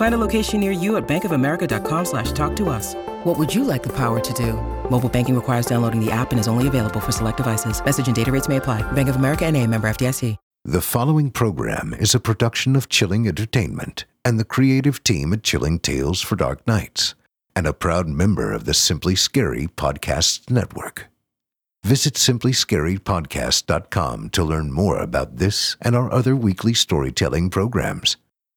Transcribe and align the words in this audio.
Find 0.00 0.14
a 0.14 0.24
location 0.26 0.60
near 0.60 0.72
you 0.72 0.96
at 0.96 1.06
bankofamerica.com 1.06 2.06
slash 2.06 2.32
talk 2.32 2.56
to 2.56 2.70
us. 2.70 2.94
What 3.24 3.38
would 3.38 3.54
you 3.54 3.64
like 3.64 3.82
the 3.82 3.94
power 3.94 4.18
to 4.18 4.32
do? 4.32 4.54
Mobile 4.88 5.10
banking 5.10 5.34
requires 5.34 5.66
downloading 5.66 6.02
the 6.02 6.10
app 6.10 6.30
and 6.30 6.40
is 6.40 6.48
only 6.48 6.68
available 6.68 7.00
for 7.00 7.12
select 7.12 7.36
devices. 7.36 7.84
Message 7.84 8.06
and 8.06 8.16
data 8.16 8.32
rates 8.32 8.48
may 8.48 8.56
apply. 8.56 8.80
Bank 8.92 9.10
of 9.10 9.16
America 9.16 9.44
and 9.44 9.58
a 9.58 9.66
member 9.66 9.90
FDIC. 9.90 10.38
The 10.64 10.80
following 10.80 11.30
program 11.30 11.92
is 11.92 12.14
a 12.14 12.20
production 12.20 12.76
of 12.76 12.88
Chilling 12.88 13.28
Entertainment 13.28 14.06
and 14.24 14.40
the 14.40 14.44
creative 14.44 15.04
team 15.04 15.34
at 15.34 15.42
Chilling 15.42 15.78
Tales 15.78 16.22
for 16.22 16.34
Dark 16.34 16.66
Nights 16.66 17.14
and 17.54 17.66
a 17.66 17.74
proud 17.74 18.08
member 18.08 18.54
of 18.54 18.64
the 18.64 18.72
Simply 18.72 19.14
Scary 19.14 19.68
Podcasts 19.68 20.50
Network. 20.50 21.08
Visit 21.84 22.14
simplyscarypodcast.com 22.14 24.30
to 24.30 24.44
learn 24.44 24.72
more 24.72 24.96
about 24.96 25.36
this 25.36 25.76
and 25.82 25.94
our 25.94 26.10
other 26.10 26.34
weekly 26.34 26.72
storytelling 26.72 27.50
programs. 27.50 28.16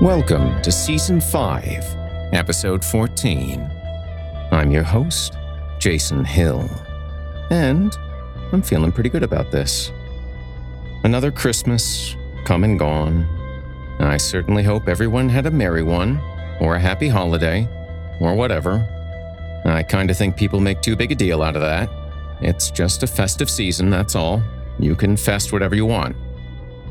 Welcome 0.00 0.62
to 0.62 0.70
Season 0.70 1.20
5, 1.20 1.84
Episode 2.32 2.84
14. 2.84 3.68
I'm 4.52 4.70
your 4.70 4.84
host, 4.84 5.36
Jason 5.80 6.24
Hill, 6.24 6.70
and 7.50 7.92
I'm 8.52 8.62
feeling 8.62 8.92
pretty 8.92 9.10
good 9.10 9.24
about 9.24 9.50
this. 9.50 9.90
Another 11.02 11.32
Christmas, 11.32 12.14
come 12.44 12.62
and 12.62 12.78
gone. 12.78 13.24
I 13.98 14.18
certainly 14.18 14.62
hope 14.62 14.86
everyone 14.86 15.28
had 15.28 15.46
a 15.46 15.50
merry 15.50 15.82
one, 15.82 16.20
or 16.60 16.76
a 16.76 16.80
happy 16.80 17.08
holiday, 17.08 17.66
or 18.20 18.36
whatever. 18.36 18.86
I 19.64 19.82
kind 19.82 20.12
of 20.12 20.16
think 20.16 20.36
people 20.36 20.60
make 20.60 20.80
too 20.80 20.94
big 20.94 21.10
a 21.10 21.16
deal 21.16 21.42
out 21.42 21.56
of 21.56 21.62
that. 21.62 21.90
It's 22.40 22.70
just 22.70 23.02
a 23.02 23.08
festive 23.08 23.50
season, 23.50 23.90
that's 23.90 24.14
all. 24.14 24.44
You 24.78 24.94
can 24.94 25.16
fest 25.16 25.52
whatever 25.52 25.74
you 25.74 25.86
want. 25.86 26.14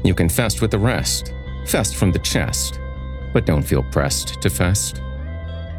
You 0.04 0.14
can 0.14 0.28
fest 0.28 0.62
with 0.62 0.72
the 0.72 0.80
rest, 0.80 1.34
fest 1.66 1.96
from 1.96 2.12
the 2.12 2.20
chest 2.20 2.82
but 3.38 3.46
don't 3.46 3.62
feel 3.62 3.84
pressed 3.84 4.42
to 4.42 4.50
fest. 4.50 5.00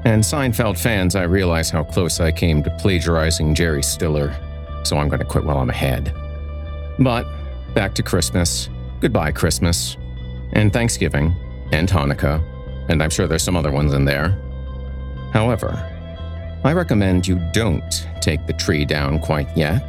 And 0.05 0.23
Seinfeld 0.23 0.79
fans, 0.79 1.17
I 1.17 1.25
realize 1.25 1.71
how 1.71 1.83
close 1.83 2.21
I 2.21 2.31
came 2.31 2.63
to 2.63 2.71
plagiarizing 2.79 3.53
Jerry 3.53 3.83
Stiller, 3.83 4.33
so 4.85 4.97
I'm 4.97 5.09
going 5.09 5.19
to 5.19 5.25
quit 5.25 5.43
while 5.43 5.59
I'm 5.59 5.69
ahead. 5.69 6.15
But 7.01 7.27
back 7.75 7.95
to 7.95 8.05
Christmas. 8.05 8.69
Goodbye, 9.01 9.33
Christmas. 9.33 9.97
And 10.53 10.73
Thanksgiving. 10.73 11.35
And 11.73 11.89
Hanukkah. 11.89 12.41
And 12.89 13.03
I'm 13.03 13.11
sure 13.11 13.27
there's 13.27 13.43
some 13.43 13.57
other 13.57 13.73
ones 13.73 13.93
in 13.93 14.05
there. 14.05 14.41
However, 15.33 15.73
I 16.63 16.73
recommend 16.75 17.27
you 17.27 17.45
don't 17.53 18.07
take 18.21 18.47
the 18.47 18.53
tree 18.53 18.85
down 18.85 19.19
quite 19.19 19.49
yet. 19.57 19.83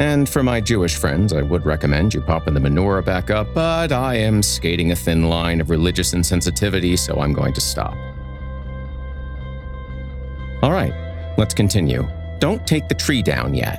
And 0.00 0.26
for 0.26 0.42
my 0.42 0.62
Jewish 0.62 0.96
friends, 0.96 1.34
I 1.34 1.42
would 1.42 1.66
recommend 1.66 2.14
you 2.14 2.22
popping 2.22 2.54
the 2.54 2.60
menorah 2.60 3.04
back 3.04 3.28
up, 3.28 3.52
but 3.52 3.92
I 3.92 4.14
am 4.14 4.42
skating 4.42 4.92
a 4.92 4.96
thin 4.96 5.28
line 5.28 5.60
of 5.60 5.68
religious 5.68 6.14
insensitivity, 6.14 6.98
so 6.98 7.20
I'm 7.20 7.34
going 7.34 7.52
to 7.52 7.60
stop. 7.60 7.94
All 10.62 10.72
right, 10.72 10.94
let's 11.36 11.52
continue. 11.52 12.08
Don't 12.38 12.66
take 12.66 12.88
the 12.88 12.94
tree 12.94 13.22
down 13.22 13.54
yet. 13.54 13.78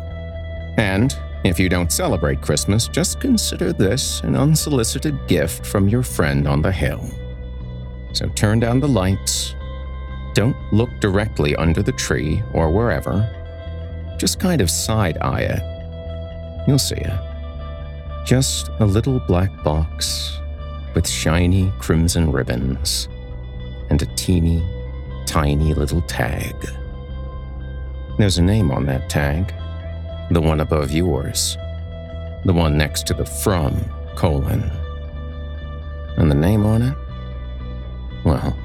And 0.77 1.17
if 1.43 1.59
you 1.59 1.69
don't 1.69 1.91
celebrate 1.91 2.39
Christmas, 2.39 2.87
just 2.87 3.19
consider 3.19 3.73
this 3.73 4.21
an 4.21 4.35
unsolicited 4.35 5.27
gift 5.27 5.65
from 5.65 5.89
your 5.89 6.03
friend 6.03 6.47
on 6.47 6.61
the 6.61 6.71
hill. 6.71 7.03
So 8.13 8.27
turn 8.29 8.59
down 8.59 8.79
the 8.79 8.87
lights. 8.87 9.55
Don't 10.35 10.55
look 10.71 10.91
directly 10.99 11.55
under 11.55 11.81
the 11.81 11.93
tree 11.93 12.43
or 12.53 12.69
wherever. 12.69 13.27
Just 14.19 14.39
kind 14.39 14.61
of 14.61 14.69
side 14.69 15.17
eye 15.19 15.41
it. 15.41 15.70
You'll 16.67 16.79
see 16.79 16.95
it. 16.95 17.19
Just 18.25 18.69
a 18.79 18.85
little 18.85 19.19
black 19.19 19.51
box 19.63 20.39
with 20.93 21.07
shiny 21.07 21.71
crimson 21.79 22.31
ribbons 22.31 23.07
and 23.89 24.01
a 24.01 24.05
teeny, 24.15 24.63
tiny 25.25 25.73
little 25.73 26.01
tag. 26.03 26.55
There's 28.17 28.37
a 28.37 28.43
name 28.43 28.71
on 28.71 28.85
that 28.85 29.09
tag, 29.09 29.53
the 30.29 30.41
one 30.41 30.59
above 30.59 30.91
yours, 30.91 31.57
the 32.45 32.53
one 32.53 32.77
next 32.77 33.07
to 33.07 33.13
the 33.13 33.25
from 33.25 33.83
colon. 34.15 34.71
And 36.17 36.29
the 36.29 36.35
name 36.35 36.65
on 36.65 36.81
it? 36.83 36.97
Well, 38.23 38.55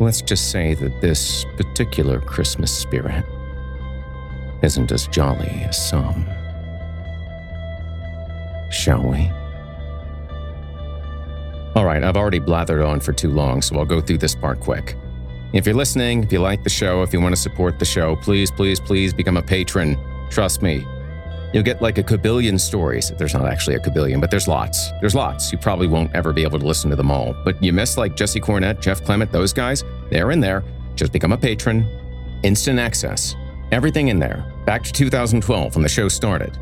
let's 0.00 0.22
just 0.22 0.50
say 0.50 0.74
that 0.74 1.00
this 1.00 1.44
particular 1.56 2.20
Christmas 2.20 2.76
spirit 2.76 3.24
isn't 4.62 4.92
as 4.92 5.06
jolly 5.08 5.64
as 5.68 5.88
some. 5.88 6.26
Shall 8.70 9.02
we? 9.02 9.30
All 11.74 11.84
right, 11.84 12.02
I've 12.02 12.16
already 12.16 12.40
blathered 12.40 12.86
on 12.86 13.00
for 13.00 13.12
too 13.12 13.30
long, 13.30 13.62
so 13.62 13.76
I'll 13.78 13.84
go 13.84 14.00
through 14.00 14.18
this 14.18 14.34
part 14.34 14.60
quick. 14.60 14.96
If 15.52 15.66
you're 15.66 15.74
listening, 15.74 16.22
if 16.22 16.32
you 16.32 16.40
like 16.40 16.62
the 16.62 16.70
show, 16.70 17.02
if 17.02 17.12
you 17.12 17.20
want 17.20 17.34
to 17.34 17.40
support 17.40 17.78
the 17.78 17.84
show, 17.84 18.16
please, 18.16 18.50
please, 18.50 18.78
please 18.78 19.12
become 19.12 19.36
a 19.36 19.42
patron. 19.42 19.98
Trust 20.30 20.62
me. 20.62 20.86
You'll 21.52 21.64
get 21.64 21.82
like 21.82 21.98
a 21.98 22.04
kabillion 22.04 22.58
stories. 22.58 23.12
There's 23.18 23.34
not 23.34 23.46
actually 23.46 23.74
a 23.74 23.80
kabillion, 23.80 24.20
but 24.20 24.30
there's 24.30 24.46
lots. 24.46 24.90
There's 25.00 25.16
lots. 25.16 25.50
You 25.50 25.58
probably 25.58 25.88
won't 25.88 26.14
ever 26.14 26.32
be 26.32 26.44
able 26.44 26.60
to 26.60 26.66
listen 26.66 26.90
to 26.90 26.96
them 26.96 27.10
all. 27.10 27.34
But 27.44 27.60
you 27.62 27.72
miss 27.72 27.96
like 27.96 28.14
Jesse 28.14 28.40
Cornett, 28.40 28.80
Jeff 28.80 29.04
Clement, 29.04 29.32
those 29.32 29.52
guys, 29.52 29.82
they're 30.10 30.30
in 30.30 30.38
there. 30.38 30.62
Just 30.94 31.12
become 31.12 31.32
a 31.32 31.36
patron. 31.36 31.84
Instant 32.44 32.78
access. 32.78 33.34
Everything 33.72 34.08
in 34.08 34.20
there. 34.20 34.44
Back 34.66 34.84
to 34.84 34.92
2012 34.92 35.74
when 35.74 35.82
the 35.82 35.88
show 35.88 36.08
started. 36.08 36.56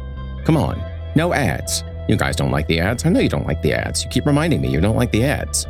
Come 0.45 0.57
on. 0.57 0.83
No 1.15 1.35
ads. 1.35 1.85
You 2.09 2.17
guys 2.17 2.37
don't 2.37 2.51
like 2.51 2.67
the 2.67 2.81
ads. 2.81 3.05
I 3.05 3.11
know 3.11 3.21
you 3.21 3.29
don't 3.29 3.47
like 3.47 3.63
the 3.63 3.75
ads. 3.75 4.03
You 4.03 4.11
keep 4.11 4.27
reminding 4.27 4.61
me 4.63 4.69
you 4.69 4.81
don't 4.81 4.97
like 4.97 5.13
the 5.13 5.25
ads. 5.25 5.67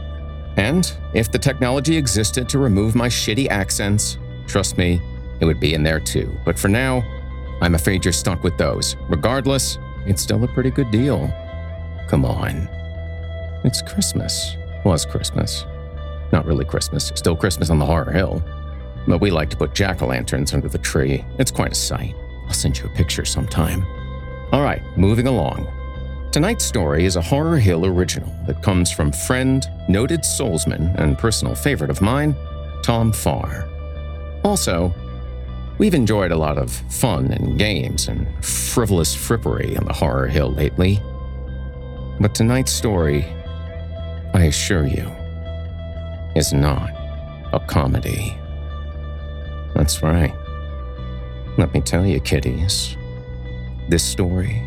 And 0.57 0.91
if 1.15 1.31
the 1.31 1.39
technology 1.39 1.97
existed 1.97 2.49
to 2.49 2.59
remove 2.59 2.95
my 2.95 3.09
shitty 3.09 3.49
accents, 3.49 4.19
trust 4.47 4.79
me, 4.79 5.01
it 5.41 5.45
would 5.45 5.61
be 5.61 5.75
in 5.75 5.83
there 5.83 6.01
too. 6.01 6.33
But 6.45 6.59
for 6.59 6.69
now, 6.69 7.03
I'm 7.61 7.75
afraid 7.75 8.05
you're 8.05 8.13
stuck 8.13 8.43
with 8.45 8.57
those. 8.57 8.97
Regardless, 9.09 9.79
it's 10.07 10.23
still 10.23 10.43
a 10.45 10.49
pretty 10.49 10.71
good 10.71 10.91
deal. 10.91 11.29
Come 12.09 12.25
on. 12.25 12.69
It's 13.65 13.83
Christmas. 13.83 14.57
Was 14.85 15.05
Christmas. 15.05 15.65
Not 16.33 16.47
really 16.47 16.65
Christmas, 16.65 17.13
still 17.15 17.37
Christmas 17.37 17.71
on 17.71 17.79
the 17.79 17.87
Horror 17.87 18.13
Hill. 18.13 18.43
But 19.07 19.21
we 19.21 19.31
like 19.31 19.51
to 19.51 19.57
put 19.57 19.75
jack 19.75 20.03
o' 20.03 20.07
lanterns 20.07 20.55
under 20.55 20.69
the 20.69 20.79
tree. 20.79 21.25
It's 21.39 21.51
quite 21.51 21.73
a 21.73 21.75
sight. 21.75 22.15
I'll 22.47 22.53
send 22.53 22.79
you 22.79 22.85
a 22.87 22.91
picture 22.91 23.25
sometime. 23.25 23.85
All 24.53 24.63
right, 24.63 24.83
moving 24.97 25.27
along. 25.27 25.67
Tonight's 26.39 26.65
story 26.65 27.05
is 27.05 27.17
a 27.17 27.21
Horror 27.21 27.59
Hill 27.59 27.85
original 27.85 28.33
that 28.47 28.63
comes 28.63 28.93
from 28.93 29.11
friend, 29.11 29.69
noted 29.89 30.21
soulsman, 30.21 30.95
and 30.95 31.19
personal 31.19 31.57
favorite 31.57 31.91
of 31.91 32.01
mine, 32.01 32.37
Tom 32.85 33.11
Farr. 33.13 33.69
Also, 34.45 34.95
we've 35.79 35.95
enjoyed 35.95 36.31
a 36.31 36.37
lot 36.37 36.57
of 36.57 36.71
fun 36.71 37.33
and 37.33 37.59
games 37.59 38.07
and 38.07 38.29
frivolous 38.45 39.17
frippery 39.17 39.77
on 39.81 39.85
the 39.85 39.93
Horror 39.93 40.29
Hill 40.29 40.53
lately. 40.53 41.03
But 42.21 42.37
tonight's 42.37 42.71
story, 42.71 43.25
I 44.33 44.45
assure 44.45 44.87
you, 44.87 45.11
is 46.37 46.53
not 46.53 46.91
a 47.53 47.59
comedy. 47.67 48.33
That's 49.75 50.05
right. 50.05 50.33
Let 51.57 51.75
me 51.75 51.81
tell 51.81 52.07
you, 52.07 52.21
kiddies, 52.21 52.97
this 53.89 54.05
story 54.05 54.63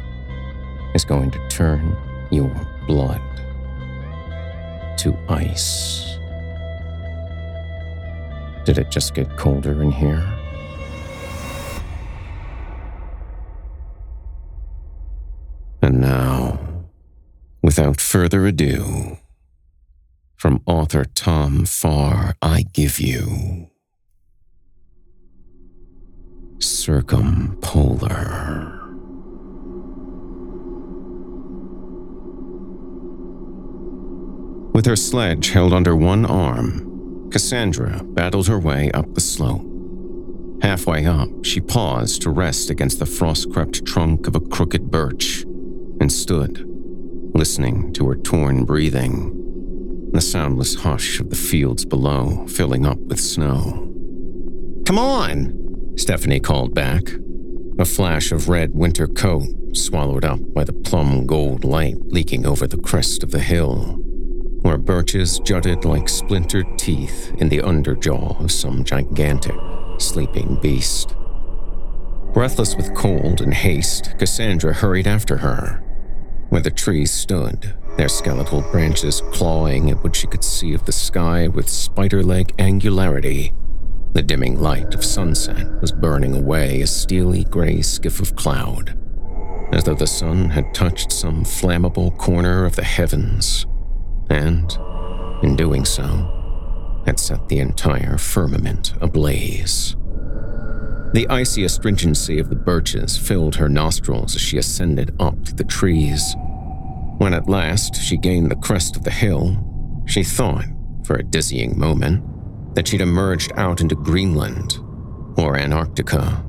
is 0.94 1.06
going 1.06 1.32
to 1.32 1.48
turn 1.48 1.96
your 2.32 2.54
blood 2.88 3.22
to 4.98 5.18
ice. 5.30 6.18
Did 8.66 8.78
it 8.78 8.92
just 8.92 9.14
get 9.14 9.38
colder 9.38 9.82
in 9.82 9.92
here? 9.92 10.24
And 15.82 16.00
now, 16.00 16.60
without 17.64 18.00
further 18.00 18.46
ado, 18.46 19.18
from 20.36 20.62
author 20.66 21.06
Tom 21.06 21.66
Farr, 21.66 22.36
I 22.42 22.66
give 22.74 23.00
you 23.00 23.70
Circumpolar. 26.60 28.81
With 34.74 34.86
her 34.86 34.96
sledge 34.96 35.50
held 35.50 35.74
under 35.74 35.98
one 35.98 36.26
arm, 36.26 37.30
Cassandra 37.30 38.02
battled 38.04 38.48
her 38.48 38.58
way 38.58 38.90
up 38.92 39.14
the 39.14 39.22
slope. 39.22 39.68
Halfway 40.62 41.06
up, 41.06 41.28
she 41.44 41.60
paused 41.60 42.22
to 42.22 42.30
rest 42.30 42.70
against 42.70 43.00
the 43.00 43.06
frost 43.06 43.52
crept 43.52 43.86
trunk 43.86 44.28
of 44.28 44.36
a 44.36 44.40
crooked 44.40 44.90
birch 44.90 45.44
and 46.00 46.10
stood, 46.10 46.66
listening 47.34 47.92
to 47.94 48.08
her 48.08 48.16
torn 48.16 48.64
breathing, 48.64 50.10
the 50.14 50.22
soundless 50.22 50.76
hush 50.76 51.20
of 51.20 51.30
the 51.30 51.36
fields 51.36 51.84
below 51.84 52.46
filling 52.48 52.86
up 52.86 53.00
with 53.00 53.20
snow. 53.20 53.92
Come 54.86 54.98
on, 54.98 55.94
Stephanie 55.98 56.40
called 56.40 56.74
back, 56.74 57.04
a 57.78 57.86
flash 57.86 58.32
of 58.32 58.48
red 58.48 58.74
winter 58.74 59.08
coat 59.08 59.48
swallowed 59.74 60.24
up 60.24 60.40
by 60.54 60.64
the 60.64 60.74
plum 60.74 61.26
gold 61.26 61.66
light 61.66 61.98
leaking 62.06 62.46
over 62.46 62.68
the 62.68 62.78
crest 62.78 63.22
of 63.24 63.32
the 63.32 63.40
hill 63.40 64.01
where 64.62 64.78
birches 64.78 65.40
jutted 65.40 65.86
like 65.86 66.08
splintered 66.08 66.78
teeth 66.78 67.34
in 67.40 67.50
the 67.50 67.60
underjaw 67.60 68.40
of 68.44 68.52
some 68.52 68.84
gigantic, 68.84 69.56
sleeping 69.98 70.56
beast. 70.62 71.16
Breathless 72.34 72.76
with 72.76 72.96
cold 72.96 73.42
and 73.42 73.54
haste, 73.54 74.16
Cassandra 74.20 74.74
hurried 74.74 75.08
after 75.08 75.38
her. 75.38 75.84
Where 76.50 76.62
the 76.62 76.72
trees 76.72 77.12
stood, 77.12 77.74
their 77.98 78.10
skeletal 78.10 78.62
branches 78.72 79.22
clawing 79.32 79.90
at 79.90 80.04
what 80.04 80.16
she 80.16 80.28
could 80.28 80.44
see 80.44 80.74
of 80.74 80.86
the 80.86 80.92
sky 80.92 81.48
with 81.48 81.68
spider 81.68 82.24
leg 82.24 82.54
angularity, 82.60 83.54
the 84.14 84.22
dimming 84.22 84.60
light 84.60 84.94
of 84.94 85.06
sunset 85.06 85.82
was 85.82 85.92
burning 85.92 86.36
away 86.36 86.82
a 86.82 86.88
steely 86.88 87.46
gray 87.46 87.82
skiff 87.82 88.20
of 88.20 88.36
cloud, 88.36 88.98
as 89.72 89.86
though 89.86 89.96
the 89.96 90.08
sun 90.08 90.50
had 90.50 90.74
touched 90.74 91.12
some 91.12 91.44
flammable 91.44 92.16
corner 92.18 92.66
of 92.66 92.76
the 92.76 92.84
heavens 92.84 93.66
and, 94.32 94.78
in 95.44 95.56
doing 95.56 95.86
so, 95.86 97.02
had 97.06 97.20
set 97.20 97.50
the 97.50 97.60
entire 97.60 98.18
firmament 98.18 98.94
ablaze. 99.02 99.96
The 101.14 101.28
icy 101.30 101.66
astringency 101.66 102.40
of 102.40 102.50
the 102.50 102.56
birches 102.56 103.18
filled 103.18 103.56
her 103.56 103.68
nostrils 103.68 104.36
as 104.36 104.42
she 104.42 104.58
ascended 104.58 105.14
up 105.20 105.44
the 105.58 105.66
trees. 105.66 106.36
When 107.18 107.34
at 107.34 107.50
last 107.50 107.96
she 107.96 108.16
gained 108.16 108.50
the 108.50 108.56
crest 108.56 108.96
of 108.96 109.04
the 109.04 109.12
hill, 109.12 109.58
she 110.08 110.24
thought, 110.24 110.66
for 111.04 111.18
a 111.18 111.24
dizzying 111.24 111.78
moment, 111.78 112.24
that 112.76 112.88
she'd 112.88 113.02
emerged 113.02 113.52
out 113.58 113.82
into 113.82 113.96
Greenland 113.96 114.78
or 115.38 115.58
Antarctica, 115.58 116.46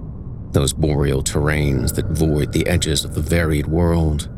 those 0.52 0.72
boreal 0.72 1.22
terrains 1.22 1.94
that 1.96 2.06
void 2.06 2.52
the 2.52 2.66
edges 2.68 3.04
of 3.04 3.14
the 3.14 3.20
varied 3.20 3.66
world. 3.66 4.28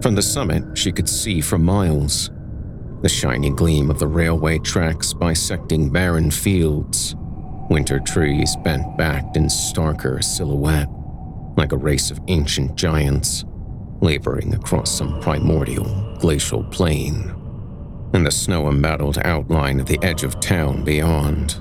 From 0.00 0.14
the 0.14 0.22
summit, 0.22 0.78
she 0.78 0.92
could 0.92 1.08
see 1.08 1.42
for 1.42 1.58
miles 1.58 2.30
the 3.02 3.08
shiny 3.08 3.50
gleam 3.50 3.90
of 3.90 3.98
the 3.98 4.06
railway 4.06 4.58
tracks 4.58 5.12
bisecting 5.12 5.90
barren 5.90 6.30
fields, 6.30 7.14
winter 7.70 7.98
trees 8.00 8.56
bent 8.62 8.96
back 8.98 9.24
in 9.36 9.44
starker 9.44 10.22
silhouette, 10.22 10.88
like 11.56 11.72
a 11.72 11.76
race 11.76 12.10
of 12.10 12.20
ancient 12.28 12.74
giants 12.74 13.44
laboring 14.00 14.54
across 14.54 14.90
some 14.90 15.20
primordial 15.20 16.16
glacial 16.18 16.62
plain, 16.64 17.34
and 18.12 18.26
the 18.26 18.30
snow 18.30 18.68
embattled 18.68 19.18
outline 19.24 19.80
of 19.80 19.86
the 19.86 19.98
edge 20.02 20.22
of 20.22 20.40
town 20.40 20.84
beyond, 20.84 21.60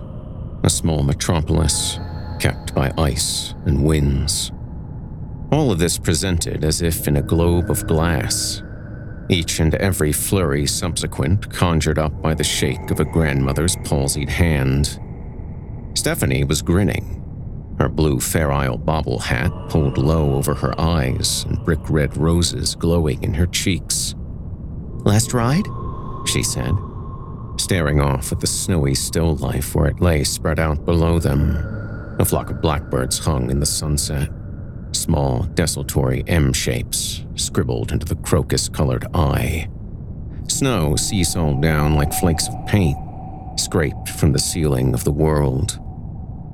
a 0.63 0.69
small 0.69 1.03
metropolis 1.03 1.99
kept 2.39 2.73
by 2.73 2.91
ice 2.97 3.53
and 3.65 3.83
winds. 3.83 4.51
All 5.51 5.71
of 5.71 5.79
this 5.79 5.97
presented 5.97 6.63
as 6.63 6.81
if 6.81 7.07
in 7.07 7.17
a 7.17 7.21
globe 7.21 7.71
of 7.71 7.87
glass 7.87 8.61
each 9.29 9.59
and 9.59 9.75
every 9.75 10.11
flurry 10.11 10.65
subsequent 10.65 11.51
conjured 11.51 11.99
up 11.99 12.21
by 12.21 12.33
the 12.33 12.43
shake 12.43 12.91
of 12.91 12.99
a 12.99 13.05
grandmother's 13.05 13.75
palsied 13.77 14.29
hand. 14.29 14.99
Stephanie 15.93 16.43
was 16.43 16.61
grinning, 16.61 17.15
her 17.79 17.89
blue 17.89 18.19
Fair 18.19 18.51
Isle 18.51 18.77
bobble 18.77 19.19
hat 19.19 19.51
pulled 19.69 19.97
low 19.97 20.33
over 20.33 20.53
her 20.55 20.79
eyes 20.79 21.45
and 21.45 21.63
brick 21.63 21.89
red 21.89 22.17
roses 22.17 22.75
glowing 22.75 23.23
in 23.23 23.33
her 23.33 23.47
cheeks. 23.47 24.15
Last 25.05 25.33
ride? 25.33 25.65
she 26.25 26.43
said, 26.43 26.73
staring 27.57 28.01
off 28.01 28.31
at 28.31 28.39
the 28.39 28.47
snowy 28.47 28.95
still 28.95 29.35
life 29.37 29.73
where 29.73 29.87
it 29.87 30.01
lay 30.01 30.23
spread 30.23 30.59
out 30.59 30.85
below 30.85 31.19
them. 31.19 31.55
A 32.19 32.25
flock 32.25 32.49
of 32.49 32.61
blackbirds 32.61 33.19
hung 33.19 33.49
in 33.49 33.59
the 33.59 33.65
sunset 33.65 34.29
small, 34.91 35.43
desultory 35.53 36.23
M 36.27 36.53
shapes 36.53 37.25
scribbled 37.35 37.91
into 37.91 38.05
the 38.05 38.15
crocus 38.15 38.69
colored 38.69 39.05
eye. 39.13 39.69
Snow 40.47 40.95
seesawed 40.95 41.61
down 41.61 41.95
like 41.95 42.11
flakes 42.13 42.47
of 42.47 42.55
paint, 42.65 42.97
scraped 43.59 44.09
from 44.09 44.31
the 44.31 44.39
ceiling 44.39 44.93
of 44.93 45.03
the 45.03 45.11
world. 45.11 45.79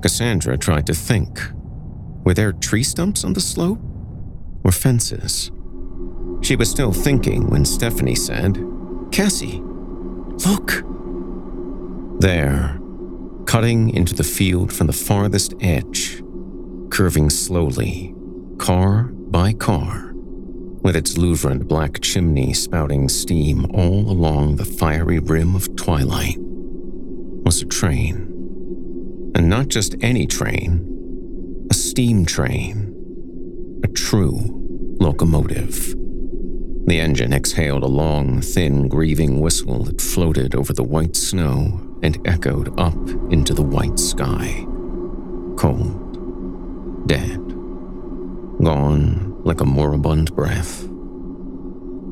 Cassandra 0.02 0.56
tried 0.56 0.86
to 0.86 0.94
think. 0.94 1.40
Were 2.24 2.34
there 2.34 2.52
tree 2.52 2.82
stumps 2.82 3.24
on 3.24 3.32
the 3.32 3.40
slope? 3.40 3.80
Or 4.64 4.72
fences? 4.72 5.50
She 6.42 6.56
was 6.56 6.70
still 6.70 6.92
thinking 6.92 7.48
when 7.50 7.64
Stephanie 7.64 8.14
said, 8.14 8.58
Cassie, 9.10 9.62
Look! 10.44 10.82
There, 12.20 12.78
cutting 13.46 13.90
into 13.90 14.14
the 14.14 14.24
field 14.24 14.72
from 14.72 14.86
the 14.86 14.92
farthest 14.92 15.54
edge, 15.60 16.22
curving 16.90 17.30
slowly, 17.30 18.15
car 18.58 19.04
by 19.04 19.52
car, 19.52 20.12
with 20.82 20.96
its 20.96 21.16
louvered 21.18 21.68
black 21.68 22.00
chimney 22.00 22.52
spouting 22.52 23.08
steam 23.08 23.66
all 23.74 24.10
along 24.10 24.56
the 24.56 24.64
fiery 24.64 25.18
rim 25.18 25.54
of 25.54 25.74
twilight, 25.76 26.36
was 26.38 27.62
a 27.62 27.66
train. 27.66 28.32
And 29.34 29.48
not 29.48 29.68
just 29.68 29.94
any 30.00 30.26
train, 30.26 31.66
a 31.70 31.74
steam 31.74 32.24
train, 32.24 32.92
a 33.84 33.88
true 33.88 34.96
locomotive. 35.00 35.94
The 36.86 37.00
engine 37.00 37.32
exhaled 37.32 37.82
a 37.82 37.88
long, 37.88 38.40
thin, 38.40 38.88
grieving 38.88 39.40
whistle 39.40 39.84
that 39.84 40.00
floated 40.00 40.54
over 40.54 40.72
the 40.72 40.84
white 40.84 41.16
snow 41.16 41.80
and 42.02 42.18
echoed 42.26 42.78
up 42.78 42.96
into 43.32 43.54
the 43.54 43.62
white 43.62 43.98
sky. 43.98 44.64
Cold, 45.56 47.08
dead, 47.08 47.45
gone 48.66 49.44
like 49.44 49.60
a 49.60 49.64
moribund 49.64 50.34
breath. 50.34 50.88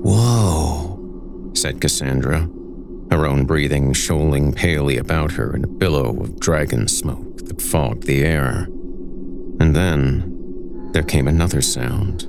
Whoa, 0.07 1.51
said 1.53 1.81
Cassandra, 1.81 2.49
her 3.11 3.27
own 3.27 3.45
breathing 3.45 3.93
shoaling 3.93 4.53
palely 4.53 4.97
about 4.97 5.33
her 5.33 5.57
in 5.57 5.65
a 5.65 5.67
billow 5.83 6.17
of 6.23 6.39
dragon 6.39 6.87
smoke 6.87 7.39
that 7.39 7.61
fogged 7.61 8.05
the 8.05 8.23
air. 8.23 8.69
And 9.59 9.75
then 9.75 10.91
there 10.93 11.03
came 11.03 11.27
another 11.27 11.61
sound 11.61 12.29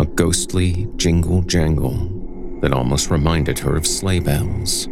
a 0.00 0.04
ghostly 0.04 0.88
jingle 0.96 1.42
jangle 1.42 2.58
that 2.60 2.72
almost 2.72 3.08
reminded 3.08 3.60
her 3.60 3.76
of 3.76 3.86
sleigh 3.86 4.18
bells. 4.18 4.88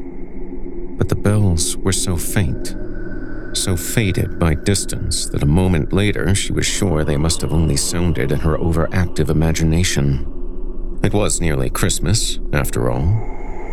But 0.98 1.08
the 1.08 1.16
bells 1.16 1.76
were 1.78 1.92
so 1.92 2.16
faint, 2.16 2.76
so 3.56 3.76
faded 3.76 4.38
by 4.38 4.54
distance 4.54 5.26
that 5.26 5.42
a 5.42 5.46
moment 5.46 5.92
later 5.92 6.34
she 6.34 6.52
was 6.52 6.66
sure 6.66 7.04
they 7.04 7.16
must 7.16 7.40
have 7.40 7.52
only 7.52 7.76
sounded 7.76 8.30
in 8.30 8.40
her 8.40 8.56
overactive 8.58 9.28
imagination. 9.28 11.00
It 11.02 11.12
was 11.12 11.40
nearly 11.40 11.70
Christmas, 11.70 12.38
after 12.52 12.90
all, 12.90 13.02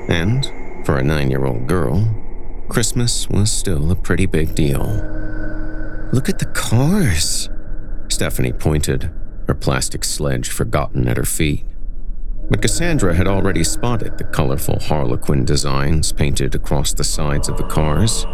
and 0.10 0.46
for 0.86 0.98
a 0.98 1.04
nine 1.04 1.30
year 1.30 1.46
old 1.46 1.68
girl, 1.68 2.06
Christmas 2.70 3.30
was 3.30 3.52
still 3.52 3.92
a 3.92 3.96
pretty 3.96 4.26
big 4.26 4.56
deal. 4.56 4.84
Look 6.12 6.30
at 6.30 6.40
the 6.40 6.52
cars, 6.54 7.50
Stephanie 8.08 8.54
pointed, 8.54 9.12
her 9.48 9.54
plastic 9.54 10.04
sledge 10.04 10.50
forgotten 10.50 11.08
at 11.08 11.18
her 11.18 11.26
feet. 11.26 11.66
But 12.50 12.62
Cassandra 12.62 13.16
had 13.16 13.28
already 13.28 13.64
spotted 13.64 14.18
the 14.18 14.26
colorful 14.26 14.80
harlequin 14.80 15.46
designs 15.46 16.12
painted 16.12 16.56
across 16.56 16.94
the 16.94 17.04
sides 17.04 17.48
of 17.48 17.58
the 17.58 17.68
cars. 17.68 18.26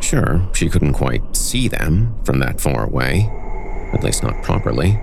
Sure, 0.00 0.48
she 0.54 0.68
couldn't 0.68 0.94
quite 0.94 1.36
see 1.36 1.68
them 1.68 2.14
from 2.24 2.38
that 2.40 2.60
far 2.60 2.84
away, 2.84 3.30
at 3.92 4.02
least 4.02 4.22
not 4.22 4.42
properly, 4.42 5.00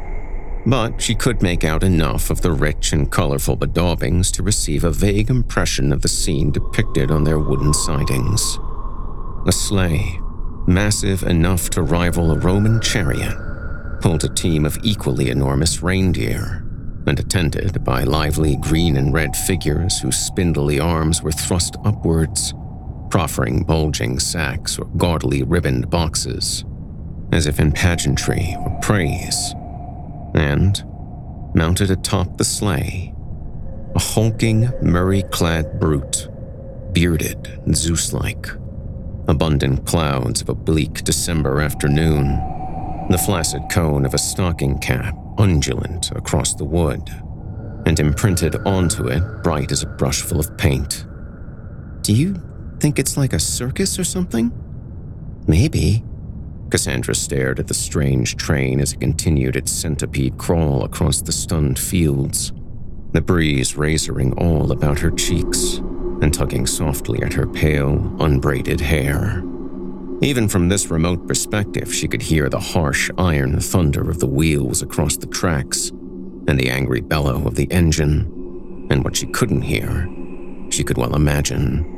but 0.66 1.02
she 1.02 1.16
could 1.16 1.42
make 1.42 1.64
out 1.64 1.84
enough 1.84 2.30
of 2.30 2.42
the 2.42 2.52
rich 2.52 2.92
and 2.92 3.12
colorful 3.12 3.56
bedaubings 3.56 4.32
to 4.34 4.44
receive 4.44 4.84
a 4.84 4.92
vague 4.92 5.30
impression 5.30 5.94
of 5.94 6.02
the 6.02 6.10
scene 6.10 6.52
depicted 6.52 7.10
on 7.10 7.24
their 7.24 7.40
wooden 7.40 7.74
sidings. 7.74 8.60
A 9.46 9.52
sleigh, 9.52 10.20
massive 10.68 11.24
enough 11.24 11.70
to 11.70 11.82
rival 11.82 12.32
a 12.32 12.40
Roman 12.40 12.82
chariot, 12.82 13.38
pulled 14.02 14.26
a 14.26 14.34
team 14.34 14.66
of 14.66 14.78
equally 14.84 15.30
enormous 15.30 15.82
reindeer 15.82 16.64
and 17.08 17.20
attended 17.20 17.84
by 17.86 18.04
lively 18.04 18.58
green 18.58 18.98
and 18.98 19.14
red 19.14 19.36
figures 19.36 20.00
whose 20.00 20.18
spindly 20.18 20.80
arms 20.80 21.24
were 21.24 21.32
thrust 21.32 21.78
upwards, 21.86 22.54
proffering 23.10 23.64
bulging 23.64 24.20
sacks 24.20 24.78
or 24.78 24.86
gaudily 24.98 25.44
ribboned 25.44 25.90
boxes, 25.90 26.66
as 27.32 27.48
if 27.48 27.60
in 27.60 27.72
pageantry 27.72 28.56
or 28.60 28.78
praise. 28.82 29.54
And, 30.34 30.84
mounted 31.56 31.92
atop 31.92 32.38
the 32.38 32.44
sleigh, 32.44 33.14
a 33.96 34.00
hulking, 34.00 34.70
murrey 34.82 35.24
clad 35.32 35.80
brute, 35.80 36.28
bearded 36.92 37.48
and 37.66 37.76
Zeus 37.76 38.14
like, 38.14 38.48
abundant 39.28 39.86
clouds 39.86 40.42
of 40.42 40.50
a 40.50 40.56
bleak 40.56 41.04
December 41.04 41.62
afternoon 41.62 42.56
the 43.10 43.18
flaccid 43.18 43.70
cone 43.70 44.06
of 44.06 44.14
a 44.14 44.18
stocking 44.18 44.78
cap 44.80 45.16
undulant 45.38 46.14
across 46.16 46.54
the 46.54 46.66
wood, 46.66 47.10
and 47.86 48.00
imprinted 48.00 48.56
onto 48.66 49.08
it 49.08 49.24
bright 49.44 49.72
as 49.72 49.84
a 49.84 49.88
brushful 49.88 50.40
of 50.40 50.58
paint. 50.58 51.06
Do 52.02 52.14
you 52.14 52.34
think 52.80 53.00
it's 53.00 53.18
like 53.18 53.34
a 53.34 53.40
circus 53.40 54.00
or 54.00 54.04
something? 54.04 54.52
Maybe. 55.48 56.04
Cassandra 56.70 57.16
stared 57.16 57.60
at 57.60 57.68
the 57.68 57.74
strange 57.74 58.36
train 58.36 58.82
as 58.82 58.94
it 58.94 59.00
continued 59.00 59.56
its 59.56 59.72
centipede 59.72 60.38
crawl 60.38 60.84
across 60.84 61.22
the 61.22 61.32
stunned 61.32 61.80
fields, 61.80 62.52
the 63.14 63.22
breeze 63.22 63.74
razoring 63.74 64.40
all 64.42 64.72
about 64.72 65.00
her 65.00 65.12
cheeks 65.12 65.78
and 66.22 66.34
tugging 66.34 66.66
softly 66.66 67.22
at 67.24 67.34
her 67.34 67.48
pale, 67.48 68.16
unbraided 68.20 68.82
hair. 68.82 69.44
Even 70.22 70.50
from 70.50 70.68
this 70.68 70.90
remote 70.90 71.28
perspective, 71.28 71.94
she 71.94 72.08
could 72.08 72.24
hear 72.24 72.50
the 72.50 72.60
harsh 72.60 73.10
iron 73.18 73.60
thunder 73.60 74.10
of 74.10 74.20
the 74.20 74.28
wheels 74.28 74.82
across 74.82 75.16
the 75.16 75.28
tracks 75.28 75.90
and 76.48 76.60
the 76.60 76.70
angry 76.70 77.02
bellow 77.02 77.46
of 77.48 77.56
the 77.56 77.72
engine. 77.72 78.88
And 78.90 79.04
what 79.04 79.16
she 79.16 79.28
couldn't 79.28 79.62
hear, 79.62 80.10
she 80.72 80.84
could 80.84 80.98
well 80.98 81.16
imagine. 81.16 81.97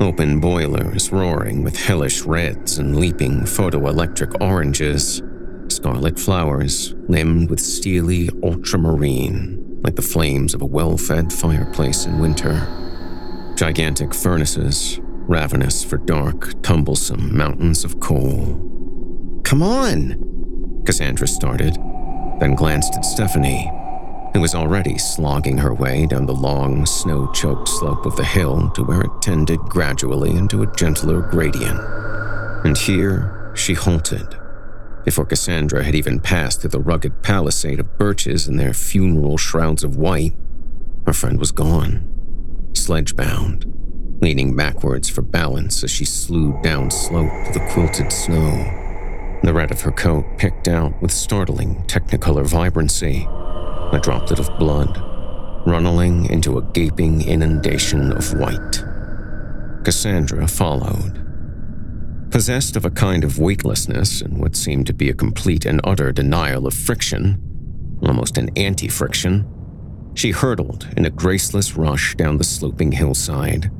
Open 0.00 0.40
boilers 0.40 1.10
roaring 1.10 1.62
with 1.62 1.76
hellish 1.76 2.22
reds 2.22 2.78
and 2.78 2.96
leaping 2.96 3.40
photoelectric 3.40 4.42
oranges, 4.42 5.22
scarlet 5.68 6.18
flowers 6.18 6.94
limned 7.08 7.48
with 7.48 7.60
steely 7.60 8.28
ultramarine, 8.42 9.80
like 9.82 9.96
the 9.96 10.02
flames 10.02 10.52
of 10.52 10.60
a 10.60 10.66
well 10.66 10.98
fed 10.98 11.32
fireplace 11.32 12.04
in 12.04 12.18
winter. 12.18 12.66
Gigantic 13.56 14.12
furnaces 14.12 15.00
ravenous 15.28 15.82
for 15.82 15.96
dark, 15.96 16.60
tumblesome 16.62 17.36
mountains 17.36 17.84
of 17.84 17.98
coal. 17.98 19.40
Come 19.44 19.62
on! 19.62 20.82
Cassandra 20.84 21.26
started, 21.26 21.74
then 22.38 22.54
glanced 22.54 22.94
at 22.94 23.04
Stephanie, 23.04 23.70
who 24.36 24.42
was 24.42 24.54
already 24.54 24.98
slogging 24.98 25.56
her 25.56 25.72
way 25.72 26.04
down 26.04 26.26
the 26.26 26.34
long, 26.34 26.84
snow 26.84 27.26
choked 27.32 27.66
slope 27.66 28.04
of 28.04 28.16
the 28.16 28.24
hill 28.24 28.68
to 28.68 28.84
where 28.84 29.00
it 29.00 29.22
tended 29.22 29.58
gradually 29.60 30.30
into 30.36 30.62
a 30.62 30.76
gentler 30.76 31.22
gradient. 31.22 31.80
And 32.62 32.76
here 32.76 33.50
she 33.56 33.72
halted. 33.72 34.36
Before 35.06 35.24
Cassandra 35.24 35.82
had 35.82 35.94
even 35.94 36.20
passed 36.20 36.60
through 36.60 36.68
the 36.68 36.80
rugged 36.80 37.22
palisade 37.22 37.80
of 37.80 37.96
birches 37.96 38.46
in 38.46 38.58
their 38.58 38.74
funeral 38.74 39.38
shrouds 39.38 39.82
of 39.82 39.96
white, 39.96 40.34
her 41.06 41.14
friend 41.14 41.40
was 41.40 41.50
gone, 41.50 42.70
sledge 42.74 43.16
bound 43.16 43.72
leaning 44.20 44.54
backwards 44.54 45.08
for 45.08 45.22
balance 45.22 45.82
as 45.82 45.90
she 45.90 46.04
slewed 46.04 46.62
down 46.62 46.90
slope 46.90 47.30
to 47.46 47.52
the 47.52 47.68
quilted 47.70 48.12
snow. 48.12 49.38
The 49.42 49.54
red 49.54 49.70
of 49.70 49.80
her 49.82 49.92
coat 49.92 50.24
picked 50.36 50.68
out 50.68 51.00
with 51.00 51.12
startling 51.12 51.84
technicolor 51.86 52.46
vibrancy, 52.46 53.26
a 53.92 53.98
droplet 53.98 54.38
of 54.38 54.58
blood, 54.58 54.96
runneling 55.66 56.26
into 56.26 56.58
a 56.58 56.62
gaping 56.72 57.22
inundation 57.22 58.12
of 58.12 58.32
white. 58.34 58.82
Cassandra 59.84 60.46
followed. 60.48 61.22
Possessed 62.30 62.76
of 62.76 62.84
a 62.84 62.90
kind 62.90 63.24
of 63.24 63.38
weightlessness 63.38 64.20
and 64.20 64.38
what 64.38 64.56
seemed 64.56 64.86
to 64.86 64.92
be 64.92 65.08
a 65.08 65.14
complete 65.14 65.64
and 65.64 65.80
utter 65.84 66.12
denial 66.12 66.66
of 66.66 66.74
friction, 66.74 67.40
almost 68.02 68.36
an 68.36 68.50
anti 68.56 68.88
friction, 68.88 69.46
she 70.14 70.30
hurtled 70.30 70.88
in 70.96 71.04
a 71.04 71.10
graceless 71.10 71.76
rush 71.76 72.14
down 72.16 72.38
the 72.38 72.44
sloping 72.44 72.92
hillside 72.92 73.70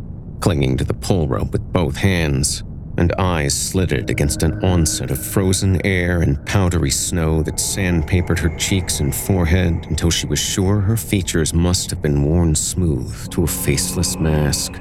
clinging 0.40 0.76
to 0.76 0.84
the 0.84 0.94
pull 0.94 1.26
rope 1.28 1.52
with 1.52 1.72
both 1.72 1.96
hands, 1.96 2.62
and 2.98 3.12
eyes 3.18 3.54
slitted 3.54 4.08
against 4.10 4.42
an 4.42 4.64
onset 4.64 5.10
of 5.10 5.24
frozen 5.24 5.84
air 5.84 6.22
and 6.22 6.44
powdery 6.46 6.90
snow 6.90 7.42
that 7.42 7.60
sandpapered 7.60 8.38
her 8.38 8.54
cheeks 8.56 9.00
and 9.00 9.14
forehead 9.14 9.86
until 9.88 10.10
she 10.10 10.26
was 10.26 10.38
sure 10.38 10.80
her 10.80 10.96
features 10.96 11.52
must 11.52 11.90
have 11.90 12.00
been 12.00 12.24
worn 12.24 12.54
smooth 12.54 13.28
to 13.30 13.44
a 13.44 13.46
faceless 13.46 14.16
mask, 14.18 14.80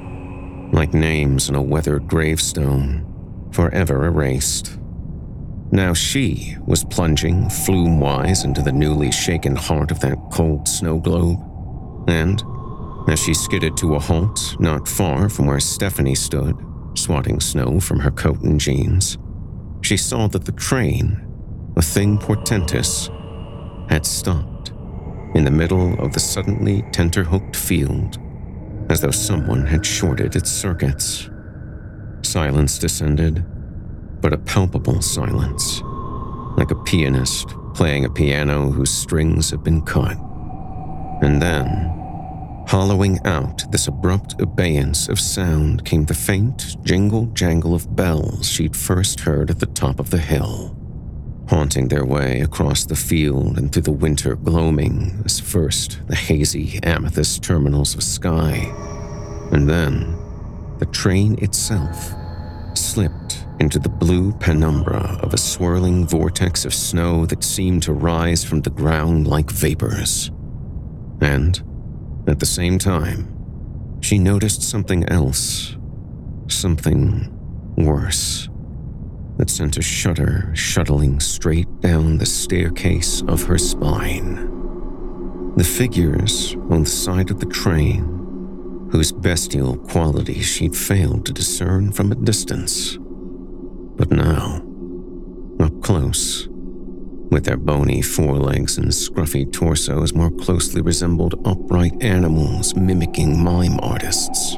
like 0.72 0.94
names 0.94 1.50
on 1.50 1.56
a 1.56 1.62
weathered 1.62 2.08
gravestone, 2.08 3.06
forever 3.52 4.06
erased. 4.06 4.78
Now 5.72 5.94
she 5.94 6.56
was 6.66 6.86
plunging 6.86 7.50
flume 7.50 8.00
wise 8.00 8.46
into 8.46 8.62
the 8.62 8.72
newly 8.72 9.12
shaken 9.12 9.56
heart 9.56 9.92
of 9.92 10.00
that 10.02 10.18
cold 10.32 10.68
snow 10.68 11.00
globe, 11.00 11.40
and 12.08 12.42
as 13.10 13.22
she 13.22 13.34
skidded 13.34 13.76
to 13.78 13.96
a 13.96 14.00
halt 14.00 14.56
not 14.60 14.88
far 14.88 15.28
from 15.28 15.48
where 15.48 15.60
Stephanie 15.60 16.16
stood, 16.16 16.56
swatting 16.96 17.40
snow 17.40 17.80
from 17.80 18.00
her 18.00 18.12
coat 18.12 18.42
and 18.42 18.60
jeans, 18.60 19.18
she 19.82 19.98
saw 19.98 20.28
that 20.28 20.46
the 20.46 20.52
train, 20.52 21.22
a 21.76 21.82
thing 21.82 22.18
portentous, 22.18 23.10
had 23.90 24.06
stopped 24.06 24.70
in 25.36 25.44
the 25.44 25.52
middle 25.52 25.94
of 26.00 26.14
the 26.14 26.20
suddenly 26.20 26.82
tenterhooked 26.92 27.56
field 27.56 28.18
as 28.90 29.02
though 29.02 29.12
someone 29.12 29.66
had 29.66 29.86
shorted 29.86 30.36
its 30.36 30.52
circuits. 30.52 31.30
Silence 32.22 32.78
descended, 32.78 33.46
but 34.22 34.34
a 34.34 34.38
palpable 34.38 35.02
silence, 35.02 35.82
like 36.58 36.72
a 36.72 36.84
pianist 36.84 37.50
playing 37.74 38.06
a 38.06 38.10
piano 38.10 38.72
whose 38.72 38.92
strings 38.92 39.50
have 39.52 39.64
been 39.64 39.82
cut. 39.82 40.18
And 41.22 41.42
then, 41.42 41.95
hollowing 42.68 43.20
out 43.26 43.70
this 43.72 43.88
abrupt 43.88 44.40
abeyance 44.42 45.08
of 45.08 45.20
sound, 45.20 45.86
came 45.86 46.06
the 46.06 46.14
faint 46.14 46.76
jingle 46.84 47.28
jangle 47.28 47.76
of 47.76 47.96
bells 47.96 48.48
she'd 48.48 48.76
first 48.76 49.20
heard 49.20 49.50
at 49.50 49.60
the 49.60 49.66
top 49.68 50.00
of 50.00 50.10
the 50.10 50.18
hill, 50.18 50.76
haunting 51.48 51.88
their 51.88 52.06
way 52.06 52.42
across 52.42 52.86
the 52.86 52.96
field 52.96 53.58
and 53.58 53.72
through 53.72 53.84
the 53.84 53.92
winter 53.92 54.36
gloaming 54.36 55.22
as 55.26 55.40
first 55.40 56.00
the 56.08 56.16
hazy 56.16 56.80
amethyst 56.84 57.44
terminals 57.44 57.94
of 57.94 58.04
sky, 58.04 58.72
and 59.52 59.70
then 59.70 60.18
the 60.80 60.88
train 60.88 61.42
itself 61.44 62.14
slipped 62.74 63.46
into 63.60 63.80
the 63.80 63.90
blue 63.90 64.34
penumbra 64.34 65.18
of 65.22 65.34
a 65.34 65.38
swirling 65.38 66.06
vortex 66.06 66.66
of 66.66 66.74
snow 66.74 67.26
that 67.26 67.44
seemed 67.44 67.82
to 67.84 67.94
rise 67.94 68.44
from 68.44 68.62
the 68.62 68.70
ground 68.70 69.28
like 69.28 69.50
vapors. 69.50 70.30
And, 71.22 71.62
at 72.28 72.40
the 72.40 72.46
same 72.46 72.80
time, 72.80 74.00
she 74.02 74.18
noticed 74.18 74.62
something 74.62 75.04
else, 75.10 75.76
something 76.48 77.32
worse, 77.78 78.50
that 79.38 79.50
sent 79.50 79.78
a 79.78 79.82
shudder 79.82 80.52
shuttling 80.56 81.20
straight 81.20 81.82
down 81.82 82.18
the 82.18 82.26
staircase 82.26 83.22
of 83.24 83.44
her 83.44 83.58
spine. 83.58 84.52
The 85.56 85.64
figures 85.64 86.56
on 86.70 86.84
the 86.84 86.90
side 86.90 87.32
of 87.32 87.40
the 87.40 87.46
train 87.46 88.16
whose 88.92 89.12
bestial 89.12 89.78
qualities 89.78 90.46
she'd 90.46 90.76
failed 90.76 91.26
to 91.26 91.34
discern 91.34 91.92
from 91.92 92.12
a 92.12 92.16
distance. 92.16 92.98
But 93.98 94.12
now, 94.12 94.62
up 95.60 95.82
close, 95.82 96.48
with 97.30 97.46
their 97.46 97.58
bony 97.58 98.02
forelegs 98.02 98.78
and 98.78 98.88
scruffy 98.88 99.52
torsos 99.52 100.14
more 100.14 100.32
closely 100.32 100.82
resembled 100.82 101.42
upright 101.46 102.02
animals 102.02 102.76
mimicking 102.76 103.42
mime 103.42 103.80
artists, 103.82 104.56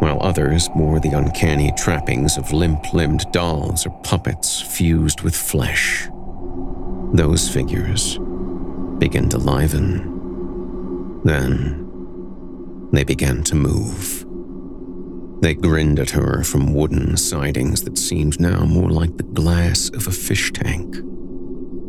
while 0.00 0.18
others 0.20 0.68
bore 0.70 1.00
the 1.00 1.10
uncanny 1.10 1.72
trappings 1.76 2.36
of 2.36 2.52
limp 2.52 2.92
limbed 2.92 3.24
dolls 3.32 3.86
or 3.86 3.90
puppets 4.02 4.60
fused 4.60 5.22
with 5.22 5.34
flesh. 5.34 6.08
Those 7.12 7.48
figures 7.48 8.18
began 8.98 9.28
to 9.30 9.38
liven. 9.38 11.20
Then, 11.24 11.84
they 12.92 13.04
began 13.04 13.42
to 13.44 13.54
move. 13.54 14.24
They 15.40 15.54
grinned 15.54 16.00
at 16.00 16.10
her 16.10 16.42
from 16.42 16.74
wooden 16.74 17.16
sidings 17.16 17.82
that 17.84 17.96
seemed 17.96 18.40
now 18.40 18.64
more 18.64 18.90
like 18.90 19.16
the 19.16 19.22
glass 19.22 19.88
of 19.90 20.06
a 20.06 20.10
fish 20.10 20.52
tank, 20.52 20.96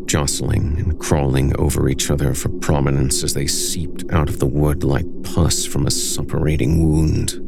jostling 0.10 0.80
and 0.80 1.00
crawling 1.00 1.56
over 1.58 1.88
each 1.88 2.10
other 2.10 2.34
for 2.34 2.50
prominence 2.50 3.24
as 3.24 3.34
they 3.34 3.48
seeped 3.48 4.04
out 4.12 4.28
of 4.28 4.39
the 4.39 4.48
wood 4.48 4.84
like 4.84 5.06
pus 5.24 5.66
from 5.66 5.86
a 5.86 5.89
suppurating 5.89 6.84
wound. 6.84 7.39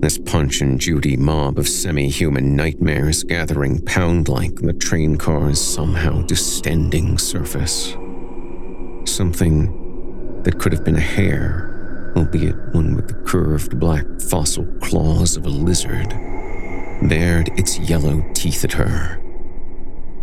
This 0.00 0.16
Punch 0.16 0.60
and 0.60 0.80
Judy 0.80 1.16
mob 1.16 1.58
of 1.58 1.68
semi 1.68 2.08
human 2.08 2.54
nightmares 2.54 3.24
gathering 3.24 3.84
pound 3.84 4.28
like 4.28 4.54
the 4.54 4.72
train 4.72 5.16
car's 5.16 5.60
somehow 5.60 6.22
distending 6.22 7.18
surface. 7.18 7.94
Something 9.04 10.42
that 10.44 10.58
could 10.58 10.72
have 10.72 10.84
been 10.84 10.96
a 10.96 11.00
hare 11.00 11.68
albeit 12.16 12.56
one 12.72 12.96
with 12.96 13.08
the 13.08 13.14
curved 13.26 13.78
black 13.78 14.04
fossil 14.28 14.64
claws 14.80 15.36
of 15.36 15.46
a 15.46 15.48
lizard, 15.48 16.10
bared 17.08 17.48
its 17.58 17.78
yellow 17.78 18.24
teeth 18.34 18.64
at 18.64 18.72
her. 18.72 19.22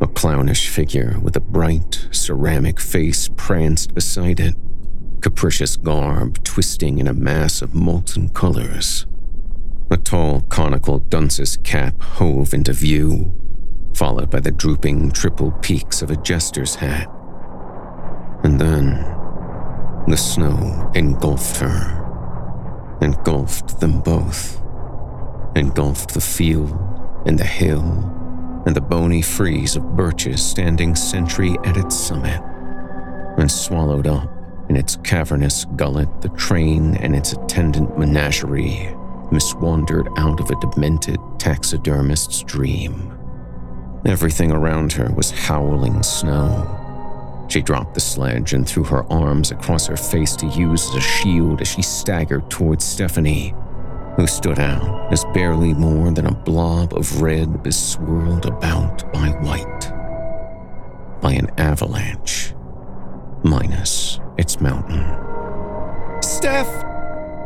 A 0.01 0.07
clownish 0.07 0.67
figure 0.67 1.17
with 1.21 1.37
a 1.37 1.39
bright, 1.39 2.09
ceramic 2.11 2.81
face 2.81 3.29
pranced 3.37 3.93
beside 3.93 4.41
it, 4.41 4.55
capricious 5.21 5.77
garb 5.77 6.43
twisting 6.43 6.97
in 6.97 7.07
a 7.07 7.13
mass 7.13 7.61
of 7.61 7.73
molten 7.73 8.27
colors. 8.27 9.05
A 9.89 9.95
tall, 9.95 10.41
conical 10.41 10.99
dunce's 10.99 11.55
cap 11.63 12.01
hove 12.01 12.53
into 12.53 12.73
view, 12.73 13.33
followed 13.93 14.29
by 14.29 14.41
the 14.41 14.51
drooping 14.51 15.11
triple 15.11 15.53
peaks 15.61 16.01
of 16.01 16.11
a 16.11 16.17
jester's 16.17 16.75
hat. 16.75 17.09
And 18.43 18.59
then 18.59 18.97
the 20.09 20.17
snow 20.17 20.91
engulfed 20.93 21.55
her, 21.57 22.97
engulfed 23.01 23.79
them 23.79 24.01
both, 24.01 24.61
engulfed 25.55 26.13
the 26.13 26.19
field 26.19 26.77
and 27.25 27.39
the 27.39 27.45
hill 27.45 28.14
and 28.65 28.75
the 28.75 28.81
bony 28.81 29.21
frieze 29.21 29.75
of 29.75 29.95
birches 29.95 30.43
standing 30.43 30.95
sentry 30.95 31.57
at 31.63 31.77
its 31.77 31.95
summit, 31.95 32.41
and 33.37 33.51
swallowed 33.51 34.07
up 34.07 34.29
in 34.69 34.75
its 34.75 34.97
cavernous 35.03 35.65
gullet 35.75 36.09
the 36.21 36.29
train 36.29 36.95
and 36.97 37.15
its 37.15 37.33
attendant 37.33 37.97
menagerie 37.97 38.93
miswandered 39.31 40.07
out 40.17 40.39
of 40.39 40.49
a 40.49 40.59
demented 40.59 41.19
taxidermist's 41.39 42.43
dream. 42.43 43.11
Everything 44.05 44.51
around 44.51 44.93
her 44.93 45.11
was 45.13 45.31
howling 45.31 46.03
snow 46.03 46.81
she 47.47 47.61
dropped 47.61 47.93
the 47.93 47.99
sledge 47.99 48.53
and 48.53 48.67
threw 48.67 48.83
her 48.83 49.11
arms 49.11 49.51
across 49.51 49.87
her 49.87 49.97
face 49.97 50.35
to 50.37 50.47
use 50.47 50.89
as 50.89 50.95
a 50.95 51.01
shield 51.01 51.61
as 51.61 51.67
she 51.67 51.81
staggered 51.81 52.49
towards 52.49 52.83
Stephanie, 52.83 53.53
who 54.15 54.27
stood 54.27 54.59
out 54.59 55.11
as 55.11 55.25
barely 55.33 55.73
more 55.73 56.11
than 56.11 56.27
a 56.27 56.33
blob 56.33 56.93
of 56.93 57.21
red 57.21 57.63
beswirled 57.63 58.45
about 58.45 59.11
by 59.11 59.29
white. 59.41 59.91
By 61.21 61.33
an 61.33 61.51
avalanche, 61.57 62.53
minus 63.43 64.19
its 64.37 64.61
mountain. 64.61 65.03
Steph! 66.21 66.83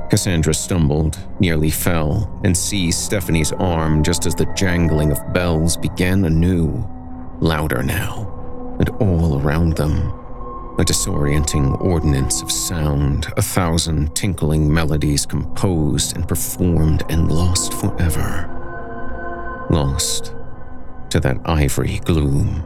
Cassandra 0.10 0.54
stumbled, 0.54 1.20
nearly 1.40 1.70
fell, 1.70 2.40
and 2.44 2.58
seized 2.58 3.00
Stephanie's 3.00 3.52
arm 3.54 4.04
just 4.04 4.26
as 4.26 4.36
the 4.36 4.52
jangling 4.56 5.12
of 5.12 5.34
bells 5.34 5.78
began 5.78 6.26
anew, 6.26 6.88
louder 7.40 7.84
now 7.84 8.36
and 8.80 8.90
all 9.02 9.40
around 9.42 9.76
them. 9.76 10.19
A 10.80 10.82
disorienting 10.82 11.82
ordinance 11.82 12.42
of 12.42 12.50
sound, 12.50 13.28
a 13.36 13.42
thousand 13.42 14.16
tinkling 14.16 14.74
melodies 14.74 15.26
composed 15.26 16.16
and 16.16 16.26
performed 16.26 17.04
and 17.10 17.30
lost 17.30 17.74
forever. 17.74 18.48
Lost 19.70 20.34
to 21.10 21.20
that 21.20 21.38
ivory 21.44 22.00
gloom. 22.06 22.64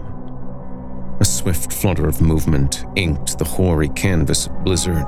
A 1.22 1.26
swift 1.26 1.74
flutter 1.74 2.08
of 2.08 2.22
movement 2.22 2.86
inked 2.96 3.40
the 3.40 3.46
hoary 3.46 3.90
canvas 3.90 4.48
blizzard. 4.64 5.08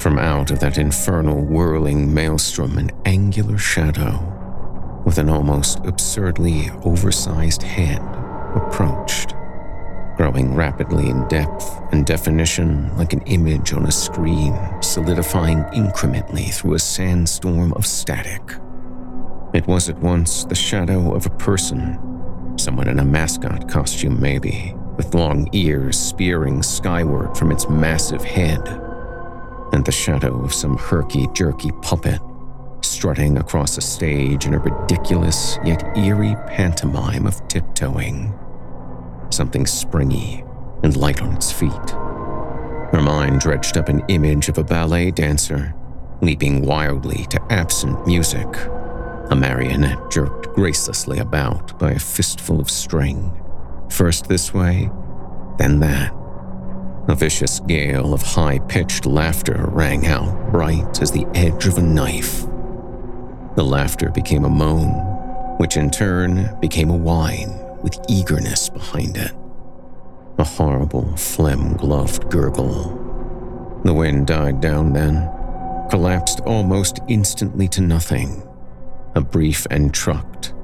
From 0.00 0.18
out 0.18 0.50
of 0.50 0.60
that 0.60 0.78
infernal 0.78 1.44
whirling 1.44 2.14
maelstrom, 2.14 2.78
an 2.78 2.90
angular 3.04 3.58
shadow 3.58 5.02
with 5.04 5.18
an 5.18 5.28
almost 5.28 5.80
absurdly 5.84 6.70
oversized 6.84 7.62
head 7.62 8.00
approached 8.54 9.34
growing 10.18 10.52
rapidly 10.52 11.08
in 11.08 11.26
depth 11.28 11.80
and 11.92 12.04
definition 12.04 12.94
like 12.98 13.12
an 13.12 13.22
image 13.22 13.72
on 13.72 13.86
a 13.86 13.92
screen, 13.92 14.52
solidifying 14.82 15.62
incrementally 15.72 16.52
through 16.52 16.74
a 16.74 16.78
sandstorm 16.78 17.72
of 17.74 17.86
static. 17.86 18.42
It 19.54 19.68
was 19.68 19.88
at 19.88 19.96
once 20.00 20.44
the 20.44 20.56
shadow 20.56 21.14
of 21.14 21.24
a 21.24 21.30
person, 21.30 21.96
someone 22.58 22.88
in 22.88 22.98
a 22.98 23.04
mascot 23.04 23.68
costume, 23.68 24.20
maybe, 24.20 24.74
with 24.96 25.14
long 25.14 25.48
ears 25.52 25.96
spearing 25.96 26.64
skyward 26.64 27.36
from 27.36 27.52
its 27.52 27.70
massive 27.70 28.24
head, 28.24 28.66
and 29.72 29.84
the 29.84 29.92
shadow 29.92 30.42
of 30.42 30.52
some 30.52 30.76
herky 30.76 31.28
jerky 31.32 31.70
puppet 31.80 32.20
strutting 32.80 33.38
across 33.38 33.76
a 33.76 33.80
stage 33.80 34.46
in 34.46 34.54
a 34.54 34.58
ridiculous 34.58 35.58
yet 35.64 35.96
eerie 35.96 36.36
pantomime 36.48 37.24
of 37.24 37.46
tiptoeing 37.46 38.36
something 39.32 39.66
springy 39.66 40.44
and 40.82 40.96
light 40.96 41.22
on 41.22 41.34
its 41.34 41.52
feet. 41.52 41.90
Her 42.90 43.02
mind 43.02 43.40
dredged 43.40 43.76
up 43.76 43.88
an 43.88 44.04
image 44.08 44.48
of 44.48 44.58
a 44.58 44.64
ballet 44.64 45.10
dancer 45.10 45.74
leaping 46.20 46.64
wildly 46.64 47.26
to 47.30 47.52
absent 47.52 48.06
music, 48.06 48.48
a 49.30 49.36
marionette 49.36 50.10
jerked 50.10 50.46
gracelessly 50.48 51.20
about 51.20 51.78
by 51.78 51.92
a 51.92 51.98
fistful 51.98 52.60
of 52.60 52.70
string, 52.70 53.32
first 53.90 54.26
this 54.26 54.52
way, 54.52 54.90
then 55.58 55.80
that. 55.80 56.12
A 57.08 57.14
vicious 57.14 57.60
gale 57.60 58.12
of 58.12 58.22
high 58.22 58.58
pitched 58.58 59.06
laughter 59.06 59.66
rang 59.68 60.06
out 60.06 60.50
bright 60.50 61.00
as 61.00 61.10
the 61.10 61.26
edge 61.34 61.66
of 61.66 61.78
a 61.78 61.82
knife. 61.82 62.42
The 63.54 63.64
laughter 63.64 64.10
became 64.10 64.44
a 64.44 64.50
moan, 64.50 64.90
which 65.58 65.76
in 65.76 65.90
turn 65.90 66.58
became 66.60 66.90
a 66.90 66.96
whine 66.96 67.67
with 67.82 67.98
eagerness 68.08 68.68
behind 68.68 69.16
it. 69.16 69.32
A 70.38 70.44
horrible, 70.44 71.16
phlegm 71.16 71.76
gloved 71.76 72.30
gurgle. 72.30 73.80
The 73.84 73.94
wind 73.94 74.26
died 74.26 74.60
down 74.60 74.92
then, 74.92 75.30
collapsed 75.90 76.40
almost 76.40 77.00
instantly 77.08 77.68
to 77.68 77.80
nothing. 77.80 78.42
A 79.14 79.20
brief 79.20 79.66
entr'acte 79.70 80.54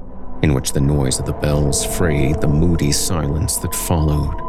in 0.43 0.53
which 0.53 0.73
the 0.73 0.81
noise 0.81 1.19
of 1.19 1.25
the 1.25 1.33
bells 1.33 1.85
frayed 1.97 2.39
the 2.39 2.47
moody 2.47 2.91
silence 2.91 3.57
that 3.57 3.73
followed, 3.73 4.39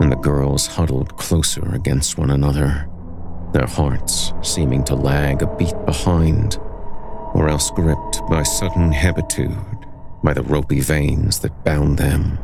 and 0.00 0.12
the 0.12 0.16
girls 0.16 0.66
huddled 0.66 1.16
closer 1.16 1.74
against 1.74 2.18
one 2.18 2.30
another, 2.30 2.88
their 3.52 3.66
hearts 3.66 4.34
seeming 4.42 4.84
to 4.84 4.94
lag 4.94 5.42
a 5.42 5.56
beat 5.56 5.74
behind, 5.86 6.58
or 7.34 7.48
else 7.48 7.70
gripped 7.70 8.20
by 8.28 8.42
sudden 8.42 8.92
habitude 8.92 9.73
by 10.24 10.32
the 10.32 10.42
ropey 10.42 10.80
veins 10.80 11.38
that 11.40 11.64
bound 11.64 11.98
them 11.98 12.38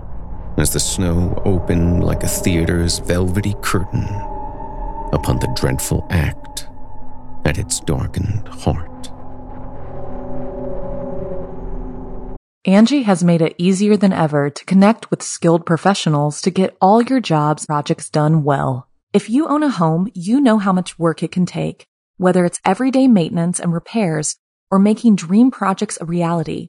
as 0.58 0.72
the 0.74 0.78
snow 0.78 1.40
opened 1.46 2.04
like 2.04 2.22
a 2.22 2.28
theater's 2.28 2.98
velvety 2.98 3.54
curtain 3.62 4.04
upon 5.12 5.38
the 5.40 5.52
dreadful 5.56 6.06
act 6.10 6.68
at 7.46 7.56
its 7.58 7.80
darkened 7.80 8.46
heart. 8.48 9.10
Angi 12.66 13.04
has 13.04 13.24
made 13.24 13.40
it 13.40 13.54
easier 13.56 13.96
than 13.96 14.12
ever 14.12 14.50
to 14.50 14.64
connect 14.66 15.10
with 15.10 15.22
skilled 15.22 15.64
professionals 15.64 16.42
to 16.42 16.50
get 16.50 16.76
all 16.78 17.00
your 17.00 17.18
jobs 17.18 17.64
projects 17.64 18.10
done 18.10 18.44
well. 18.44 18.86
If 19.14 19.30
you 19.30 19.48
own 19.48 19.62
a 19.62 19.70
home, 19.70 20.10
you 20.14 20.42
know 20.42 20.58
how 20.58 20.72
much 20.74 20.98
work 20.98 21.22
it 21.22 21.32
can 21.32 21.46
take, 21.46 21.86
whether 22.18 22.44
it's 22.44 22.60
everyday 22.62 23.08
maintenance 23.08 23.58
and 23.58 23.72
repairs 23.72 24.36
or 24.70 24.78
making 24.78 25.16
dream 25.16 25.50
projects 25.50 25.96
a 26.02 26.04
reality. 26.04 26.68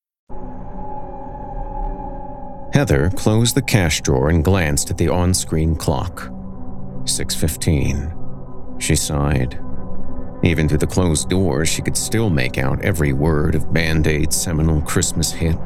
Heather 2.73 3.09
closed 3.09 3.55
the 3.55 3.61
cash 3.61 3.99
drawer 4.01 4.29
and 4.29 4.45
glanced 4.45 4.89
at 4.89 4.97
the 4.97 5.09
on-screen 5.09 5.75
clock. 5.75 6.31
6:15. 7.03 8.13
She 8.79 8.95
sighed. 8.95 9.59
Even 10.41 10.69
through 10.69 10.77
the 10.77 10.87
closed 10.87 11.29
doors, 11.29 11.67
she 11.67 11.81
could 11.81 11.97
still 11.97 12.29
make 12.29 12.57
out 12.57 12.81
every 12.81 13.11
word 13.11 13.55
of 13.55 13.73
Band-Aid's 13.73 14.35
seminal 14.35 14.81
Christmas 14.81 15.31
hit. 15.31 15.57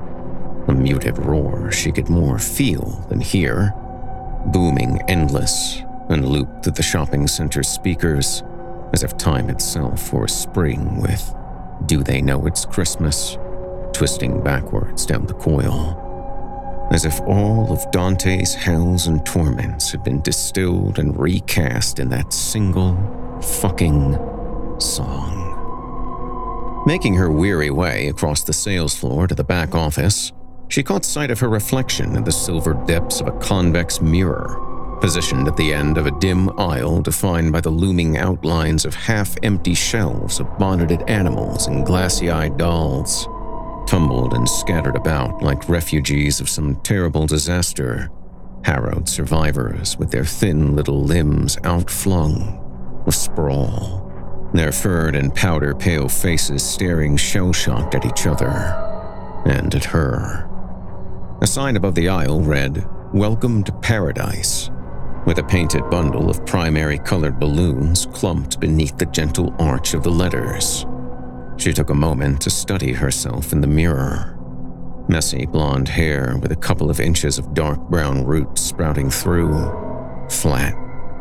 A 0.67 0.73
muted 0.73 1.19
roar 1.19 1.71
she 1.71 1.91
could 1.91 2.09
more 2.09 2.39
feel 2.39 3.05
than 3.07 3.21
hear, 3.21 3.71
booming 4.47 4.99
endless 5.07 5.83
and 6.09 6.27
looped 6.27 6.63
through 6.63 6.73
the 6.73 6.83
shopping 6.83 7.27
center's 7.27 7.67
speakers 7.67 8.43
as 8.93 9.03
if 9.03 9.15
time 9.15 9.49
itself 9.49 10.11
were 10.11 10.27
spring 10.27 10.99
with 11.01 11.35
Do 11.85 12.01
They 12.03 12.21
Know 12.21 12.47
It's 12.47 12.65
Christmas 12.65 13.37
twisting 13.93 14.43
backwards 14.43 15.05
down 15.05 15.25
the 15.25 15.33
coil 15.33 16.04
as 16.91 17.05
if 17.05 17.19
all 17.21 17.71
of 17.71 17.89
Dante's 17.91 18.53
hells 18.53 19.07
and 19.07 19.25
torments 19.25 19.91
had 19.91 20.03
been 20.03 20.21
distilled 20.21 20.99
and 20.99 21.17
recast 21.19 21.99
in 21.99 22.09
that 22.09 22.31
single 22.31 22.95
fucking 23.41 24.17
song. 24.79 25.53
Making 26.85 27.15
her 27.15 27.31
weary 27.31 27.71
way 27.71 28.07
across 28.07 28.43
the 28.43 28.53
sales 28.53 28.95
floor 28.95 29.27
to 29.27 29.33
the 29.35 29.43
back 29.43 29.73
office, 29.73 30.31
she 30.67 30.83
caught 30.83 31.05
sight 31.05 31.31
of 31.31 31.39
her 31.39 31.49
reflection 31.49 32.15
in 32.15 32.23
the 32.23 32.31
silver 32.31 32.73
depths 32.85 33.21
of 33.21 33.27
a 33.27 33.39
convex 33.39 34.01
mirror, 34.01 34.59
positioned 35.01 35.47
at 35.47 35.57
the 35.57 35.73
end 35.73 35.97
of 35.97 36.05
a 36.05 36.19
dim 36.19 36.49
aisle 36.59 37.01
defined 37.01 37.51
by 37.51 37.61
the 37.61 37.69
looming 37.69 38.17
outlines 38.17 38.85
of 38.85 38.93
half 38.93 39.35
empty 39.43 39.73
shelves 39.73 40.39
of 40.39 40.57
bonneted 40.59 41.01
animals 41.09 41.67
and 41.67 41.85
glassy 41.85 42.29
eyed 42.29 42.57
dolls 42.57 43.27
tumbled 43.95 44.33
and 44.33 44.49
scattered 44.49 44.97
about 44.97 45.41
like 45.41 45.69
refugees 45.69 46.41
of 46.41 46.49
some 46.49 46.75
terrible 46.81 47.25
disaster, 47.25 48.11
harrowed 48.65 49.07
survivors 49.07 49.95
with 49.97 50.11
their 50.11 50.25
thin 50.25 50.75
little 50.75 51.01
limbs 51.01 51.55
outflung, 51.63 52.61
a 53.07 53.11
sprawl, 53.13 54.51
their 54.53 54.73
furred 54.73 55.15
and 55.15 55.33
powder 55.33 55.73
pale 55.73 56.09
faces 56.09 56.61
staring 56.61 57.15
shell 57.15 57.53
shocked 57.53 57.95
at 57.95 58.05
each 58.05 58.27
other 58.27 58.51
and 59.45 59.73
at 59.73 59.85
her. 59.85 60.45
A 61.41 61.47
sign 61.47 61.77
above 61.77 61.95
the 61.95 62.09
aisle 62.09 62.41
read, 62.41 62.85
Welcome 63.13 63.63
to 63.63 63.71
Paradise, 63.71 64.71
with 65.25 65.39
a 65.39 65.43
painted 65.43 65.89
bundle 65.89 66.29
of 66.29 66.45
primary 66.45 66.97
colored 66.97 67.39
balloons 67.39 68.07
clumped 68.07 68.59
beneath 68.59 68.97
the 68.97 69.05
gentle 69.05 69.55
arch 69.57 69.93
of 69.93 70.03
the 70.03 70.11
letters. 70.11 70.85
She 71.57 71.73
took 71.73 71.89
a 71.89 71.95
moment 71.95 72.41
to 72.41 72.49
study 72.49 72.93
herself 72.93 73.53
in 73.53 73.61
the 73.61 73.67
mirror. 73.67 74.37
Messy 75.07 75.45
blonde 75.45 75.87
hair 75.87 76.37
with 76.41 76.51
a 76.51 76.55
couple 76.55 76.89
of 76.89 76.99
inches 76.99 77.37
of 77.37 77.53
dark 77.53 77.79
brown 77.89 78.25
roots 78.25 78.61
sprouting 78.61 79.09
through. 79.09 79.53
Flat, 80.29 80.75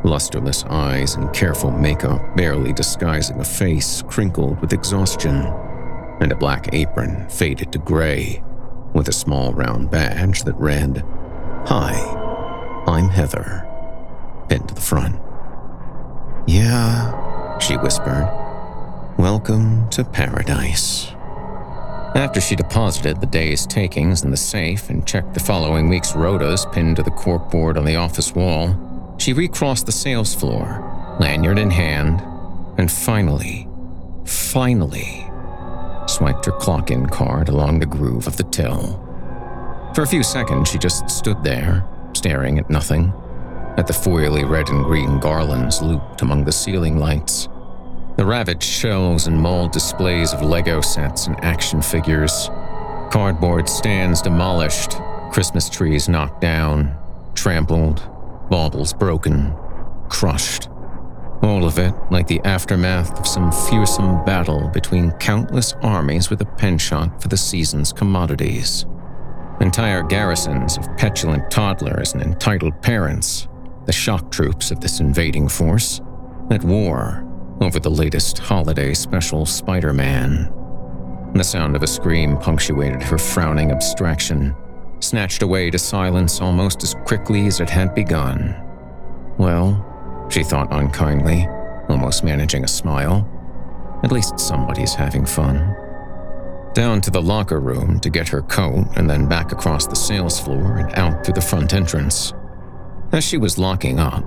lusterless 0.05 0.64
eyes 0.70 1.14
and 1.14 1.33
careful 1.33 1.70
makeup 1.70 2.37
barely 2.37 2.73
disguising 2.73 3.40
a 3.40 3.44
face 3.44 4.03
crinkled 4.03 4.61
with 4.61 4.73
exhaustion. 4.73 5.37
And 6.20 6.33
a 6.33 6.37
black 6.37 6.73
apron 6.73 7.29
faded 7.29 7.73
to 7.73 7.79
gray 7.79 8.42
with 8.94 9.09
a 9.09 9.12
small 9.12 9.53
round 9.53 9.90
badge 9.90 10.42
that 10.44 10.55
read, 10.57 11.05
Hi, 11.66 11.92
I'm 12.87 13.09
Heather, 13.09 13.68
pinned 14.49 14.68
to 14.68 14.75
the 14.75 14.81
front. 14.81 15.20
Yeah, 16.47 17.59
she 17.59 17.77
whispered 17.77 18.43
Welcome 19.18 19.88
to 19.90 20.03
paradise. 20.03 21.07
After 22.16 22.40
she 22.40 22.57
deposited 22.57 23.20
the 23.20 23.29
day's 23.29 23.64
takings 23.64 24.24
in 24.24 24.33
the 24.33 24.37
safe 24.37 24.90
and 24.90 25.07
checked 25.07 25.35
the 25.35 25.40
following 25.40 25.88
week's 25.88 26.14
rotas 26.14 26.70
pinned 26.72 26.96
to 26.96 27.05
the 27.05 27.12
corkboard 27.12 27.77
on 27.77 27.85
the 27.85 27.94
office 27.94 28.35
wall, 28.35 29.14
she 29.18 29.33
recrossed 29.33 29.87
the 29.87 29.92
sales 29.92 30.35
floor, 30.35 31.16
lanyard 31.20 31.61
in 31.61 31.70
hand, 31.70 32.22
and 32.77 32.90
finally, 32.90 33.68
finally, 34.24 35.24
swiped 36.09 36.46
her 36.46 36.53
clock 36.59 36.90
in 36.90 37.07
card 37.07 37.48
along 37.48 37.79
the 37.79 37.87
groove 37.87 38.27
of 38.27 38.37
the 38.37 38.42
till. 38.42 39.00
For 39.94 40.03
a 40.03 40.09
few 40.09 40.24
seconds, 40.24 40.68
she 40.68 40.79
just 40.79 41.09
stood 41.09 41.44
there, 41.44 41.87
staring 42.14 42.59
at 42.59 42.68
nothing, 42.68 43.12
at 43.77 43.87
the 43.87 43.92
foily 43.92 44.42
red 44.42 44.68
and 44.70 44.85
green 44.85 45.20
garlands 45.20 45.81
looped 45.81 46.20
among 46.20 46.44
the 46.44 46.53
ceiling 46.53 46.98
lights 46.98 47.48
the 48.16 48.24
ravaged 48.24 48.62
shelves 48.62 49.27
and 49.27 49.40
mauled 49.40 49.72
displays 49.72 50.33
of 50.33 50.42
Lego 50.42 50.81
sets 50.81 51.27
and 51.27 51.42
action 51.44 51.83
figures, 51.83 52.48
cardboard 53.11 53.68
stands 53.68 54.22
demolished, 54.22 54.98
Christmas 55.33 55.68
trees 55.68 56.09
knocked 56.09 56.40
down, 56.40 56.96
trampled, 57.35 58.09
baubles 58.50 58.92
broken, 58.92 59.53
crushed. 60.09 60.68
All 61.42 61.64
of 61.64 61.79
it 61.79 61.92
like 62.12 62.29
the 62.29 62.40
aftermath 62.44 63.18
of 63.18 63.27
some 63.27 63.50
fearsome 63.50 64.24
battle 64.24 64.68
between 64.68 65.11
countless 65.12 65.72
armies 65.83 66.31
with 66.31 66.40
a 66.40 66.46
penchant 66.46 67.20
for 67.20 67.29
the 67.29 67.37
season's 67.37 67.92
commodities. 67.92 68.87
Entire 69.61 70.03
garrisons 70.03 70.79
of 70.79 70.96
petulant 70.96 71.50
toddlers 71.50 72.14
and 72.14 72.22
entitled 72.22 72.81
parents, 72.81 73.48
the 73.87 73.92
shock 73.92 74.31
troops 74.31 74.70
of 74.70 74.81
this 74.81 75.00
invading 75.00 75.48
force, 75.48 76.00
at 76.50 76.62
war 76.62 77.24
over 77.61 77.79
the 77.79 77.90
latest 77.90 78.38
holiday 78.38 78.95
special 78.95 79.47
Spider 79.47 79.93
Man. 79.93 80.53
The 81.35 81.45
sound 81.45 81.77
of 81.77 81.83
a 81.83 81.87
scream 81.87 82.37
punctuated 82.37 83.03
her 83.03 83.19
frowning 83.19 83.71
abstraction, 83.71 84.55
snatched 85.01 85.43
away 85.43 85.71
to 85.71 85.79
silence 85.79 86.40
almost 86.40 86.83
as 86.83 86.95
quickly 87.07 87.47
as 87.47 87.61
it 87.61 87.71
had 87.71 87.95
begun. 87.95 88.55
Well, 89.38 90.29
she 90.31 90.43
thought 90.43 90.73
unkindly, 90.73 91.47
almost 91.88 92.25
managing 92.25 92.64
a 92.64 92.69
smile. 92.69 93.29
At 94.03 94.12
least 94.12 94.38
somebody's 94.38 94.95
having 94.95 95.27
fun. 95.27 95.75
Down 96.75 97.01
to 97.03 97.11
the 97.11 97.23
locker 97.23 97.61
room 97.61 98.01
to 98.01 98.11
get 98.11 98.29
her 98.29 98.43
coat, 98.43 98.87
and 98.97 99.09
then 99.09 99.29
back 99.29 99.53
across 99.53 99.87
the 99.87 99.95
sales 99.95 100.40
floor 100.40 100.79
and 100.79 100.93
out 100.97 101.25
through 101.25 101.35
the 101.35 101.40
front 101.40 101.73
entrance. 101.73 102.33
As 103.12 103.23
she 103.23 103.38
was 103.38 103.59
locking 103.59 104.01
up, 104.01 104.25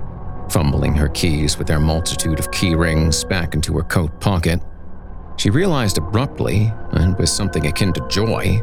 fumbling 0.50 0.94
her 0.94 1.08
keys 1.08 1.58
with 1.58 1.66
their 1.66 1.80
multitude 1.80 2.38
of 2.38 2.50
key 2.50 2.74
rings 2.74 3.24
back 3.24 3.54
into 3.54 3.76
her 3.76 3.82
coat 3.82 4.20
pocket, 4.20 4.60
she 5.36 5.50
realized 5.50 5.98
abruptly, 5.98 6.72
and 6.92 7.16
with 7.18 7.28
something 7.28 7.66
akin 7.66 7.92
to 7.92 8.06
joy, 8.08 8.60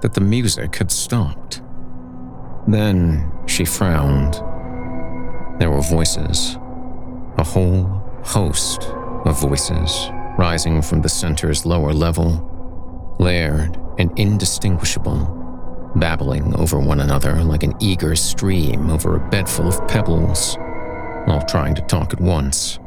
that 0.00 0.14
the 0.14 0.20
music 0.20 0.76
had 0.76 0.90
stopped. 0.92 1.60
Then 2.68 3.32
she 3.46 3.64
frowned. 3.64 4.34
There 5.60 5.70
were 5.70 5.82
voices, 5.82 6.56
a 7.36 7.44
whole 7.44 7.84
host 8.22 8.84
of 9.24 9.40
voices 9.40 10.08
rising 10.38 10.82
from 10.82 11.02
the 11.02 11.08
center's 11.08 11.64
lower 11.64 11.92
level 11.92 12.50
layered 13.18 13.78
and 13.98 14.16
indistinguishable, 14.18 15.92
babbling 15.96 16.54
over 16.56 16.78
one 16.78 17.00
another 17.00 17.42
like 17.42 17.62
an 17.62 17.74
eager 17.80 18.16
stream 18.16 18.90
over 18.90 19.16
a 19.16 19.30
bed 19.30 19.48
full 19.48 19.68
of 19.68 19.86
pebbles, 19.88 20.56
all 21.26 21.42
trying 21.42 21.74
to 21.74 21.82
talk 21.82 22.12
at 22.12 22.20
once. 22.20 22.78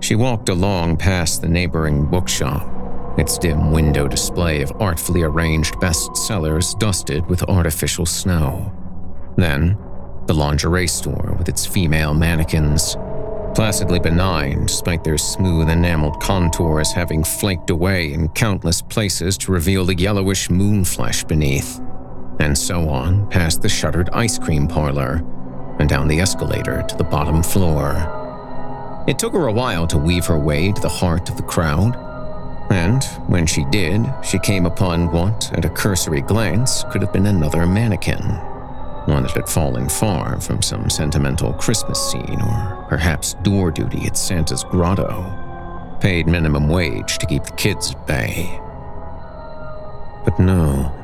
She 0.00 0.14
walked 0.14 0.48
along 0.48 0.96
past 0.96 1.42
the 1.42 1.48
neighboring 1.48 2.06
bookshop, 2.06 2.66
its 3.18 3.38
dim 3.38 3.70
window 3.70 4.08
display 4.08 4.62
of 4.62 4.72
artfully 4.80 5.22
arranged 5.22 5.74
bestsellers 5.74 6.78
dusted 6.78 7.26
with 7.26 7.42
artificial 7.44 8.06
snow. 8.06 8.72
Then, 9.36 9.76
the 10.26 10.34
lingerie 10.34 10.86
store 10.86 11.34
with 11.38 11.48
its 11.48 11.66
female 11.66 12.14
mannequins 12.14 12.96
placidly 13.54 13.98
benign 13.98 14.66
despite 14.66 15.02
their 15.02 15.18
smooth 15.18 15.68
enameled 15.68 16.20
contours 16.20 16.92
having 16.92 17.24
flaked 17.24 17.70
away 17.70 18.12
in 18.12 18.28
countless 18.28 18.80
places 18.80 19.36
to 19.36 19.52
reveal 19.52 19.84
the 19.84 19.94
yellowish 19.94 20.48
moon 20.48 20.84
flesh 20.84 21.24
beneath, 21.24 21.80
and 22.38 22.56
so 22.56 22.88
on 22.88 23.28
past 23.28 23.60
the 23.60 23.68
shuttered 23.68 24.08
ice 24.10 24.38
cream 24.38 24.66
parlor 24.68 25.22
and 25.80 25.88
down 25.88 26.06
the 26.06 26.20
escalator 26.20 26.84
to 26.88 26.96
the 26.96 27.04
bottom 27.04 27.42
floor. 27.42 29.04
It 29.08 29.18
took 29.18 29.32
her 29.32 29.46
a 29.46 29.52
while 29.52 29.86
to 29.88 29.98
weave 29.98 30.26
her 30.26 30.38
way 30.38 30.70
to 30.70 30.80
the 30.80 30.88
heart 30.88 31.28
of 31.28 31.36
the 31.36 31.42
crowd, 31.42 31.96
and 32.70 33.02
when 33.26 33.46
she 33.46 33.64
did, 33.64 34.06
she 34.22 34.38
came 34.38 34.66
upon 34.66 35.10
what, 35.10 35.50
at 35.54 35.64
a 35.64 35.70
cursory 35.70 36.20
glance, 36.20 36.84
could 36.92 37.02
have 37.02 37.12
been 37.12 37.26
another 37.26 37.66
mannequin 37.66 38.38
one 39.06 39.22
that 39.22 39.32
had 39.32 39.48
fallen 39.48 39.88
far 39.88 40.40
from 40.40 40.62
some 40.62 40.88
sentimental 40.88 41.52
Christmas 41.54 41.98
scene 42.10 42.40
or 42.40 42.86
perhaps 42.88 43.34
door 43.42 43.70
duty 43.70 44.06
at 44.06 44.16
Santa's 44.16 44.64
grotto, 44.64 45.98
paid 46.00 46.26
minimum 46.26 46.68
wage 46.68 47.18
to 47.18 47.26
keep 47.26 47.44
the 47.44 47.52
kids 47.52 47.90
at 47.90 48.06
bay. 48.06 48.60
But 50.24 50.38
no. 50.38 50.94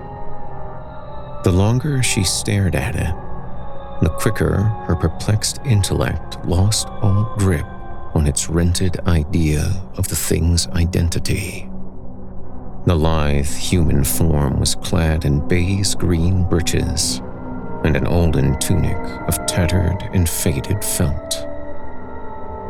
The 1.45 1.53
longer 1.53 2.03
she 2.03 2.23
stared 2.23 2.75
at 2.75 2.97
it, 2.97 3.15
the 4.03 4.11
quicker 4.11 4.57
her 4.87 4.95
perplexed 4.95 5.59
intellect 5.65 6.45
lost 6.45 6.89
all 7.03 7.35
grip 7.39 7.67
on 8.15 8.27
its 8.27 8.49
rented 8.49 8.99
idea 9.07 9.71
of 9.97 10.09
the 10.09 10.17
thing's 10.17 10.67
identity. 10.69 11.69
The 12.87 12.95
lithe 12.95 13.49
human 13.49 14.05
form 14.05 14.61
was 14.61 14.75
clad 14.77 15.25
in 15.25 15.47
baize 15.49 15.95
green 15.95 16.49
breeches 16.49 17.21
and 17.85 17.97
an 17.97 18.07
olden 18.07 18.59
tunic 18.59 18.97
of 19.29 19.45
tattered 19.47 20.09
and 20.13 20.29
faded 20.29 20.85
felt. 20.85 21.47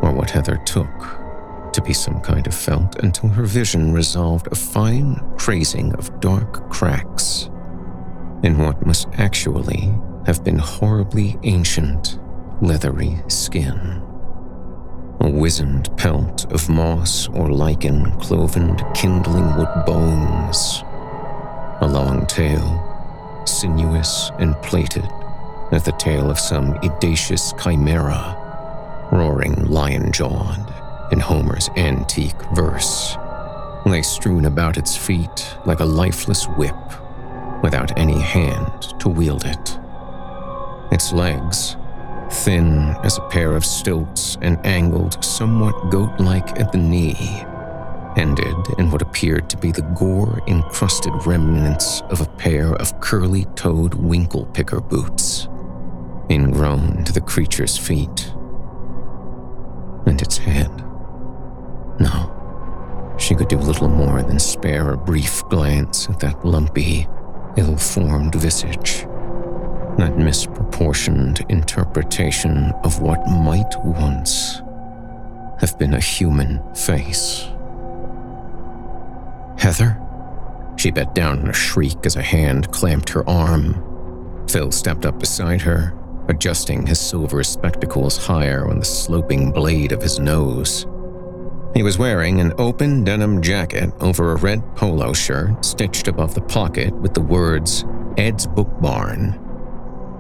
Or 0.03 0.13
what 0.13 0.31
Heather 0.31 0.57
took 0.65 0.89
to 1.73 1.83
be 1.83 1.93
some 1.93 2.21
kind 2.21 2.47
of 2.47 2.55
felt 2.55 2.97
until 3.03 3.29
her 3.31 3.45
vision 3.45 3.93
resolved 3.93 4.47
a 4.51 4.55
fine 4.55 5.17
crazing 5.37 5.95
of 5.95 6.21
dark 6.21 6.71
cracks 6.71 7.51
in 8.43 8.59
what 8.59 8.87
must 8.87 9.09
actually 9.19 9.93
have 10.27 10.43
been 10.43 10.59
horribly 10.59 11.39
ancient, 11.45 12.19
leathery 12.61 13.17
skin. 13.29 14.03
A 15.21 15.31
wizened 15.31 15.97
pelt 15.97 16.51
of 16.53 16.69
moss 16.69 17.29
or 17.29 17.53
lichen 17.53 18.11
cloven 18.19 18.77
to 18.77 18.93
kindling 18.93 19.57
wood 19.57 19.85
bones. 19.87 20.83
A 21.81 21.87
long 21.89 22.27
tail 22.27 22.83
sinuous 23.45 24.33
and 24.41 24.61
plated 24.63 25.09
as 25.71 25.85
the 25.85 25.93
tail 25.93 26.29
of 26.29 26.41
some 26.41 26.75
audacious 26.79 27.53
chimera, 27.63 29.09
roaring 29.13 29.55
lion 29.67 30.11
jawed 30.11 30.75
in 31.13 31.21
Homer's 31.21 31.69
antique 31.77 32.41
verse, 32.53 33.17
lay 33.87 34.03
strewn 34.03 34.47
about 34.47 34.77
its 34.77 34.97
feet 34.97 35.57
like 35.65 35.79
a 35.79 35.85
lifeless 35.85 36.47
whip 36.57 36.75
without 37.63 37.97
any 37.97 38.21
hand 38.21 38.95
to 38.99 39.09
wield 39.09 39.45
it. 39.45 39.79
Its 40.93 41.13
legs, 41.13 41.77
thin 42.31 42.97
as 43.03 43.19
a 43.19 43.29
pair 43.29 43.55
of 43.55 43.65
stilts 43.65 44.37
and 44.43 44.65
angled 44.65 45.23
somewhat 45.25 45.91
goat 45.91 46.19
like 46.21 46.59
at 46.61 46.73
the 46.73 46.79
knee, 46.79 47.45
ended 48.17 48.57
in 48.79 48.91
what 48.91 49.03
appeared 49.03 49.49
to 49.51 49.57
be 49.57 49.71
the 49.71 49.83
gore 49.99 50.41
encrusted 50.47 51.13
remnants 51.27 52.01
of 52.03 52.21
a 52.21 52.27
pair 52.37 52.75
of 52.75 52.99
curly 53.01 53.45
toed 53.57 53.95
winkle 53.95 54.47
picker 54.47 54.81
boots, 54.81 55.49
ingrown 56.31 57.05
to 57.05 57.13
the 57.13 57.21
creature's 57.21 57.77
feet. 57.77 58.33
And 60.07 60.23
its 60.23 60.39
head. 60.39 60.71
No, 61.99 63.17
she 63.19 63.35
could 63.35 63.49
do 63.49 63.59
little 63.59 63.89
more 63.89 64.23
than 64.23 64.39
spare 64.39 64.93
a 64.93 64.97
brief 64.97 65.43
glance 65.49 66.09
at 66.09 66.21
that 66.21 66.45
lumpy, 66.45 67.07
ill 67.57 67.77
formed 67.77 68.35
visage, 68.35 69.07
that 69.99 70.13
misproportioned 70.17 71.49
interpretation 71.51 72.73
of 72.85 73.01
what 73.01 73.27
might 73.27 73.73
once 73.83 74.61
have 75.61 75.79
been 75.79 75.95
a 75.95 76.01
human 76.01 76.63
face. 76.75 77.49
Heather? 79.59 80.01
She 80.77 80.91
bent 80.91 81.15
down 81.15 81.39
in 81.41 81.49
a 81.49 81.55
shriek 81.55 82.05
as 82.05 82.17
a 82.17 82.23
hand 82.23 82.71
clamped 82.73 83.09
her 83.11 83.29
arm. 83.29 84.47
Phil 84.49 84.71
stepped 84.71 85.07
up 85.07 85.19
beside 85.19 85.63
her, 85.63 85.95
adjusting 86.29 86.87
his 86.87 87.01
silver 87.01 87.43
spectacles 87.43 88.19
higher 88.19 88.69
on 88.69 88.79
the 88.79 88.85
sloping 88.85 89.51
blade 89.51 89.93
of 89.93 90.03
his 90.03 90.19
nose. 90.19 90.87
He 91.75 91.83
was 91.83 91.99
wearing 91.99 92.41
an 92.41 92.53
open 92.59 93.05
denim 93.05 93.41
jacket 93.41 93.93
over 94.01 94.33
a 94.33 94.37
red 94.37 94.63
polo 94.77 95.13
shirt 95.13 95.65
stitched 95.65 96.09
above 96.09 96.35
the 96.35 96.43
pocket 96.43 96.95
with 96.95 97.15
the 97.15 97.21
words 97.21 97.85
Ed's 98.17 98.47
Book 98.47 98.71
Barn. 98.81 99.46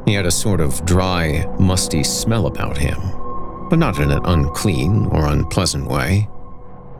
He 0.06 0.14
had 0.14 0.26
a 0.26 0.30
sort 0.30 0.60
of 0.60 0.84
dry, 0.86 1.44
musty 1.58 2.02
smell 2.02 2.46
about 2.46 2.78
him, 2.78 2.98
but 3.68 3.78
not 3.78 3.98
in 3.98 4.10
an 4.10 4.24
unclean 4.24 5.06
or 5.06 5.26
unpleasant 5.26 5.88
way 5.88 6.28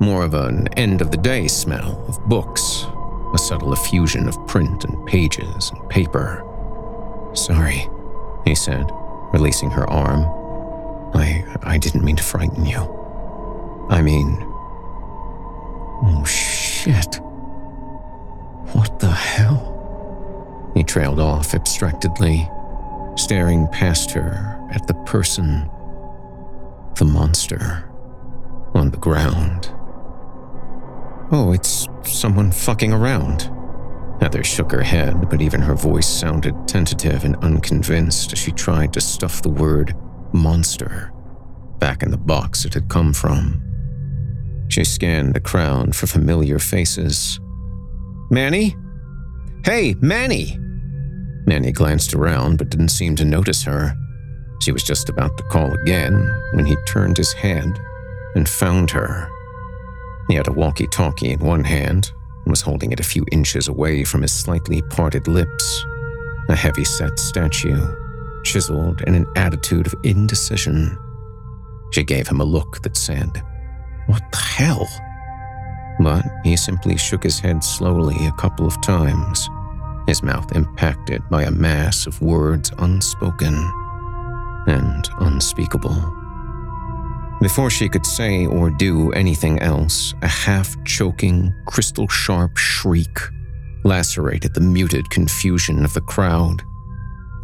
more 0.01 0.25
of 0.25 0.35
an 0.35 0.69
end 0.75 1.01
of 1.01 1.11
the 1.11 1.17
day 1.17 1.49
smell 1.49 2.05
of 2.07 2.23
books, 2.29 2.87
a 3.35 3.39
subtle 3.39 3.73
effusion 3.73 4.29
of 4.29 4.47
print 4.47 4.85
and 4.85 5.07
pages 5.07 5.71
and 5.75 5.89
paper. 5.89 6.43
Sorry, 7.35 7.89
he 8.45 8.55
said, 8.55 8.91
releasing 9.33 9.71
her 9.71 9.89
arm. 9.89 10.21
I 11.15 11.45
I 11.63 11.79
didn't 11.79 12.05
mean 12.05 12.17
to 12.17 12.23
frighten 12.23 12.67
you. 12.67 12.81
I 13.89 14.03
mean 14.03 14.43
Oh 16.09 16.25
shit. 16.27 17.21
What 18.75 18.99
the 19.01 19.11
hell? 19.11 19.73
He 20.75 20.85
trailed 20.85 21.21
off 21.21 21.55
abstractedly, 21.55 22.51
staring 23.17 23.67
past 23.69 24.11
her 24.13 24.69
at 24.73 24.87
the 24.87 24.95
person, 25.05 25.69
the 26.97 27.05
monster, 27.05 27.91
on 28.75 28.91
the 28.91 28.99
ground. 28.99 29.71
Oh, 31.33 31.53
it's 31.53 31.89
someone 32.05 32.53
fucking 32.53 32.93
around. 32.93 33.51
Heather 34.21 34.45
shook 34.45 34.71
her 34.73 34.83
head, 34.83 35.29
but 35.29 35.43
even 35.43 35.61
her 35.61 35.75
voice 35.75 36.07
sounded 36.07 36.69
tentative 36.69 37.25
and 37.25 37.37
unconvinced 37.37 38.33
as 38.33 38.39
she 38.39 38.53
tried 38.53 38.93
to 38.93 39.01
stuff 39.01 39.43
the 39.43 39.49
word 39.49 39.95
monster 40.33 41.13
back 41.79 42.03
in 42.03 42.11
the 42.11 42.17
box 42.17 42.65
it 42.65 42.75
had 42.75 42.89
come 42.89 43.13
from. 43.13 43.63
She 44.69 44.85
scanned 44.85 45.35
the 45.35 45.41
crowd 45.41 45.95
for 45.95 46.07
familiar 46.07 46.59
faces. 46.59 47.39
Manny? 48.31 48.77
Hey, 49.65 49.95
Manny! 50.01 50.59
Manny 51.47 51.73
glanced 51.73 52.15
around 52.15 52.59
but 52.59 52.71
didn't 52.71 52.89
seem 52.89 53.17
to 53.17 53.25
notice 53.25 53.63
her. 53.63 53.95
She 54.61 54.73
was 54.73 54.83
just 54.83 55.09
about 55.09 55.37
to 55.39 55.45
call 55.45 55.73
again 55.73 56.15
when 56.53 56.67
he 56.67 56.77
turned 56.87 57.17
his 57.17 57.33
head 57.33 57.79
and 58.35 58.49
found 58.49 58.91
her. 58.91 59.31
He 60.29 60.35
had 60.35 60.49
a 60.49 60.53
walkie 60.53 60.89
talkie 60.89 61.31
in 61.31 61.41
one 61.41 61.65
hand 61.65 62.11
and 62.45 62.51
was 62.51 62.63
holding 62.63 62.93
it 62.93 63.01
a 63.01 63.05
few 63.05 63.25
inches 63.31 63.69
away 63.69 64.05
from 64.05 64.23
his 64.23 64.33
slightly 64.33 64.83
parted 64.83 65.29
lips. 65.29 65.85
A 66.49 66.55
heavy 66.55 66.85
set 66.85 67.19
statue, 67.19 67.95
chiseled 68.45 69.03
in 69.03 69.15
an 69.15 69.27
attitude 69.37 69.87
of 69.87 69.95
indecision. 70.05 70.99
She 71.93 72.05
gave 72.05 72.29
him 72.29 72.41
a 72.41 72.45
look 72.45 72.83
that 72.83 72.97
said, 72.97 73.43
What 74.07 74.23
the 74.33 74.39
hell? 74.39 74.89
But 76.01 76.25
he 76.45 76.57
simply 76.57 76.97
shook 76.97 77.23
his 77.23 77.39
head 77.39 77.65
slowly 77.65 78.17
a 78.27 78.33
couple 78.33 78.67
of 78.67 78.81
times, 78.83 79.49
his 80.07 80.23
mouth 80.23 80.55
impacted 80.55 81.23
by 81.29 81.43
a 81.43 81.51
mass 81.51 82.07
of 82.07 82.21
words 82.23 82.71
unspoken 82.79 83.55
and 84.67 85.09
unspeakable. 85.21 86.15
Before 87.43 87.71
she 87.71 87.89
could 87.89 88.07
say 88.07 88.47
or 88.47 88.71
do 88.71 89.13
anything 89.13 89.59
else, 89.59 90.15
a 90.23 90.29
half 90.29 90.75
choking, 90.85 91.53
crystal 91.67 92.09
sharp 92.09 92.57
shriek 92.57 93.19
lacerated 93.85 94.55
the 94.55 94.61
muted 94.61 95.09
confusion 95.11 95.85
of 95.85 95.93
the 95.93 96.01
crowd, 96.01 96.63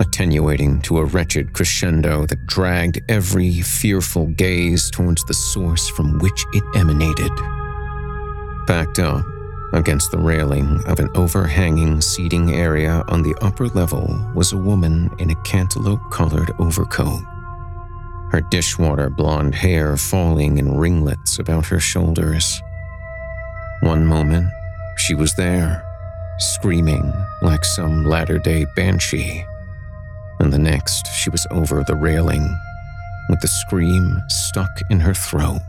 attenuating 0.00 0.80
to 0.82 0.98
a 0.98 1.04
wretched 1.04 1.52
crescendo 1.52 2.26
that 2.26 2.46
dragged 2.46 3.00
every 3.08 3.60
fearful 3.60 4.26
gaze 4.28 4.90
towards 4.90 5.24
the 5.24 5.34
source 5.34 5.88
from 5.88 6.18
which 6.18 6.46
it 6.52 6.64
emanated. 6.74 7.32
Backed 8.66 8.98
up 8.98 9.26
against 9.72 10.10
the 10.10 10.18
railing 10.18 10.80
of 10.86 10.98
an 10.98 11.08
overhanging 11.14 12.00
seating 12.00 12.52
area 12.52 13.02
on 13.08 13.22
the 13.22 13.34
upper 13.40 13.68
level 13.68 14.20
was 14.34 14.52
a 14.52 14.56
woman 14.56 15.10
in 15.18 15.30
a 15.30 15.42
cantaloupe 15.42 16.10
colored 16.10 16.50
overcoat. 16.58 17.22
Her 18.30 18.42
dishwater 18.50 19.08
blonde 19.10 19.54
hair 19.54 19.96
falling 19.96 20.58
in 20.58 20.76
ringlets 20.76 21.38
about 21.38 21.66
her 21.66 21.80
shoulders. 21.80 22.60
One 23.80 24.06
moment, 24.06 24.50
she 24.96 25.14
was 25.14 25.34
there, 25.34 25.82
screaming 26.38 27.12
like 27.40 27.64
some 27.64 28.04
latter 28.04 28.38
day 28.38 28.66
banshee, 28.76 29.44
and 30.38 30.52
the 30.52 30.58
next, 30.58 31.06
she 31.14 31.30
was 31.30 31.46
over 31.50 31.82
the 31.82 31.94
railing, 31.94 32.48
with 33.28 33.40
the 33.40 33.48
scream 33.48 34.22
stuck 34.28 34.70
in 34.90 35.00
her 35.00 35.14
throat, 35.14 35.60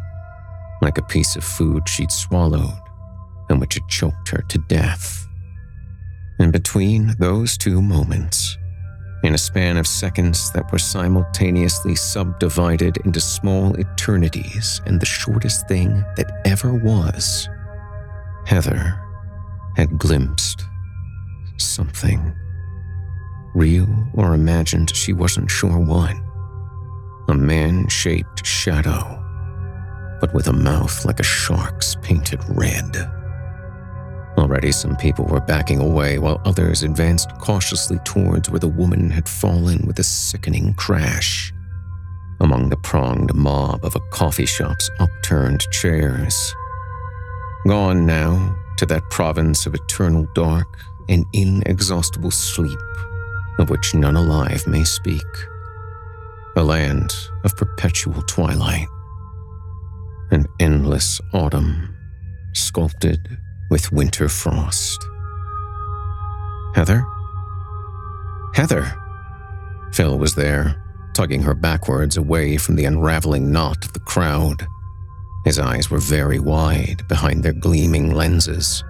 like 0.81 0.97
a 0.97 1.03
piece 1.03 1.35
of 1.35 1.43
food 1.43 1.87
she'd 1.87 2.11
swallowed 2.11 2.82
and 3.49 3.59
which 3.59 3.75
had 3.75 3.87
choked 3.87 4.29
her 4.29 4.43
to 4.49 4.57
death. 4.67 5.27
And 6.39 6.51
between 6.51 7.13
those 7.19 7.57
two 7.57 7.81
moments, 7.81 8.57
in 9.23 9.33
a 9.33 9.37
span 9.37 9.77
of 9.77 9.87
seconds 9.87 10.51
that 10.51 10.69
were 10.71 10.79
simultaneously 10.79 11.95
subdivided 11.95 12.97
into 13.05 13.21
small 13.21 13.73
eternities 13.79 14.81
and 14.85 14.99
the 14.99 15.05
shortest 15.05 15.67
thing 15.67 16.03
that 16.17 16.41
ever 16.45 16.73
was, 16.73 17.47
Heather 18.45 18.99
had 19.77 19.97
glimpsed 19.97 20.65
something. 21.57 22.35
Real 23.55 23.87
or 24.13 24.33
imagined, 24.33 24.93
she 24.93 25.13
wasn't 25.13 25.49
sure 25.49 25.79
what. 25.79 26.15
A 27.29 27.33
man 27.33 27.87
shaped 27.87 28.45
shadow, 28.45 29.23
but 30.19 30.33
with 30.33 30.47
a 30.47 30.53
mouth 30.53 31.05
like 31.05 31.21
a 31.21 31.23
shark's 31.23 31.95
painted 32.01 32.41
red. 32.49 32.93
Already, 34.37 34.71
some 34.71 34.95
people 34.95 35.25
were 35.25 35.39
backing 35.39 35.79
away 35.79 36.17
while 36.17 36.41
others 36.43 36.81
advanced 36.81 37.29
cautiously 37.37 37.99
towards 38.03 38.49
where 38.49 38.59
the 38.59 38.67
woman 38.67 39.09
had 39.09 39.29
fallen 39.29 39.85
with 39.85 39.99
a 39.99 40.03
sickening 40.03 40.73
crash. 40.73 41.53
Among 42.39 42.69
the 42.69 42.77
pronged 42.77 43.33
mob 43.35 43.85
of 43.85 43.95
a 43.95 44.01
coffee 44.11 44.47
shop's 44.47 44.89
upturned 44.99 45.61
chairs. 45.71 46.55
Gone 47.67 48.05
now 48.05 48.57
to 48.77 48.85
that 48.87 49.09
province 49.11 49.65
of 49.65 49.75
eternal 49.75 50.27
dark 50.33 50.67
and 51.09 51.25
inexhaustible 51.33 52.31
sleep, 52.31 52.79
of 53.59 53.69
which 53.69 53.93
none 53.93 54.15
alive 54.15 54.65
may 54.65 54.83
speak. 54.83 55.21
A 56.55 56.63
land 56.63 57.13
of 57.43 57.55
perpetual 57.55 58.21
twilight. 58.23 58.87
An 60.31 60.47
endless 60.59 61.21
autumn, 61.33 61.95
sculpted 62.53 63.37
with 63.73 63.91
winter 63.91 64.29
frost. 64.29 65.09
Heather? 66.75 67.03
Heather! 68.53 68.95
Phil 69.91 70.19
was 70.19 70.35
there, 70.35 70.79
tugging 71.15 71.41
her 71.41 71.55
backwards 71.55 72.15
away 72.15 72.57
from 72.57 72.75
the 72.75 72.85
unraveling 72.85 73.51
knot 73.51 73.83
of 73.83 73.93
the 73.93 73.99
crowd. 74.01 74.67
His 75.43 75.57
eyes 75.57 75.89
were 75.89 75.97
very 75.97 76.37
wide 76.37 77.07
behind 77.07 77.41
their 77.41 77.53
gleaming 77.53 78.13
lenses, 78.13 78.83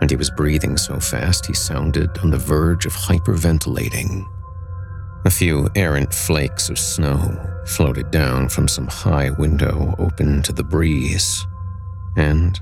and 0.00 0.08
he 0.08 0.14
was 0.14 0.30
breathing 0.30 0.76
so 0.76 1.00
fast 1.00 1.46
he 1.46 1.52
sounded 1.52 2.16
on 2.18 2.30
the 2.30 2.38
verge 2.38 2.86
of 2.86 2.92
hyperventilating. 2.92 4.24
A 5.24 5.30
few 5.30 5.68
errant 5.74 6.14
flakes 6.14 6.70
of 6.70 6.78
snow 6.78 7.36
floated 7.66 8.12
down 8.12 8.48
from 8.48 8.68
some 8.68 8.86
high 8.86 9.30
window 9.30 9.92
open 9.98 10.40
to 10.44 10.52
the 10.52 10.62
breeze, 10.62 11.44
and 12.16 12.60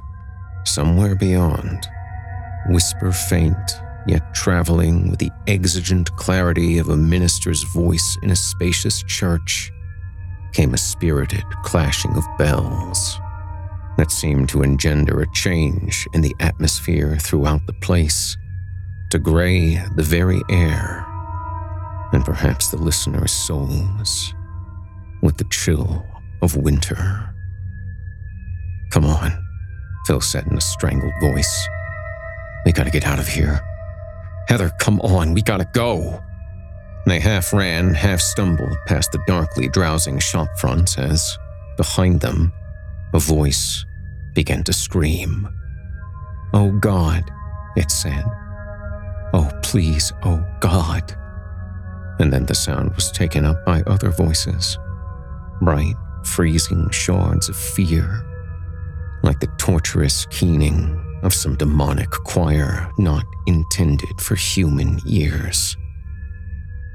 somewhere 0.69 1.15
beyond, 1.15 1.89
whisper 2.69 3.13
faint, 3.13 3.81
yet 4.07 4.35
traveling 4.35 5.11
with 5.11 5.19
the 5.19 5.31
exigent 5.47 6.15
clarity 6.17 6.79
of 6.79 6.89
a 6.89 6.97
minister's 6.97 7.63
voice 7.75 8.17
in 8.23 8.31
a 8.31 8.37
spacious 8.37 9.03
church, 9.05 9.71
came 10.53 10.75
a 10.75 10.79
spirited 10.79 11.45
clashing 11.65 12.17
of 12.17 12.25
bells 12.39 13.19
that 13.97 14.11
seemed 14.11 14.49
to 14.49 14.63
engender 14.63 15.21
a 15.21 15.33
change 15.33 16.07
in 16.15 16.21
the 16.21 16.35
atmosphere 16.41 17.17
throughout 17.17 17.67
the 17.67 17.73
place, 17.75 18.37
to 19.11 19.19
gray 19.19 19.77
the 19.97 20.03
very 20.03 20.41
air, 20.51 21.05
and 22.13 22.25
perhaps 22.25 22.71
the 22.71 22.77
listeners' 22.77 23.33
souls 23.33 24.35
with 25.23 25.37
the 25.37 25.45
chill 25.51 26.07
of 26.43 26.57
winter. 26.57 27.35
Come 28.91 29.05
on. 29.05 29.48
Phil 30.09 30.23
said 30.23 30.47
in 30.47 30.57
a 30.57 30.61
strangled 30.63 31.13
voice. 31.21 31.69
We 32.65 32.73
gotta 32.73 32.91
get 32.91 33.07
out 33.07 33.19
of 33.19 33.29
here. 33.29 33.61
Heather, 34.49 34.71
come 34.79 35.01
on, 35.01 35.35
we 35.35 35.43
gotta 35.43 35.69
go. 35.75 36.25
They 37.05 37.21
half 37.21 37.53
ran, 37.53 37.93
half 37.93 38.19
stumbled 38.19 38.75
past 38.87 39.13
the 39.13 39.23
darkly 39.27 39.69
drowsing 39.69 40.19
shop 40.19 40.49
fronts 40.57 40.97
as, 40.97 41.37
behind 41.77 42.23
them, 42.23 42.55
a 43.13 43.19
voice 43.19 43.85
began 44.35 44.65
to 44.65 44.73
scream. 44.73 45.47
Oh 46.55 46.73
God, 46.81 47.31
it 47.77 47.91
said. 47.91 48.25
Oh, 49.35 49.51
please, 49.63 50.11
oh 50.25 50.43
God. 50.61 51.15
And 52.19 52.33
then 52.33 52.47
the 52.47 52.55
sound 52.55 52.95
was 52.95 53.13
taken 53.13 53.45
up 53.45 53.63
by 53.67 53.83
other 53.83 54.09
voices, 54.09 54.79
bright, 55.61 55.97
freezing 56.25 56.89
shards 56.89 57.51
of 57.51 57.57
fear 57.57 58.25
like 59.23 59.41
the 59.41 59.53
torturous 59.59 60.27
keening 60.27 61.05
of 61.23 61.35
some 61.35 61.57
demonic 61.57 62.11
choir 62.11 62.91
not 62.99 63.25
intended 63.47 64.21
for 64.21 64.37
human 64.37 64.99
ears. 65.07 65.77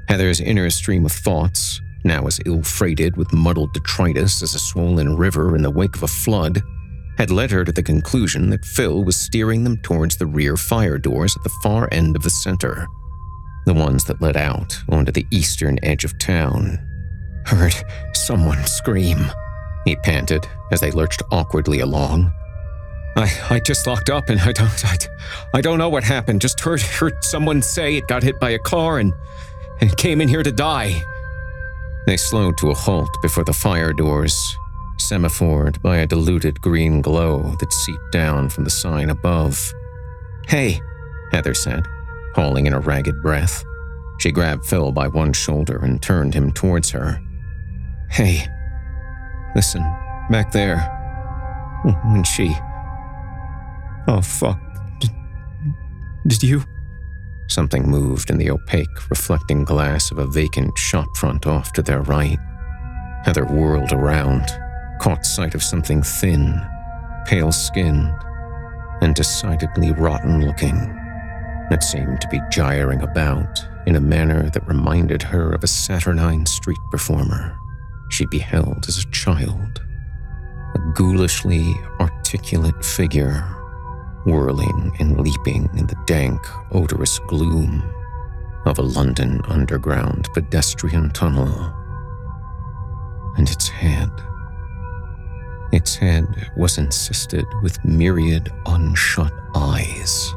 Heather's 0.08 0.40
inner 0.40 0.70
stream 0.70 1.04
of 1.04 1.12
thoughts, 1.12 1.80
now 2.04 2.26
as 2.26 2.40
ill 2.46 2.62
freighted 2.62 3.16
with 3.16 3.32
muddled 3.32 3.72
detritus 3.72 4.42
as 4.42 4.54
a 4.54 4.58
swollen 4.58 5.16
river 5.16 5.56
in 5.56 5.62
the 5.62 5.70
wake 5.70 5.96
of 5.96 6.02
a 6.02 6.08
flood, 6.08 6.62
had 7.16 7.30
led 7.30 7.50
her 7.50 7.64
to 7.64 7.72
the 7.72 7.82
conclusion 7.82 8.50
that 8.50 8.64
Phil 8.64 9.04
was 9.04 9.16
steering 9.16 9.64
them 9.64 9.76
towards 9.78 10.16
the 10.16 10.26
rear 10.26 10.56
fire 10.56 10.98
doors 10.98 11.36
at 11.36 11.42
the 11.42 11.52
far 11.62 11.88
end 11.92 12.16
of 12.16 12.22
the 12.22 12.30
center, 12.30 12.86
the 13.66 13.74
ones 13.74 14.04
that 14.04 14.20
led 14.20 14.36
out 14.36 14.76
onto 14.88 15.12
the 15.12 15.26
eastern 15.30 15.78
edge 15.82 16.04
of 16.04 16.18
town. 16.18 16.78
Heard 17.46 17.74
someone 18.14 18.64
scream 18.64 19.30
he 19.84 19.96
panted 19.96 20.46
as 20.70 20.80
they 20.80 20.90
lurched 20.90 21.22
awkwardly 21.30 21.80
along. 21.80 22.32
I, 23.16 23.30
I 23.50 23.60
just 23.60 23.86
locked 23.86 24.10
up 24.10 24.28
and 24.28 24.40
I 24.40 24.52
don't 24.52 24.84
I, 24.84 24.96
I 25.54 25.60
don't 25.60 25.78
know 25.78 25.88
what 25.88 26.04
happened. 26.04 26.40
Just 26.40 26.60
heard 26.60 26.80
heard 26.80 27.22
someone 27.22 27.62
say 27.62 27.96
it 27.96 28.08
got 28.08 28.22
hit 28.22 28.40
by 28.40 28.50
a 28.50 28.58
car 28.58 28.98
and 28.98 29.12
and 29.80 29.96
came 29.96 30.20
in 30.20 30.28
here 30.28 30.42
to 30.42 30.52
die. 30.52 31.02
They 32.06 32.16
slowed 32.16 32.58
to 32.58 32.70
a 32.70 32.74
halt 32.74 33.10
before 33.22 33.44
the 33.44 33.52
fire 33.52 33.92
doors, 33.92 34.56
semaphored 34.98 35.80
by 35.80 35.98
a 35.98 36.06
diluted 36.06 36.60
green 36.60 37.00
glow 37.00 37.54
that 37.60 37.72
seeped 37.72 38.12
down 38.12 38.50
from 38.50 38.64
the 38.64 38.70
sign 38.70 39.10
above. 39.10 39.72
Hey, 40.46 40.80
Heather 41.32 41.54
said, 41.54 41.86
hauling 42.34 42.66
in 42.66 42.74
a 42.74 42.80
ragged 42.80 43.22
breath. 43.22 43.64
She 44.18 44.32
grabbed 44.32 44.66
Phil 44.66 44.92
by 44.92 45.08
one 45.08 45.32
shoulder 45.32 45.78
and 45.78 46.00
turned 46.00 46.34
him 46.34 46.52
towards 46.52 46.90
her. 46.90 47.20
Hey, 48.10 48.46
Listen, 49.54 49.82
back 50.30 50.50
there. 50.50 50.78
When 51.84 52.24
she. 52.24 52.54
Oh, 54.08 54.20
fuck. 54.20 54.58
Did, 54.98 55.10
did 56.26 56.42
you? 56.42 56.62
Something 57.48 57.88
moved 57.88 58.30
in 58.30 58.38
the 58.38 58.50
opaque, 58.50 59.10
reflecting 59.10 59.64
glass 59.64 60.10
of 60.10 60.18
a 60.18 60.26
vacant 60.26 60.74
shopfront 60.76 61.46
off 61.46 61.72
to 61.74 61.82
their 61.82 62.02
right. 62.02 62.38
Heather 63.24 63.44
whirled 63.44 63.92
around, 63.92 64.48
caught 65.00 65.24
sight 65.24 65.54
of 65.54 65.62
something 65.62 66.02
thin, 66.02 66.60
pale 67.26 67.52
skinned, 67.52 68.14
and 69.02 69.14
decidedly 69.14 69.92
rotten 69.92 70.44
looking 70.46 70.74
that 71.70 71.82
seemed 71.82 72.20
to 72.20 72.28
be 72.28 72.40
gyring 72.50 73.02
about 73.02 73.66
in 73.86 73.96
a 73.96 74.00
manner 74.00 74.50
that 74.50 74.66
reminded 74.66 75.22
her 75.22 75.52
of 75.52 75.64
a 75.64 75.66
saturnine 75.66 76.44
street 76.44 76.78
performer 76.90 77.58
she 78.14 78.26
beheld 78.26 78.86
as 78.86 78.98
a 78.98 79.10
child. 79.10 79.82
A 80.76 80.78
ghoulishly 80.94 81.74
articulate 81.98 82.84
figure, 82.84 83.40
whirling 84.24 84.94
and 85.00 85.18
leaping 85.20 85.68
in 85.76 85.88
the 85.88 86.00
dank, 86.06 86.40
odorous 86.70 87.18
gloom 87.26 87.82
of 88.66 88.78
a 88.78 88.82
London 88.82 89.40
underground 89.48 90.28
pedestrian 90.32 91.10
tunnel. 91.10 91.74
And 93.36 93.50
its 93.50 93.68
head. 93.68 94.10
Its 95.72 95.96
head 95.96 96.52
was 96.56 96.78
encysted 96.78 97.46
with 97.62 97.84
myriad 97.84 98.44
unshut 98.66 99.32
eyes. 99.56 100.32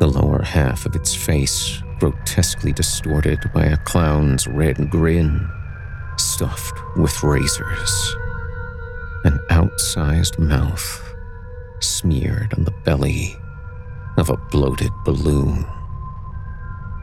The 0.00 0.06
lower 0.06 0.42
half 0.42 0.84
of 0.84 0.94
its 0.94 1.14
face 1.14 1.82
grotesquely 1.98 2.72
distorted 2.72 3.40
by 3.54 3.64
a 3.64 3.78
clown's 3.78 4.46
red 4.46 4.90
grin, 4.90 5.48
stuffed 6.18 6.78
with 6.96 7.22
razors. 7.22 8.16
An 9.24 9.38
outsized 9.50 10.38
mouth 10.38 11.14
smeared 11.80 12.54
on 12.54 12.64
the 12.64 12.74
belly 12.84 13.36
of 14.16 14.30
a 14.30 14.36
bloated 14.36 14.92
balloon. 15.04 15.66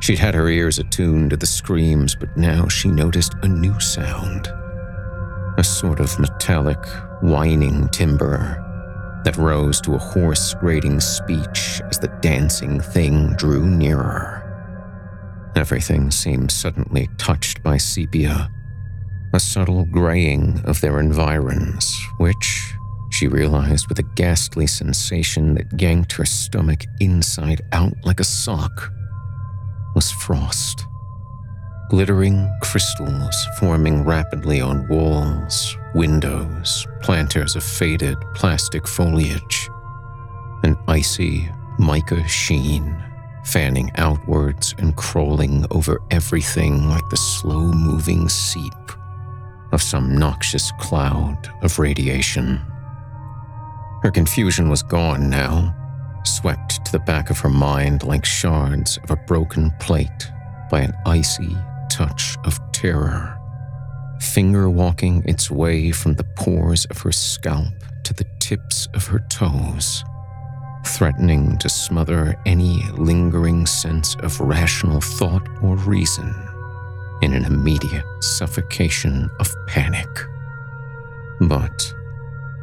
She'd 0.01 0.19
had 0.19 0.35
her 0.35 0.49
ears 0.49 0.79
attuned 0.79 1.31
to 1.31 1.37
the 1.37 1.45
screams, 1.45 2.15
but 2.15 2.35
now 2.37 2.67
she 2.67 2.89
noticed 2.89 3.33
a 3.41 3.47
new 3.47 3.79
sound. 3.79 4.47
A 5.57 5.63
sort 5.63 5.99
of 5.99 6.19
metallic, 6.19 6.83
whining 7.21 7.87
timbre 7.89 8.61
that 9.23 9.37
rose 9.37 9.81
to 9.81 9.95
a 9.95 9.97
hoarse, 9.97 10.53
grating 10.55 10.99
speech 10.99 11.81
as 11.89 11.97
the 11.97 12.15
dancing 12.21 12.79
thing 12.79 13.33
drew 13.37 13.65
nearer. 13.65 14.43
Everything 15.55 16.11
seemed 16.11 16.51
suddenly 16.51 17.09
touched 17.17 17.63
by 17.63 17.77
sepia, 17.77 18.51
a 19.35 19.39
subtle 19.39 19.83
graying 19.83 20.61
of 20.63 20.79
their 20.79 20.97
environs, 20.97 21.93
which, 22.19 22.73
she 23.09 23.27
realized 23.27 23.89
with 23.89 23.99
a 23.99 24.11
ghastly 24.15 24.65
sensation 24.65 25.55
that 25.55 25.81
yanked 25.81 26.13
her 26.13 26.25
stomach 26.25 26.85
inside 27.01 27.61
out 27.73 27.91
like 28.05 28.21
a 28.21 28.23
sock, 28.23 28.93
was 29.93 30.09
frost. 30.09 30.85
Glittering 31.89 32.49
crystals 32.63 33.35
forming 33.59 34.05
rapidly 34.05 34.61
on 34.61 34.87
walls, 34.87 35.77
windows, 35.93 36.87
planters 37.01 37.57
of 37.57 37.63
faded 37.63 38.17
plastic 38.35 38.87
foliage, 38.87 39.69
an 40.63 40.77
icy 40.87 41.49
mica 41.77 42.25
sheen 42.25 42.95
fanning 43.43 43.91
outwards 43.97 44.73
and 44.77 44.95
crawling 44.95 45.65
over 45.71 46.01
everything 46.09 46.87
like 46.87 47.07
the 47.09 47.17
slow 47.17 47.71
moving 47.73 48.29
seep 48.29 48.73
of 49.75 49.81
some 49.81 50.17
noxious 50.17 50.71
cloud 50.79 51.49
of 51.61 51.77
radiation. 51.77 52.61
Her 54.03 54.09
confusion 54.09 54.69
was 54.69 54.81
gone 54.81 55.29
now, 55.29 55.75
swept 56.23 56.85
to 56.85 56.93
the 56.93 56.99
back 56.99 57.29
of 57.29 57.39
her 57.39 57.49
mind 57.49 58.03
like 58.03 58.23
shards 58.23 58.97
of 59.03 59.11
a 59.11 59.17
broken 59.27 59.71
plate 59.81 60.31
by 60.71 60.79
an 60.79 60.93
icy 61.05 61.57
touch 61.91 62.37
of 62.45 62.57
terror, 62.71 63.37
finger 64.21 64.69
walking 64.69 65.21
its 65.25 65.51
way 65.51 65.91
from 65.91 66.13
the 66.13 66.23
pores 66.37 66.85
of 66.85 66.99
her 66.99 67.11
scalp 67.11 67.73
to 68.05 68.13
the 68.13 68.25
tips 68.39 68.87
of 68.93 69.05
her 69.05 69.19
toes 69.29 70.05
threatening 70.85 71.57
to 71.57 71.67
smother 71.67 72.35
any 72.45 72.79
lingering 72.91 73.65
sense 73.65 74.15
of 74.19 74.39
rational 74.39 75.01
thought 75.01 75.49
or 75.63 75.75
reason 75.77 76.44
in 77.21 77.33
an 77.33 77.45
immediate 77.45 78.05
suffocation 78.21 79.29
of 79.39 79.53
panic. 79.67 80.07
But 81.41 81.93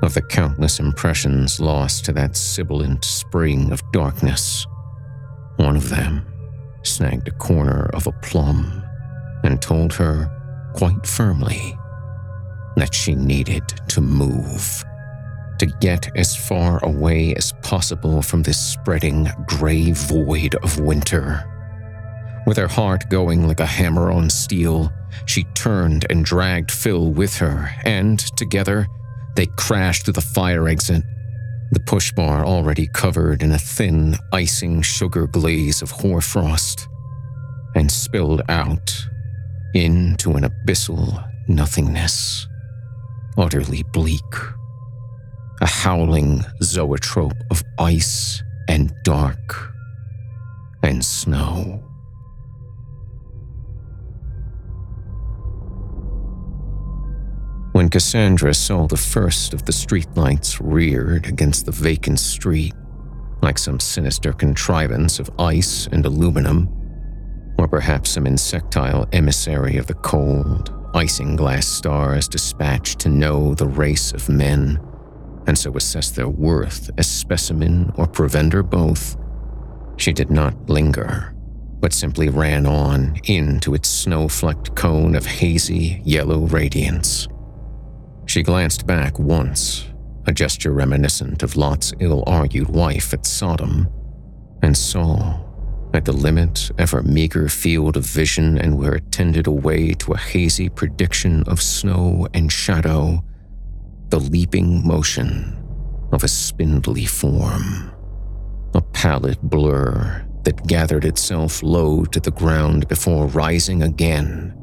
of 0.03 0.14
the 0.14 0.22
countless 0.22 0.80
impressions 0.80 1.61
lost 1.61 2.05
to 2.07 2.12
that 2.12 2.36
sibilant 2.36 3.05
spring 3.05 3.72
of 3.72 3.82
darkness, 3.92 4.66
one 5.57 5.76
of 5.76 5.88
them 5.88 6.26
snagged 6.82 7.28
a 7.28 7.32
corner 7.32 7.90
of 7.94 8.07
a 8.07 8.12
plum 8.22 8.82
and 9.44 9.61
told 9.61 9.92
her 9.94 10.28
quite 10.74 11.07
firmly 11.07 11.76
that 12.76 12.94
she 12.94 13.14
needed 13.14 13.62
to 13.88 14.00
move 14.00 14.84
to 15.59 15.66
get 15.80 16.11
as 16.16 16.34
far 16.34 16.84
away 16.84 17.34
as 17.36 17.53
possible 17.62 18.20
from 18.20 18.42
this 18.42 18.59
spreading 18.59 19.28
gray 19.46 19.92
void 19.92 20.57
of 20.57 20.80
winter. 20.80 21.48
With 22.47 22.57
her 22.57 22.68
heart 22.68 23.09
going 23.09 23.47
like 23.47 23.61
a 23.61 23.66
hammer 23.66 24.11
on 24.11 24.28
steel, 24.28 24.93
she 25.26 25.45
turned 25.55 26.07
and 26.11 26.24
dragged 26.24 26.70
Phil 26.70 27.11
with 27.11 27.36
her, 27.36 27.70
and 27.84 28.18
together 28.36 28.86
they 29.36 29.47
crashed 29.57 30.05
through 30.05 30.14
the 30.14 30.20
fire 30.20 30.68
exit, 30.68 31.03
the 31.70 31.80
push 31.80 32.12
bar 32.12 32.45
already 32.45 32.88
covered 32.93 33.43
in 33.43 33.53
a 33.53 33.59
thin, 33.59 34.16
icing 34.32 34.82
sugar 34.82 35.26
glaze 35.26 35.82
of 35.82 35.90
hoarfrost, 35.90 36.88
and 37.74 37.90
spilled 37.90 38.43
out 38.49 38.93
into 39.74 40.32
an 40.32 40.45
abyssal 40.45 41.28
nothingness, 41.49 42.47
utterly 43.38 43.82
bleak 43.93 44.34
a 45.62 45.66
howling 45.66 46.45
zoetrope 46.61 47.36
of 47.53 47.62
ice 47.78 48.43
and 48.68 48.93
dark 49.05 49.72
and 50.82 51.05
snow. 51.05 51.80
When 57.73 57.89
Cassandra 57.89 58.55
saw 58.55 58.87
the 58.87 58.97
first 58.97 59.55
of 59.55 59.64
the 59.64 59.73
streetlights 59.73 60.61
reared 60.62 61.27
against 61.27 61.66
the 61.66 61.73
vacant 61.73 62.20
street, 62.20 62.75
like 63.43 63.59
some 63.59 63.81
sinister 63.81 64.33
contrivance 64.33 65.18
of 65.18 65.31
ice 65.39 65.89
and 65.91 66.05
aluminum, 66.05 66.68
or 67.59 67.66
perhaps 67.66 68.11
some 68.11 68.27
insectile 68.27 69.09
emissary 69.12 69.79
of 69.79 69.87
the 69.87 69.95
cold, 69.95 70.73
icing 70.95 71.35
glass 71.35 71.66
stars 71.66 72.29
dispatched 72.29 72.99
to 73.01 73.09
know 73.09 73.55
the 73.55 73.66
race 73.66 74.12
of 74.12 74.29
men 74.29 74.79
and 75.47 75.59
so 75.59 75.75
assess 75.77 76.11
their 76.11 76.29
worth 76.29 76.91
as 76.99 77.11
specimen 77.11 77.93
or 77.97 78.07
provender 78.07 78.62
both, 78.62 79.16
she 79.97 80.12
did 80.12 80.31
not 80.31 80.55
linger, 80.68 81.35
but 81.81 81.93
simply 81.93 82.29
ran 82.29 82.66
on 82.66 83.18
into 83.25 83.75
its 83.75 83.89
snow 83.89 84.29
flecked 84.29 84.75
cone 84.75 85.14
of 85.14 85.27
hazy 85.27 86.01
yellow 86.05 86.41
radiance. 86.47 87.29
She 88.27 88.43
glanced 88.43 88.87
back 88.87 89.18
once, 89.18 89.87
a 90.27 90.33
gesture 90.33 90.73
reminiscent 90.73 91.43
of 91.43 91.57
Lot's 91.57 91.93
ill 92.01 92.23
argued 92.27 92.68
wife 92.68 93.12
at 93.12 93.27
Sodom, 93.27 93.89
and 94.62 94.77
saw, 94.77 95.41
at 95.93 96.05
the 96.05 96.12
limit 96.12 96.70
of 96.79 96.91
her 96.93 97.03
meager 97.03 97.49
field 97.49 97.97
of 97.97 98.07
vision 98.07 98.57
and 98.59 98.79
where 98.79 98.95
it 98.95 99.12
tended 99.12 99.47
away 99.47 99.93
to 99.95 100.12
a 100.12 100.18
hazy 100.18 100.68
prediction 100.68 101.43
of 101.47 101.61
snow 101.61 102.27
and 102.33 102.51
shadow, 102.51 103.23
the 104.09 104.20
leaping 104.20 104.87
motion 104.87 105.59
of 106.12 106.25
a 106.25 106.29
spindly 106.29 107.05
form, 107.05 107.93
a 108.75 108.81
pallid 108.81 109.41
blur 109.43 110.25
that 110.45 110.66
gathered 110.66 111.05
itself 111.05 111.62
low 111.62 112.05
to 112.05 112.20
the 112.20 112.31
ground 112.31 112.89
before 112.89 113.27
rising 113.27 113.83
again 113.83 114.55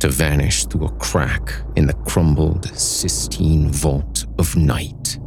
to 0.00 0.08
vanish 0.08 0.66
through 0.66 0.86
a 0.86 0.92
crack 0.92 1.54
in 1.76 1.86
the 1.86 1.94
crumbled 1.94 2.66
Sistine 2.76 3.68
vault 3.70 4.26
of 4.38 4.56
night. 4.56 5.18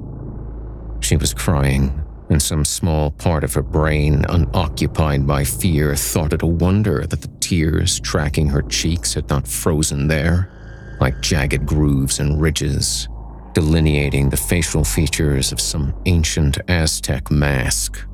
She 1.01 1.17
was 1.17 1.34
crying, 1.34 2.03
and 2.30 2.41
some 2.41 2.63
small 2.63 3.11
part 3.11 3.43
of 3.43 3.53
her 3.53 3.61
brain, 3.61 4.26
unoccupied 4.30 5.28
by 5.28 5.43
fear, 5.43 5.95
thought 5.95 6.34
it 6.34 6.43
a 6.43 6.47
wonder 6.47 7.05
that 7.05 7.22
the 7.22 7.32
tears 7.39 7.99
tracking 7.99 8.47
her 8.49 8.61
cheeks 8.61 9.13
had 9.13 9.30
not 9.30 9.47
frozen 9.47 10.07
there, 10.07 10.97
like 11.01 11.22
jagged 11.22 11.65
grooves 11.65 12.19
and 12.19 12.41
ridges 12.41 13.07
delineating 13.53 14.30
the 14.30 14.38
facial 14.38 14.84
features 14.84 15.51
of 15.51 15.59
some 15.59 15.93
ancient 16.05 16.57
Aztec 16.67 17.30
mask. 17.32 18.05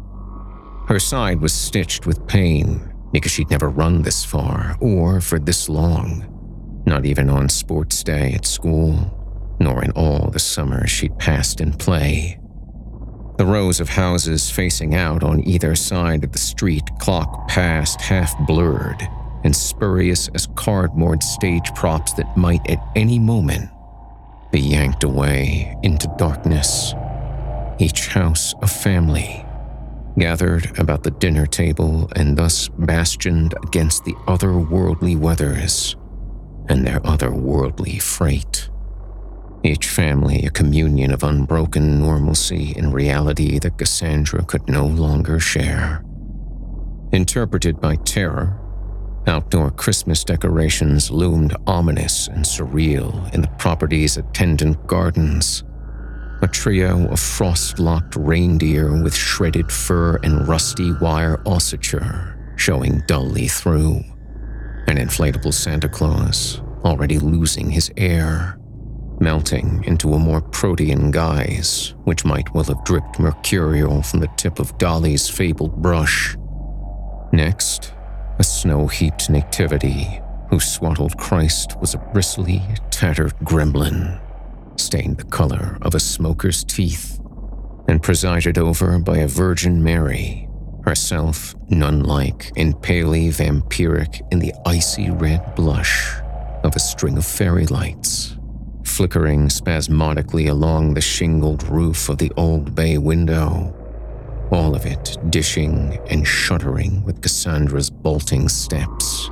Her 0.87 0.99
side 0.99 1.41
was 1.41 1.53
stitched 1.53 2.05
with 2.05 2.25
pain 2.27 2.93
because 3.11 3.31
she'd 3.31 3.49
never 3.49 3.69
run 3.69 4.01
this 4.01 4.23
far 4.23 4.77
or 4.79 5.21
for 5.21 5.39
this 5.39 5.69
long, 5.69 6.33
not 6.88 7.05
even 7.05 7.29
on 7.29 7.49
sports 7.49 8.01
day 8.01 8.31
at 8.33 8.45
school, 8.45 9.13
nor 9.59 9.83
in 9.83 9.91
all 9.91 10.31
the 10.31 10.39
summers 10.39 10.89
she'd 10.89 11.19
passed 11.19 11.59
in 11.59 11.73
play. 11.73 12.39
The 13.38 13.45
rows 13.45 13.79
of 13.81 13.89
houses 13.89 14.49
facing 14.49 14.95
out 14.95 15.21
on 15.21 15.45
either 15.47 15.75
side 15.75 16.23
of 16.23 16.31
the 16.31 16.39
street 16.39 16.89
clock 16.99 17.49
past 17.49 17.99
half 18.01 18.33
blurred 18.47 19.05
and 19.43 19.55
spurious 19.55 20.29
as 20.29 20.47
cardboard 20.55 21.21
stage 21.21 21.75
props 21.75 22.13
that 22.13 22.38
might 22.38 22.67
at 22.69 22.79
any 22.95 23.19
moment 23.19 23.69
be 24.51 24.61
yanked 24.61 25.03
away 25.03 25.75
into 25.83 26.07
darkness. 26.17 26.93
Each 27.79 28.07
house 28.07 28.55
a 28.61 28.67
family, 28.67 29.45
gathered 30.17 30.79
about 30.79 31.03
the 31.03 31.11
dinner 31.11 31.45
table 31.45 32.09
and 32.15 32.38
thus 32.38 32.69
bastioned 32.69 33.53
against 33.63 34.05
the 34.05 34.13
otherworldly 34.25 35.17
weathers 35.17 35.96
and 36.70 36.86
their 36.86 36.99
otherworldly 37.01 38.01
freight. 38.01 38.70
Each 39.63 39.88
family 39.88 40.45
a 40.45 40.49
communion 40.49 41.11
of 41.11 41.24
unbroken 41.24 41.99
normalcy 41.99 42.74
in 42.76 42.91
reality 42.91 43.59
that 43.59 43.78
Cassandra 43.78 44.43
could 44.45 44.68
no 44.70 44.86
longer 44.86 45.39
share. 45.39 46.03
Interpreted 47.11 47.80
by 47.82 47.95
terror, 47.95 48.59
outdoor 49.28 49.72
Christmas 49.72 50.24
decorations 50.24 51.09
loomed 51.11 51.55
ominous 51.65 52.28
and 52.28 52.45
surreal 52.45 53.34
in 53.34 53.41
the 53.41 53.51
property's 53.57 54.18
attendant 54.18 54.86
gardens. 54.88 55.63
A 56.41 56.47
trio 56.47 57.07
of 57.07 57.20
frost 57.20 57.80
locked 57.80 58.15
reindeer 58.15 59.01
with 59.01 59.15
shredded 59.15 59.72
fur 59.72 60.18
and 60.24 60.47
rusty 60.47 60.93
wire 60.93 61.38
ossature 61.45 62.38
showing 62.57 63.01
dully 63.07 63.47
through. 63.47 64.01
An 64.88 64.97
inflatable 64.97 65.53
Santa 65.53 65.89
Claus, 65.89 66.61
already 66.85 67.19
losing 67.19 67.69
his 67.69 67.91
air, 67.97 68.57
melting 69.19 69.83
into 69.85 70.13
a 70.13 70.19
more 70.19 70.41
protean 70.41 71.11
guise, 71.11 71.93
which 72.05 72.23
might 72.23 72.53
well 72.53 72.63
have 72.63 72.83
dripped 72.85 73.19
mercurial 73.19 74.01
from 74.01 74.21
the 74.21 74.29
tip 74.38 74.59
of 74.59 74.77
Dalí's 74.77 75.29
fabled 75.29 75.81
brush. 75.81 76.38
Next, 77.33 77.93
a 78.39 78.43
snow 78.43 78.88
heaped 78.88 79.29
nativity 79.29 80.21
whose 80.49 80.65
swaddled 80.65 81.17
Christ 81.17 81.77
was 81.81 81.93
a 81.93 81.97
bristly, 82.13 82.61
tattered 82.89 83.33
gremlin, 83.43 84.21
stained 84.77 85.17
the 85.17 85.25
color 85.25 85.77
of 85.81 85.95
a 85.95 85.99
smoker's 85.99 86.63
teeth, 86.63 87.19
and 87.89 88.01
presided 88.01 88.57
over 88.57 88.97
by 88.99 89.17
a 89.17 89.27
Virgin 89.27 89.83
Mary, 89.83 90.46
herself 90.88 91.53
nun 91.69 92.03
like 92.03 92.51
and 92.55 92.81
palely 92.81 93.29
vampiric 93.29 94.21
in 94.31 94.39
the 94.39 94.53
icy 94.65 95.09
red 95.09 95.55
blush 95.55 96.15
of 96.63 96.75
a 96.75 96.79
string 96.79 97.17
of 97.17 97.25
fairy 97.25 97.65
lights, 97.67 98.38
flickering 98.83 99.49
spasmodically 99.49 100.47
along 100.47 100.93
the 100.93 101.01
shingled 101.01 101.63
roof 101.63 102.09
of 102.09 102.17
the 102.17 102.31
old 102.38 102.73
bay 102.73 102.97
window 102.97 103.73
all 104.51 104.75
of 104.75 104.85
it 104.85 105.17
dishing 105.29 105.99
and 106.09 106.25
shuddering 106.25 107.03
with 107.03 107.21
Cassandra's 107.21 107.89
bolting 107.89 108.47
steps. 108.47 109.29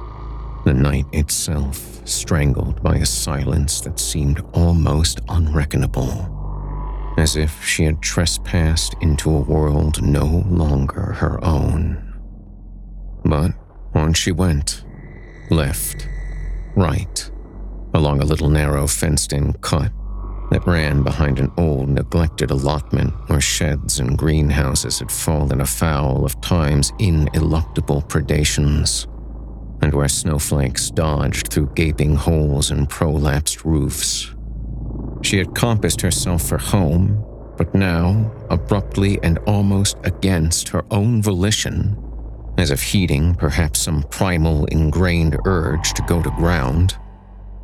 The 0.66 0.74
night 0.74 1.06
itself 1.14 2.02
strangled 2.06 2.84
by 2.84 2.96
a 2.98 3.06
silence 3.06 3.80
that 3.82 4.00
seemed 4.00 4.44
almost 4.54 5.26
unreckonable, 5.28 6.35
as 7.18 7.36
if 7.36 7.64
she 7.64 7.84
had 7.86 8.02
trespassed 8.02 8.96
into 9.02 9.30
a 9.30 9.42
world 9.42 10.02
no 10.02 10.44
longer 10.48 11.14
her 11.14 11.44
own. 11.44 12.02
But 13.24 13.52
on 13.94 14.14
she 14.14 14.32
went, 14.32 14.84
left, 15.50 16.08
right, 16.76 17.32
along 17.94 18.22
a 18.22 18.26
little 18.26 18.50
narrow 18.50 18.88
fenced 18.88 19.34
in 19.34 19.54
cut 19.54 19.92
that 20.52 20.68
ran 20.68 21.02
behind 21.02 21.40
an 21.40 21.52
old, 21.58 21.90
neglected 21.90 22.52
allotment 22.52 23.14
where 23.28 23.42
sheds 23.42 24.00
and 24.00 24.18
greenhouses 24.18 25.00
had 25.00 25.12
fallen 25.12 25.62
afoul 25.62 26.24
of 26.24 26.40
time's 26.42 26.92
ineluctable 27.00 28.08
predations, 28.08 29.08
and 29.82 29.94
where 29.94 30.08
snowflakes 30.08 30.92
dodged 30.92 31.48
through 31.48 31.72
gaping 31.76 32.16
holes 32.16 32.72
and 32.72 32.90
prolapsed 32.90 33.66
roofs. 33.66 34.35
She 35.26 35.40
had 35.40 35.56
compassed 35.56 36.02
herself 36.02 36.44
for 36.44 36.60
home, 36.60 37.26
but 37.58 37.74
now, 37.74 38.32
abruptly 38.52 39.18
and 39.24 39.40
almost 39.48 39.98
against 40.04 40.70
her 40.70 40.86
own 40.92 41.24
volition, 41.24 41.98
as 42.60 42.70
if 42.70 42.84
heeding 42.84 43.34
perhaps 43.34 43.82
some 43.82 44.04
primal 44.04 44.66
ingrained 44.66 45.36
urge 45.46 45.96
to 45.96 46.04
go 46.04 46.22
to 46.22 46.30
ground, 46.30 46.96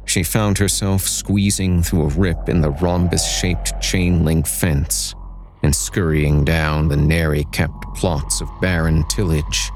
she 0.05 0.24
found 0.24 0.57
herself 0.57 1.03
squeezing 1.03 1.84
through 1.84 2.05
a 2.05 2.14
rip 2.16 2.49
in 2.49 2.62
the 2.62 2.72
rhombus 2.72 3.32
shaped 3.32 3.80
chain 3.80 4.26
link 4.26 4.47
fence 4.47 5.14
and 5.62 5.76
scurrying 5.76 6.43
down 6.43 6.88
the 6.88 6.97
nary 6.97 7.43
kept 7.51 7.93
plots 7.93 8.41
of 8.41 8.49
barren 8.59 9.07
tillage, 9.07 9.70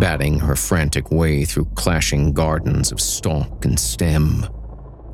batting 0.00 0.40
her 0.40 0.56
frantic 0.56 1.12
way 1.12 1.44
through 1.44 1.66
clashing 1.76 2.32
gardens 2.32 2.90
of 2.90 3.00
stalk 3.00 3.64
and 3.64 3.78
stem, 3.78 4.44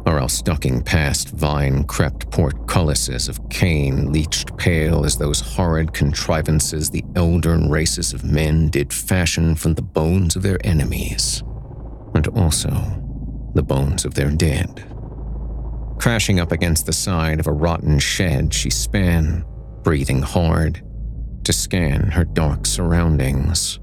or 0.07 0.19
else 0.19 0.43
ducking 0.43 0.83
past 0.83 1.31
vine 1.31 1.85
crept 1.85 2.31
portcullises 2.31 3.29
of 3.29 3.49
cane 3.49 4.13
leached 4.13 4.57
pale 4.57 5.05
as 5.05 5.17
those 5.17 5.41
horrid 5.41 5.93
contrivances 5.93 6.91
the 6.91 7.03
eldern 7.15 7.71
races 7.71 8.13
of 8.13 8.25
men 8.25 8.69
did 8.69 8.93
fashion 8.93 9.55
from 9.55 9.75
the 9.75 9.83
bones 9.83 10.37
of 10.37 10.43
their 10.43 10.59
enemies, 10.65 11.43
and 12.15 12.29
also 12.29 12.71
the 13.55 13.63
bones 13.63 14.05
of 14.05 14.15
their 14.15 14.31
dead. 14.31 14.85
Crashing 15.99 16.41
up 16.41 16.53
against 16.53 16.87
the 16.87 16.93
side 16.93 17.41
of 17.41 17.47
a 17.47 17.53
rotten 17.53 17.99
shed, 17.99 18.53
she 18.53 18.69
span, 18.69 19.45
breathing 19.83 20.21
hard, 20.21 20.83
to 21.45 21.53
scan 21.53 22.11
her 22.11 22.25
dark 22.25 22.67
surroundings. 22.67 23.79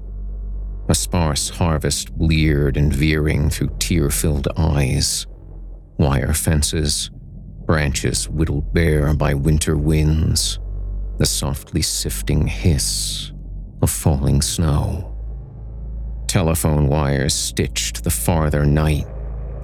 A 0.88 0.94
sparse 0.94 1.48
harvest 1.48 2.12
bleared 2.16 2.76
and 2.76 2.92
veering 2.92 3.50
through 3.50 3.70
tear 3.78 4.10
filled 4.10 4.48
eyes. 4.56 5.26
Wire 6.02 6.34
fences, 6.34 7.12
branches 7.64 8.28
whittled 8.28 8.74
bare 8.74 9.14
by 9.14 9.34
winter 9.34 9.76
winds, 9.76 10.58
the 11.18 11.24
softly 11.24 11.80
sifting 11.80 12.44
hiss 12.44 13.30
of 13.82 13.88
falling 13.88 14.42
snow. 14.42 15.16
Telephone 16.26 16.88
wires 16.88 17.34
stitched 17.34 18.02
the 18.02 18.10
farther 18.10 18.64
night 18.64 19.06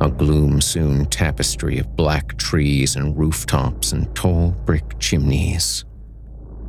a 0.01 0.09
gloom 0.09 0.61
soon 0.61 1.07
tapestry 1.07 1.81
of 1.81 1.97
black 1.97 2.39
trees 2.39 2.95
and 2.95 3.19
rooftops 3.19 3.91
and 3.91 4.15
tall 4.15 4.53
brick 4.65 4.97
chimneys. 5.01 5.85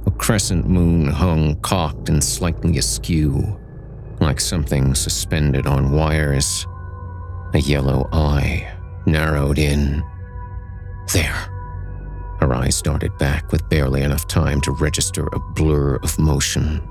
A 0.08 0.12
crescent 0.12 0.68
moon 0.68 1.06
hung 1.06 1.62
cocked 1.62 2.10
and 2.10 2.24
slightly 2.24 2.80
askew, 2.80 3.60
like 4.20 4.40
something 4.40 4.96
suspended 4.96 5.68
on 5.68 5.92
wires. 5.92 6.66
A 7.54 7.60
yellow 7.60 8.10
eye 8.12 8.68
narrowed 9.12 9.60
in. 9.60 10.04
There. 11.14 11.50
Her 12.40 12.54
eyes 12.54 12.82
darted 12.82 13.18
back 13.18 13.52
with 13.52 13.68
barely 13.70 14.02
enough 14.04 14.28
time 14.28 14.62
to 14.62 14.72
register 14.72 15.28
a 15.28 15.40
blur 15.40 15.98
of 15.98 16.18
motion 16.18 16.88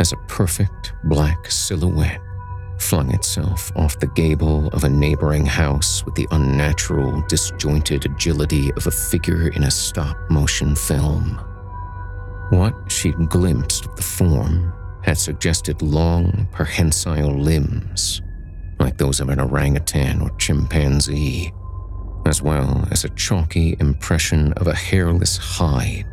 as 0.00 0.12
a 0.12 0.16
perfect 0.28 0.92
black 1.04 1.50
silhouette 1.50 2.20
flung 2.78 3.12
itself 3.12 3.72
off 3.76 3.98
the 3.98 4.06
gable 4.06 4.68
of 4.68 4.84
a 4.84 4.88
neighboring 4.88 5.44
house 5.44 6.04
with 6.04 6.14
the 6.14 6.28
unnatural, 6.30 7.22
disjointed 7.28 8.06
agility 8.06 8.72
of 8.76 8.86
a 8.86 8.90
figure 8.90 9.48
in 9.48 9.64
a 9.64 9.70
stop 9.70 10.16
motion 10.30 10.74
film. 10.74 11.38
What 12.50 12.74
she'd 12.90 13.28
glimpsed 13.28 13.86
of 13.86 13.96
the 13.96 14.02
form 14.02 14.72
had 15.02 15.18
suggested 15.18 15.82
long, 15.82 16.48
prehensile 16.52 17.34
limbs, 17.38 18.22
like 18.78 18.96
those 18.96 19.20
of 19.20 19.28
an 19.28 19.40
orangutan 19.40 20.20
or 20.20 20.30
chimpanzee, 20.38 21.52
as 22.26 22.42
well 22.42 22.86
as 22.90 23.04
a 23.04 23.10
chalky 23.10 23.76
impression 23.80 24.52
of 24.54 24.66
a 24.66 24.74
hairless 24.74 25.36
hide 25.36 26.06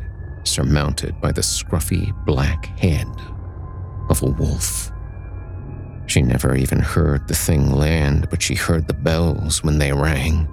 surmounted 0.44 1.20
by 1.20 1.32
the 1.32 1.40
scruffy 1.40 2.12
black 2.24 2.66
head 2.78 3.08
of 4.08 4.22
a 4.22 4.30
wolf. 4.30 4.90
She 6.06 6.22
never 6.22 6.54
even 6.54 6.78
heard 6.78 7.26
the 7.26 7.34
thing 7.34 7.72
land, 7.72 8.28
but 8.30 8.40
she 8.40 8.54
heard 8.54 8.86
the 8.86 8.94
bells 8.94 9.64
when 9.64 9.78
they 9.78 9.92
rang. 9.92 10.48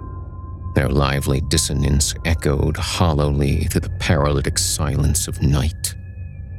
Their 0.74 0.88
lively 0.88 1.40
dissonance 1.42 2.14
echoed 2.24 2.76
hollowly 2.76 3.64
through 3.64 3.82
the 3.82 3.96
paralytic 4.00 4.58
silence 4.58 5.28
of 5.28 5.40
night. 5.42 5.94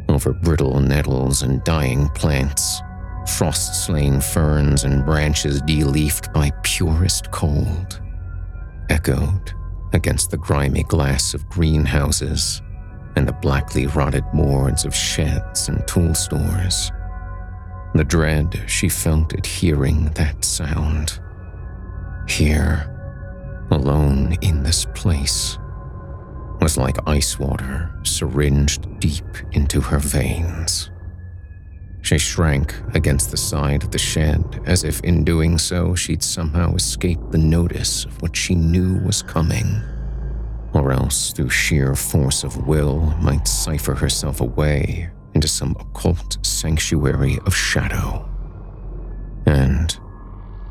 Over 0.08 0.32
brittle 0.32 0.80
nettles 0.80 1.41
and 1.41 1.64
dying 1.66 2.08
plants, 2.10 2.82
frost 3.28 3.86
slain 3.86 4.21
ferns 4.21 4.84
and 4.84 5.05
branches 5.05 5.61
deleafed 5.63 6.32
by 6.34 6.51
purest 6.63 7.32
cold, 7.32 8.01
echoed 8.89 9.53
against 9.93 10.32
the 10.32 10.38
grimy 10.38 10.84
glass 10.84 11.34
of 11.34 11.47
greenhouses 11.49 12.61
and 13.15 13.28
the 13.28 13.34
blackly 13.34 13.88
rotted 13.88 14.26
boards 14.34 14.86
of 14.86 14.93
sheds 14.93 15.69
and 15.69 15.88
tool 15.88 16.13
stores. 16.13 16.91
The 17.93 18.03
dread 18.03 18.61
she 18.67 18.89
felt 18.89 19.34
at 19.34 19.45
hearing 19.45 20.11
that 20.15 20.43
sound. 20.43 21.19
Here, 22.28 22.91
alone 23.71 24.36
in 24.41 24.63
this 24.63 24.86
place, 24.93 25.57
was 26.59 26.78
like 26.78 26.97
ice 27.07 27.39
water 27.39 27.93
syringed 28.03 28.99
deep 28.99 29.26
into 29.53 29.80
her 29.80 29.99
veins. 29.99 30.91
She 32.06 32.20
shrank 32.20 32.76
against 32.93 33.32
the 33.32 33.38
side 33.38 33.84
of 33.84 33.89
the 33.89 33.97
shed 33.97 34.62
as 34.68 34.84
if 34.84 35.01
in 35.01 35.24
doing 35.24 35.58
so 35.58 35.95
she'd 35.95 36.22
somehow 36.22 36.76
escaped 36.76 37.32
the 37.32 37.39
notice 37.39 38.06
of 38.06 38.22
what 38.22 38.36
she 38.36 38.53
knew 38.53 38.99
was 38.99 39.24
coming. 39.24 39.82
or 40.74 40.91
else 40.91 41.32
through 41.34 41.49
sheer 41.49 41.95
force 41.95 42.43
of 42.43 42.68
will 42.68 42.99
might 43.22 43.47
cipher 43.47 43.95
herself 43.95 44.41
away 44.41 45.10
into 45.34 45.47
some 45.47 45.76
occult 45.80 46.38
sanctuary 46.45 47.39
of 47.45 47.56
shadow. 47.56 48.30
And 49.45 49.97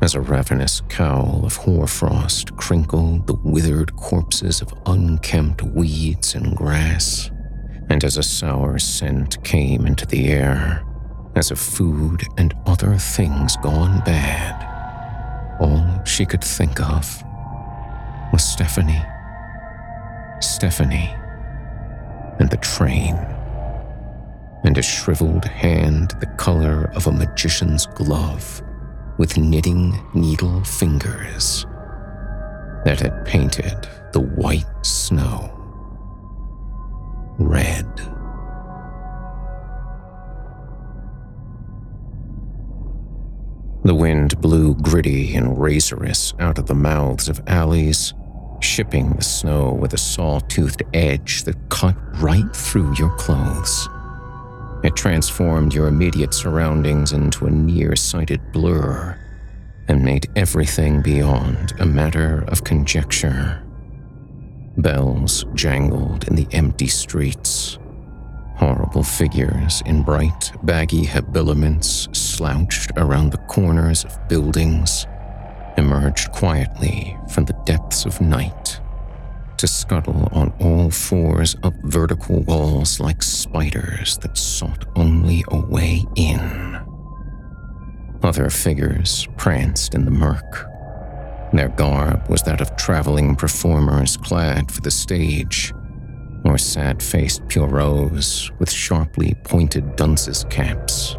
as 0.01 0.13
a 0.15 0.21
ravenous 0.21 0.81
cowl 0.89 1.41
of 1.43 1.55
hoarfrost 1.55 2.55
crinkled 2.55 3.25
the 3.27 3.33
withered 3.43 3.95
corpses 3.95 4.61
of 4.61 4.73
unkempt 4.85 5.63
weeds 5.63 6.35
and 6.35 6.55
grass, 6.55 7.31
and 7.89 8.03
as 8.03 8.17
a 8.17 8.23
sour 8.23 8.77
scent 8.77 9.43
came 9.43 9.87
into 9.87 10.05
the 10.05 10.27
air, 10.27 10.84
as 11.35 11.51
of 11.51 11.59
food 11.59 12.23
and 12.37 12.53
other 12.65 12.95
things 12.95 13.57
gone 13.57 14.01
bad, 14.05 14.55
all 15.59 16.03
she 16.05 16.25
could 16.25 16.43
think 16.43 16.79
of 16.79 17.23
was 18.31 18.43
Stephanie. 18.43 19.03
Stephanie 20.39 21.13
and 22.39 22.49
the 22.49 22.57
train, 22.57 23.15
and 24.63 24.77
a 24.77 24.81
shriveled 24.81 25.45
hand 25.45 26.13
the 26.19 26.25
color 26.37 26.91
of 26.95 27.07
a 27.07 27.11
magician's 27.11 27.85
glove 27.87 28.61
with 29.17 29.37
knitting 29.37 29.97
needle 30.13 30.63
fingers 30.63 31.65
that 32.83 32.99
had 32.99 33.25
painted 33.25 33.87
the 34.11 34.19
white 34.19 34.65
snow 34.81 35.51
red. 37.39 38.14
The 43.85 43.93
wind 43.93 44.41
blew 44.41 44.73
gritty 44.73 45.35
and 45.35 45.61
razorous 45.61 46.33
out 46.39 46.57
of 46.57 46.65
the 46.65 46.73
mouths 46.73 47.29
of 47.29 47.39
alleys, 47.45 48.15
shipping 48.59 49.11
the 49.11 49.21
snow 49.21 49.73
with 49.73 49.93
a 49.93 49.97
saw-toothed 49.99 50.81
edge 50.95 51.43
that 51.43 51.69
cut 51.69 51.95
right 52.19 52.51
through 52.55 52.95
your 52.95 53.15
clothes. 53.17 53.87
It 54.83 54.95
transformed 54.95 55.75
your 55.75 55.85
immediate 55.87 56.33
surroundings 56.33 57.13
into 57.13 57.45
a 57.45 57.51
near-sighted 57.51 58.51
blur 58.51 59.19
and 59.87 60.03
made 60.03 60.31
everything 60.35 61.03
beyond 61.03 61.73
a 61.79 61.85
matter 61.85 62.43
of 62.47 62.63
conjecture. 62.63 63.61
Bells 64.77 65.45
jangled 65.53 66.27
in 66.27 66.33
the 66.33 66.47
empty 66.53 66.87
streets. 66.87 67.77
Horrible 68.55 69.03
figures 69.03 69.83
in 69.85 70.01
bright, 70.01 70.53
baggy 70.63 71.03
habiliments 71.03 72.07
slouched 72.37 72.91
around 72.97 73.31
the 73.31 73.45
corners 73.49 74.03
of 74.05 74.27
buildings, 74.27 75.05
emerged 75.77 76.31
quietly 76.31 77.17
from 77.33 77.45
the 77.45 77.57
depths 77.65 78.05
of 78.05 78.21
night 78.21 78.79
to 79.57 79.67
scuttle 79.67 80.27
on 80.31 80.53
all 80.59 80.89
fours 80.89 81.55
up 81.63 81.73
vertical 81.83 82.41
walls 82.41 82.99
like 82.99 83.23
spiders 83.23 84.17
that 84.17 84.37
sought 84.37 84.85
only 84.95 85.43
a 85.49 85.57
way 85.57 86.05
in. 86.15 86.79
Other 88.21 88.49
figures 88.49 89.27
pranced 89.37 89.95
in 89.95 90.05
the 90.05 90.11
murk. 90.11 90.67
Their 91.53 91.69
garb 91.69 92.27
was 92.27 92.41
that 92.43 92.59
of 92.59 92.75
traveling 92.75 93.35
performers 93.35 94.17
clad 94.17 94.71
for 94.71 94.81
the 94.81 94.91
stage, 94.91 95.71
or 96.43 96.57
sad 96.57 97.01
faced 97.01 97.47
Pierrots 97.47 98.51
with 98.59 98.69
sharply 98.69 99.35
pointed 99.43 99.95
dunce's 99.95 100.43
caps. 100.49 101.15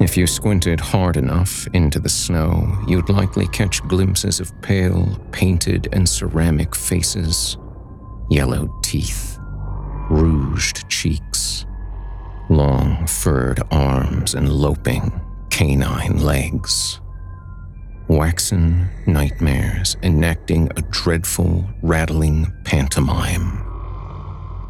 If 0.00 0.16
you 0.16 0.28
squinted 0.28 0.78
hard 0.78 1.16
enough 1.16 1.66
into 1.72 1.98
the 1.98 2.08
snow, 2.08 2.84
you'd 2.86 3.08
likely 3.08 3.48
catch 3.48 3.82
glimpses 3.82 4.38
of 4.38 4.52
pale, 4.62 5.18
painted, 5.32 5.88
and 5.92 6.08
ceramic 6.08 6.76
faces, 6.76 7.56
yellowed 8.30 8.70
teeth, 8.84 9.38
rouged 10.08 10.88
cheeks, 10.88 11.66
long 12.48 13.08
furred 13.08 13.60
arms, 13.72 14.34
and 14.34 14.48
loping 14.52 15.20
canine 15.50 16.20
legs. 16.20 17.00
Waxen 18.06 18.88
nightmares 19.08 19.96
enacting 20.04 20.70
a 20.76 20.82
dreadful, 20.92 21.68
rattling 21.82 22.46
pantomime. 22.64 23.64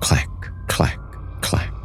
Clack, 0.00 0.30
clack, 0.68 0.98
clack 1.42 1.77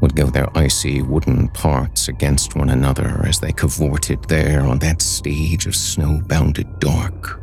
would 0.00 0.14
go 0.14 0.26
their 0.26 0.48
icy 0.56 1.02
wooden 1.02 1.48
parts 1.48 2.08
against 2.08 2.54
one 2.54 2.70
another 2.70 3.24
as 3.26 3.40
they 3.40 3.52
cavorted 3.52 4.22
there 4.24 4.62
on 4.62 4.78
that 4.78 5.00
stage 5.00 5.66
of 5.66 5.74
snow 5.74 6.20
bounded 6.26 6.66
dark. 6.80 7.40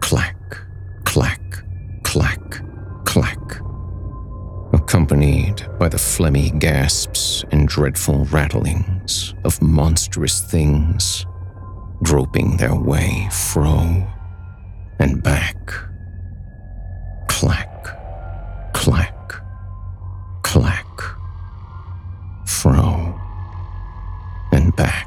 Clack, 0.00 0.36
clack, 1.04 1.40
clack, 2.02 2.62
clack. 3.04 3.38
Accompanied 4.72 5.66
by 5.78 5.88
the 5.88 5.96
phlegmy 5.96 6.56
gasps 6.58 7.44
and 7.50 7.66
dreadful 7.66 8.24
rattlings 8.26 9.34
of 9.44 9.60
monstrous 9.60 10.40
things 10.40 11.26
groping 12.02 12.56
their 12.56 12.74
way 12.74 13.28
fro 13.32 14.06
and 15.00 15.22
back. 15.22 15.72
Clack, 17.28 17.84
clack, 18.72 19.32
clack 20.42 20.89
fro, 22.50 23.18
and 24.52 24.74
back. 24.76 25.06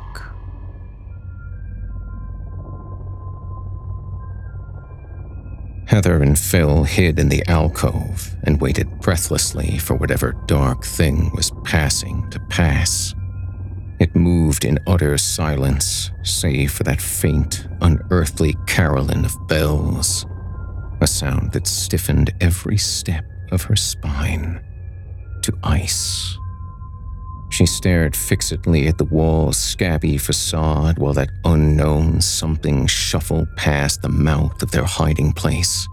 Heather 5.86 6.24
and 6.24 6.40
Phil 6.40 6.86
hid 6.86 7.20
in 7.20 7.30
the 7.30 7.46
alcove 7.48 8.36
and 8.46 8.60
waited 8.60 9.00
breathlessly 9.02 9.78
for 9.78 9.96
whatever 9.96 10.32
dark 10.48 10.84
thing 10.84 11.30
was 11.36 11.52
passing 11.64 12.28
to 12.32 12.40
pass. 12.50 13.14
It 14.00 14.16
moved 14.16 14.66
in 14.66 14.80
utter 14.88 15.18
silence, 15.18 16.10
save 16.24 16.72
for 16.72 16.84
that 16.84 17.02
faint, 17.02 17.68
unearthly 17.82 18.56
carillon 18.66 19.24
of 19.24 19.48
bells, 19.48 20.26
a 21.02 21.08
sound 21.08 21.52
that 21.52 21.68
stiffened 21.68 22.34
every 22.42 22.78
step 22.78 23.26
of 23.52 23.62
her 23.64 23.76
spine 23.76 24.62
to 25.44 25.54
ice. 25.64 26.38
She 27.54 27.68
stared 27.68 28.16
fixedly 28.16 28.88
at 28.88 28.98
the 28.98 29.06
wall's 29.06 29.58
scabby 29.60 30.18
facade 30.18 30.98
while 30.98 31.14
that 31.14 31.30
unknown 31.46 32.20
something 32.20 32.88
shuffled 32.88 33.48
past 33.58 34.02
the 34.02 34.10
mouth 34.10 34.64
of 34.64 34.72
their 34.72 34.86
hiding 34.86 35.34
place. 35.34 35.88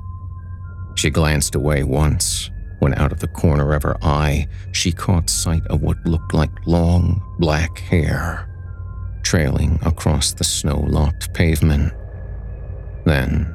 She 0.94 1.10
glanced 1.10 1.54
away 1.54 1.82
once, 1.82 2.50
when 2.78 2.94
out 2.94 3.12
of 3.12 3.20
the 3.20 3.28
corner 3.28 3.74
of 3.74 3.82
her 3.82 4.02
eye, 4.02 4.48
she 4.72 4.90
caught 4.90 5.28
sight 5.28 5.60
of 5.66 5.82
what 5.82 6.02
looked 6.06 6.32
like 6.32 6.66
long, 6.66 7.22
black 7.38 7.78
hair 7.78 8.46
trailing 9.22 9.78
across 9.84 10.32
the 10.32 10.44
snow 10.44 10.80
locked 10.88 11.34
pavement. 11.34 11.92
Then 13.04 13.54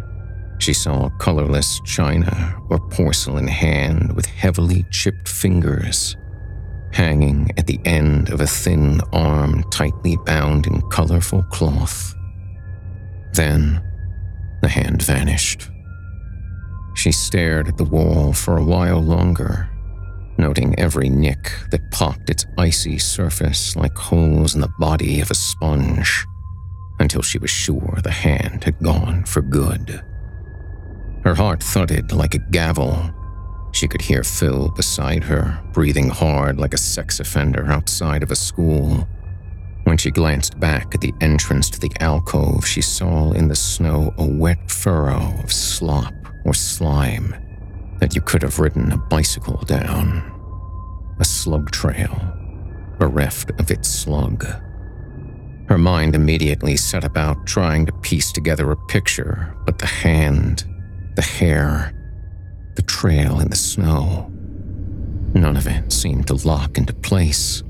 she 0.60 0.74
saw 0.74 1.08
a 1.08 1.18
colorless 1.18 1.82
china 1.86 2.56
or 2.70 2.78
porcelain 2.90 3.48
hand 3.48 4.16
with 4.16 4.28
heavily 4.28 4.86
chipped 4.92 5.28
fingers 5.28 6.16
hanging 6.96 7.52
at 7.58 7.68
the 7.68 7.80
end 7.84 8.30
of 8.30 8.40
a 8.40 8.48
thin 8.48 9.02
arm 9.12 9.62
tightly 9.70 10.16
bound 10.26 10.66
in 10.66 10.82
colorful 10.84 11.44
cloth. 11.52 12.16
Then 13.34 13.84
the 14.62 14.70
hand 14.70 15.02
vanished. 15.04 15.70
She 16.96 17.12
stared 17.12 17.68
at 17.68 17.76
the 17.76 17.84
wall 17.84 18.32
for 18.32 18.56
a 18.56 18.64
while 18.64 19.02
longer, 19.02 19.70
noting 20.38 20.80
every 20.80 21.10
nick 21.10 21.52
that 21.72 21.92
pocked 21.92 22.30
its 22.30 22.46
icy 22.58 22.98
surface 22.98 23.76
like 23.76 23.98
holes 23.98 24.56
in 24.56 24.62
the 24.62 24.72
body 24.80 25.20
of 25.20 25.30
a 25.30 25.36
sponge, 25.36 26.26
until 27.02 27.22
she 27.22 27.38
was 27.40 27.50
sure 27.50 28.00
the 28.04 28.10
hand 28.10 28.64
had 28.64 28.80
gone 28.80 29.26
for 29.26 29.42
good. 29.42 30.02
Her 31.26 31.36
heart 31.36 31.62
thudded 31.62 32.14
like 32.14 32.36
a 32.36 32.46
gavel 32.52 33.14
she 33.76 33.90
could 33.90 34.02
hear 34.02 34.24
Phil 34.24 34.70
beside 34.70 35.24
her, 35.26 35.62
breathing 35.74 36.10
hard 36.10 36.58
like 36.58 36.74
a 36.74 36.78
sex 36.78 37.20
offender 37.20 37.66
outside 37.66 38.24
of 38.24 38.32
a 38.32 38.36
school. 38.36 39.06
When 39.84 39.98
she 39.98 40.12
glanced 40.12 40.60
back 40.60 40.96
at 40.96 41.02
the 41.02 41.14
entrance 41.20 41.70
to 41.72 41.80
the 41.80 41.92
alcove, 42.00 42.66
she 42.66 42.82
saw 42.82 43.34
in 43.34 43.50
the 43.50 43.56
snow 43.56 44.14
a 44.18 44.26
wet 44.26 44.72
furrow 44.72 45.34
of 45.44 45.52
slop 45.52 46.14
or 46.46 46.54
slime 46.54 47.36
that 48.00 48.16
you 48.16 48.22
could 48.22 48.44
have 48.44 48.60
ridden 48.60 48.94
a 48.94 48.98
bicycle 48.98 49.58
down. 49.66 50.32
A 51.20 51.26
slug 51.26 51.70
trail, 51.72 52.16
bereft 52.98 53.52
of 53.60 53.72
its 53.72 53.90
slug. 53.90 54.46
Her 55.68 55.78
mind 55.78 56.16
immediately 56.16 56.78
set 56.78 57.04
about 57.04 57.46
trying 57.46 57.86
to 57.88 57.92
piece 57.92 58.32
together 58.32 58.72
a 58.72 58.78
picture, 58.88 59.54
but 59.66 59.80
the 59.80 59.86
hand, 59.86 60.64
the 61.16 61.22
hair, 61.22 61.92
the 62.76 62.82
trail 62.82 63.40
in 63.40 63.50
the 63.50 63.56
snow. 63.56 64.32
None 65.34 65.58
of 65.58 65.68
it 65.68 65.92
seemed 65.92 66.28
to 66.28 66.48
lock 66.48 66.78
into 66.78 66.94
place. 66.94 67.64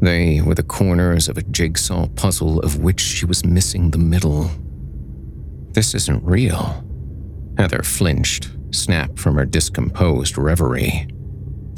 They 0.00 0.40
were 0.40 0.54
the 0.54 0.62
corners 0.62 1.28
of 1.28 1.36
a 1.36 1.42
jigsaw 1.42 2.06
puzzle 2.08 2.60
of 2.60 2.82
which 2.82 3.00
she 3.00 3.26
was 3.26 3.44
missing 3.44 3.90
the 3.90 3.98
middle. 3.98 4.50
This 5.72 5.94
isn't 5.94 6.24
real. 6.24 6.84
Heather 7.58 7.82
flinched, 7.82 8.50
snapped 8.70 9.18
from 9.18 9.36
her 9.36 9.44
discomposed 9.44 10.38
reverie. 10.38 11.08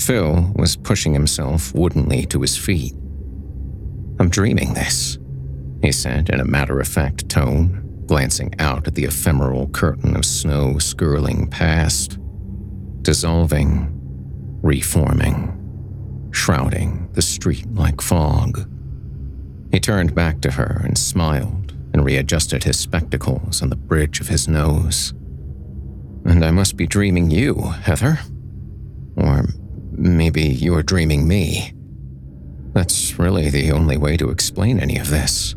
Phil 0.01 0.53
was 0.57 0.77
pushing 0.77 1.13
himself 1.13 1.75
woodenly 1.75 2.27
to 2.27 2.41
his 2.41 2.57
feet. 2.57 2.95
I'm 4.19 4.29
dreaming 4.29 4.75
this, 4.75 5.19
he 5.83 5.91
said 5.93 6.31
in 6.31 6.41
a 6.41 6.45
matter 6.45 6.81
of 6.81 6.89
fact 6.89 7.29
tone, 7.29 7.83
glancing 8.07 8.55
out 8.59 8.87
at 8.87 8.95
the 8.95 9.05
ephemeral 9.05 9.69
curtain 9.69 10.17
of 10.17 10.25
snow 10.25 10.79
skirling 10.79 11.49
past, 11.49 12.19
dissolving, 13.03 13.89
reforming, 14.63 16.29
shrouding 16.33 17.09
the 17.13 17.23
street 17.23 17.67
like 17.75 18.01
fog. 18.01 18.69
He 19.73 19.81
turned 19.81 20.15
back 20.15 20.41
to 20.43 20.53
her 20.53 20.83
and 20.85 20.97
smiled 20.99 21.73
and 21.93 22.05
readjusted 22.05 22.65
his 22.65 22.79
spectacles 22.79 23.63
on 23.63 23.71
the 23.71 23.77
bridge 23.77 24.21
of 24.21 24.29
his 24.29 24.49
nose. 24.49 25.13
And 26.25 26.45
I 26.45 26.51
must 26.51 26.77
be 26.77 26.87
dreaming 26.87 27.31
you, 27.31 27.55
Heather. 27.55 28.21
Or 29.17 29.45
maybe 29.93 30.43
you're 30.43 30.83
dreaming 30.83 31.27
me. 31.27 31.73
That's 32.73 33.19
really 33.19 33.51
the 33.51 33.73
only 33.73 33.97
way 33.97 34.17
to 34.17 34.31
explain 34.31 34.81
any 34.81 34.99
of 34.99 35.11
this. 35.11 35.55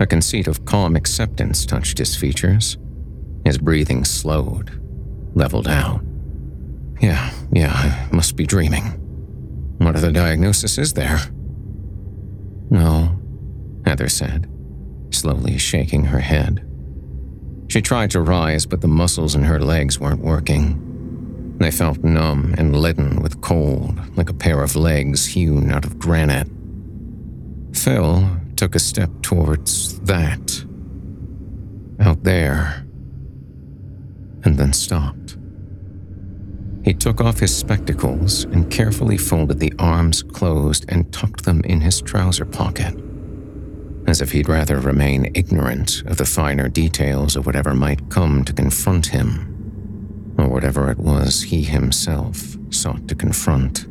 A 0.00 0.06
conceit 0.06 0.46
of 0.46 0.64
calm 0.64 0.94
acceptance 0.94 1.66
touched 1.66 1.98
his 1.98 2.14
features. 2.16 2.76
His 3.44 3.58
breathing 3.58 4.04
slowed, 4.04 4.80
leveled 5.34 5.66
out. 5.68 6.00
Yeah, 7.00 7.32
yeah, 7.52 7.72
I 7.72 8.14
must 8.14 8.36
be 8.36 8.46
dreaming. 8.46 8.84
What 9.78 9.96
other 9.96 10.12
diagnosis 10.12 10.78
is 10.78 10.92
there? 10.92 11.18
No, 12.70 13.18
Heather 13.86 14.08
said, 14.08 14.48
slowly 15.10 15.58
shaking 15.58 16.04
her 16.04 16.20
head. 16.20 16.64
She 17.68 17.82
tried 17.82 18.10
to 18.12 18.20
rise, 18.20 18.66
but 18.66 18.80
the 18.80 18.88
muscles 18.88 19.34
in 19.34 19.44
her 19.44 19.60
legs 19.60 20.00
weren't 20.00 20.22
working. 20.22 21.56
They 21.58 21.70
felt 21.70 22.04
numb 22.04 22.54
and 22.56 22.80
leaden 22.80 23.20
with 23.20 23.40
cold, 23.40 23.98
like 24.16 24.30
a 24.30 24.34
pair 24.34 24.62
of 24.62 24.76
legs 24.76 25.26
hewn 25.26 25.70
out 25.70 25.84
of 25.84 25.98
granite. 25.98 26.48
Phil 27.74 28.37
took 28.58 28.74
a 28.74 28.80
step 28.80 29.08
towards 29.22 30.00
that. 30.00 30.64
Out 32.00 32.24
there. 32.24 32.84
And 34.42 34.58
then 34.58 34.72
stopped. 34.72 35.36
He 36.84 36.92
took 36.92 37.20
off 37.20 37.38
his 37.38 37.56
spectacles 37.56 38.44
and 38.44 38.68
carefully 38.68 39.16
folded 39.16 39.60
the 39.60 39.72
arms 39.78 40.24
closed 40.24 40.86
and 40.88 41.12
tucked 41.12 41.44
them 41.44 41.60
in 41.66 41.80
his 41.80 42.00
trouser 42.00 42.44
pocket, 42.44 42.96
as 44.08 44.20
if 44.20 44.32
he'd 44.32 44.48
rather 44.48 44.80
remain 44.80 45.30
ignorant 45.34 46.02
of 46.06 46.16
the 46.16 46.24
finer 46.24 46.68
details 46.68 47.36
of 47.36 47.46
whatever 47.46 47.74
might 47.74 48.10
come 48.10 48.44
to 48.44 48.52
confront 48.52 49.06
him 49.06 50.34
or 50.36 50.48
whatever 50.48 50.90
it 50.90 50.98
was 50.98 51.42
he 51.42 51.62
himself 51.62 52.56
sought 52.70 53.06
to 53.06 53.14
confront. 53.14 53.86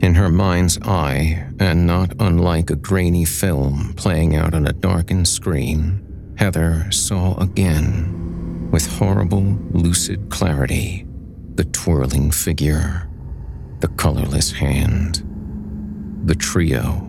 In 0.00 0.14
her 0.14 0.30
mind's 0.30 0.78
eye, 0.80 1.46
and 1.58 1.86
not 1.86 2.14
unlike 2.18 2.70
a 2.70 2.76
grainy 2.76 3.26
film 3.26 3.92
playing 3.96 4.34
out 4.34 4.54
on 4.54 4.66
a 4.66 4.72
darkened 4.72 5.28
screen, 5.28 6.34
Heather 6.38 6.90
saw 6.90 7.36
again, 7.36 8.70
with 8.72 8.86
horrible, 8.86 9.58
lucid 9.72 10.30
clarity, 10.30 11.06
the 11.54 11.64
twirling 11.64 12.30
figure, 12.30 13.10
the 13.80 13.88
colorless 13.88 14.50
hand, 14.52 15.22
the 16.24 16.34
trio 16.34 17.06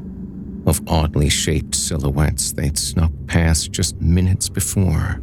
of 0.65 0.81
oddly 0.85 1.29
shaped 1.29 1.75
silhouettes 1.75 2.51
they'd 2.51 2.77
snuck 2.77 3.11
past 3.25 3.71
just 3.71 3.99
minutes 4.01 4.49
before 4.49 5.21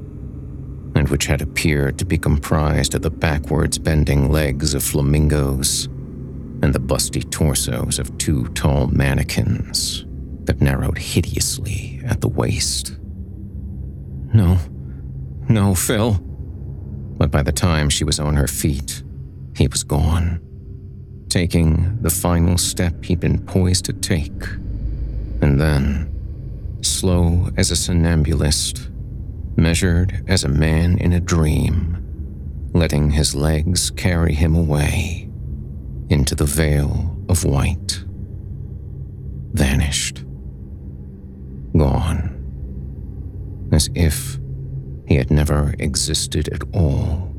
and 0.95 1.09
which 1.11 1.27
had 1.27 1.43
appeared 1.43 1.99
to 1.99 2.05
be 2.05 2.19
comprised 2.19 2.95
of 2.95 3.03
the 3.03 3.11
backwards 3.11 3.79
bending 3.79 4.33
legs 4.33 4.75
of 4.75 4.83
flamingos 4.83 5.89
and 6.62 6.74
the 6.74 6.80
busty 6.80 7.28
torsos 7.30 7.98
of 7.98 8.16
two 8.18 8.48
tall 8.48 8.88
mannequins 8.88 10.04
that 10.44 10.61
narrowed 10.61 10.98
hideously 10.98 12.00
at 12.04 12.20
the 12.20 12.28
waist. 12.28 12.96
No, 14.32 14.59
no, 15.48 15.74
Phil. 15.74 16.14
But 17.18 17.30
by 17.30 17.42
the 17.42 17.52
time 17.52 17.90
she 17.90 18.04
was 18.04 18.20
on 18.20 18.36
her 18.36 18.46
feet, 18.46 19.02
he 19.56 19.68
was 19.68 19.82
gone, 19.82 20.40
taking 21.28 22.00
the 22.00 22.11
final 22.11 22.56
step 22.59 23.04
he'd 23.04 23.20
been 23.20 23.44
poised 23.44 23.84
to 23.86 23.92
take. 23.92 24.44
And 25.40 25.61
then, 25.61 26.78
slow 26.82 27.50
as 27.56 27.70
a 27.70 27.76
somnambulist, 27.76 28.88
measured 29.56 30.24
as 30.28 30.44
a 30.44 30.48
man 30.48 30.98
in 30.98 31.12
a 31.12 31.20
dream, 31.20 32.70
letting 32.72 33.11
his 33.11 33.34
legs 33.34 33.90
carry 33.90 34.34
him 34.34 34.54
away 34.54 35.28
into 36.11 36.34
the 36.34 36.44
veil 36.44 37.16
of 37.28 37.44
white. 37.44 38.04
Vanished. 39.52 40.24
Gone. 41.76 42.34
As 43.72 43.90
if 43.94 44.38
he 45.06 45.16
had 45.16 45.30
never 45.30 45.74
existed 45.78 46.48
at 46.48 46.62
all, 46.74 47.34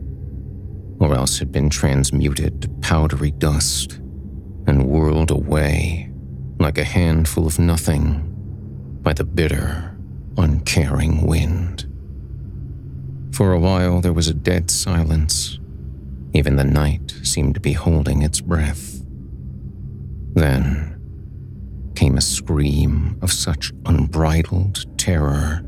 or 0.99 1.13
else 1.13 1.39
had 1.39 1.51
been 1.51 1.69
transmuted 1.69 2.61
to 2.61 2.69
powdery 2.81 3.31
dust 3.31 3.99
and 4.67 4.87
whirled 4.87 5.31
away 5.31 6.11
like 6.59 6.77
a 6.77 6.83
handful 6.83 7.47
of 7.47 7.57
nothing 7.57 8.25
by 9.01 9.13
the 9.13 9.23
bitter, 9.23 9.97
uncaring 10.37 11.25
wind. 11.25 11.85
For 13.31 13.53
a 13.53 13.59
while, 13.59 14.01
there 14.01 14.13
was 14.13 14.27
a 14.27 14.33
dead 14.33 14.69
silence. 14.69 15.58
Even 16.33 16.55
the 16.55 16.63
night 16.63 17.13
seemed 17.23 17.55
to 17.55 17.59
be 17.59 17.73
holding 17.73 18.21
its 18.21 18.41
breath. 18.41 19.03
Then 20.33 20.95
came 21.95 22.17
a 22.17 22.21
scream 22.21 23.17
of 23.21 23.31
such 23.31 23.73
unbridled 23.85 24.85
terror 24.97 25.61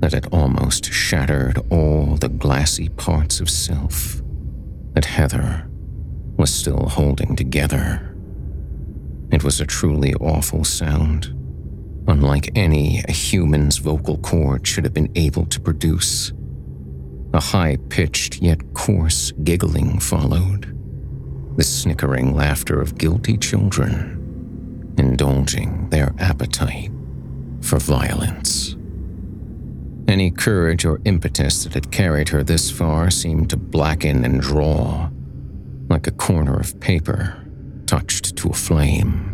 that 0.00 0.14
it 0.14 0.26
almost 0.32 0.86
shattered 0.92 1.58
all 1.70 2.16
the 2.16 2.28
glassy 2.28 2.88
parts 2.88 3.40
of 3.40 3.50
self 3.50 4.22
that 4.92 5.04
Heather 5.04 5.68
was 6.36 6.52
still 6.52 6.88
holding 6.88 7.36
together. 7.36 8.16
It 9.30 9.44
was 9.44 9.60
a 9.60 9.66
truly 9.66 10.14
awful 10.14 10.64
sound, 10.64 11.26
unlike 12.08 12.50
any 12.54 13.02
a 13.08 13.12
human's 13.12 13.78
vocal 13.78 14.18
cord 14.18 14.66
should 14.66 14.84
have 14.84 14.94
been 14.94 15.12
able 15.14 15.46
to 15.46 15.60
produce. 15.60 16.32
A 17.32 17.40
high 17.40 17.76
pitched 17.88 18.42
yet 18.42 18.74
coarse 18.74 19.30
giggling 19.44 20.00
followed, 20.00 20.76
the 21.56 21.62
snickering 21.62 22.34
laughter 22.34 22.80
of 22.80 22.98
guilty 22.98 23.36
children, 23.36 24.94
indulging 24.98 25.88
their 25.90 26.12
appetite 26.18 26.90
for 27.60 27.78
violence. 27.78 28.74
Any 30.08 30.32
courage 30.32 30.84
or 30.84 31.00
impetus 31.04 31.62
that 31.62 31.74
had 31.74 31.92
carried 31.92 32.30
her 32.30 32.42
this 32.42 32.68
far 32.68 33.10
seemed 33.10 33.50
to 33.50 33.56
blacken 33.56 34.24
and 34.24 34.40
draw, 34.40 35.08
like 35.88 36.08
a 36.08 36.12
corner 36.12 36.58
of 36.58 36.80
paper 36.80 37.46
touched 37.86 38.34
to 38.38 38.48
a 38.48 38.54
flame. 38.54 39.29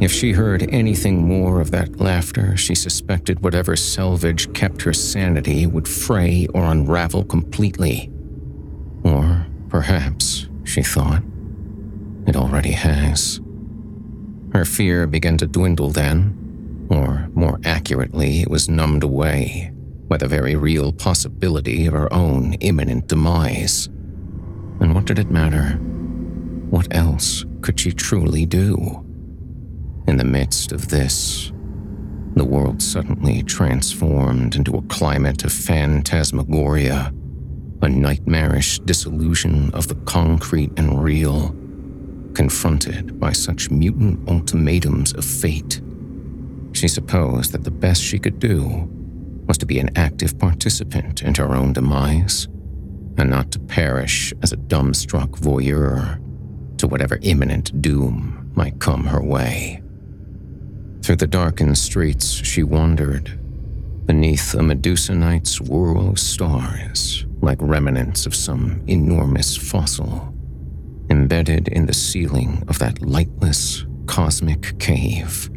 If 0.00 0.10
she 0.12 0.32
heard 0.32 0.68
anything 0.70 1.26
more 1.26 1.60
of 1.60 1.70
that 1.70 2.00
laughter, 2.00 2.56
she 2.56 2.74
suspected 2.74 3.40
whatever 3.40 3.76
selvage 3.76 4.52
kept 4.52 4.82
her 4.82 4.92
sanity 4.92 5.66
would 5.66 5.86
fray 5.86 6.48
or 6.52 6.64
unravel 6.64 7.24
completely. 7.24 8.10
Or 9.04 9.46
perhaps, 9.68 10.48
she 10.64 10.82
thought, 10.82 11.22
it 12.26 12.36
already 12.36 12.72
has. 12.72 13.40
Her 14.52 14.64
fear 14.64 15.06
began 15.06 15.38
to 15.38 15.46
dwindle 15.46 15.90
then, 15.90 16.86
or 16.90 17.28
more 17.34 17.60
accurately, 17.64 18.40
it 18.40 18.50
was 18.50 18.68
numbed 18.68 19.04
away 19.04 19.70
by 20.08 20.16
the 20.16 20.28
very 20.28 20.54
real 20.54 20.92
possibility 20.92 21.86
of 21.86 21.94
her 21.94 22.12
own 22.12 22.54
imminent 22.54 23.08
demise. 23.08 23.86
And 24.80 24.94
what 24.94 25.04
did 25.04 25.18
it 25.18 25.30
matter? 25.30 25.78
What 26.70 26.88
else 26.90 27.44
could 27.62 27.78
she 27.78 27.92
truly 27.92 28.44
do? 28.44 29.03
In 30.06 30.18
the 30.18 30.24
midst 30.24 30.72
of 30.72 30.88
this, 30.88 31.50
the 32.34 32.44
world 32.44 32.82
suddenly 32.82 33.42
transformed 33.42 34.54
into 34.54 34.76
a 34.76 34.82
climate 34.82 35.44
of 35.44 35.52
phantasmagoria, 35.52 37.12
a 37.80 37.88
nightmarish 37.88 38.80
disillusion 38.80 39.72
of 39.72 39.88
the 39.88 39.94
concrete 40.04 40.72
and 40.76 41.02
real, 41.02 41.54
confronted 42.34 43.18
by 43.18 43.32
such 43.32 43.70
mutant 43.70 44.28
ultimatums 44.28 45.14
of 45.14 45.24
fate. 45.24 45.80
She 46.72 46.88
supposed 46.88 47.52
that 47.52 47.64
the 47.64 47.70
best 47.70 48.02
she 48.02 48.18
could 48.18 48.38
do 48.38 48.88
was 49.46 49.56
to 49.58 49.66
be 49.66 49.78
an 49.78 49.90
active 49.96 50.38
participant 50.38 51.22
in 51.22 51.34
her 51.34 51.54
own 51.54 51.72
demise, 51.72 52.46
and 53.16 53.30
not 53.30 53.52
to 53.52 53.58
perish 53.58 54.34
as 54.42 54.52
a 54.52 54.56
dumbstruck 54.56 55.30
voyeur 55.38 56.18
to 56.78 56.86
whatever 56.88 57.18
imminent 57.22 57.80
doom 57.80 58.50
might 58.54 58.80
come 58.80 59.04
her 59.04 59.22
way. 59.22 59.80
Through 61.04 61.16
the 61.16 61.26
darkened 61.26 61.76
streets, 61.76 62.30
she 62.32 62.62
wandered, 62.62 63.38
beneath 64.06 64.54
a 64.54 64.62
Medusa 64.62 65.14
night 65.14 65.46
swirl 65.46 66.08
of 66.08 66.18
stars, 66.18 67.26
like 67.42 67.58
remnants 67.60 68.24
of 68.24 68.34
some 68.34 68.82
enormous 68.86 69.54
fossil, 69.54 70.34
embedded 71.10 71.68
in 71.68 71.84
the 71.84 71.92
ceiling 71.92 72.64
of 72.68 72.78
that 72.78 73.02
lightless, 73.02 73.84
cosmic 74.06 74.78
cave. 74.78 75.50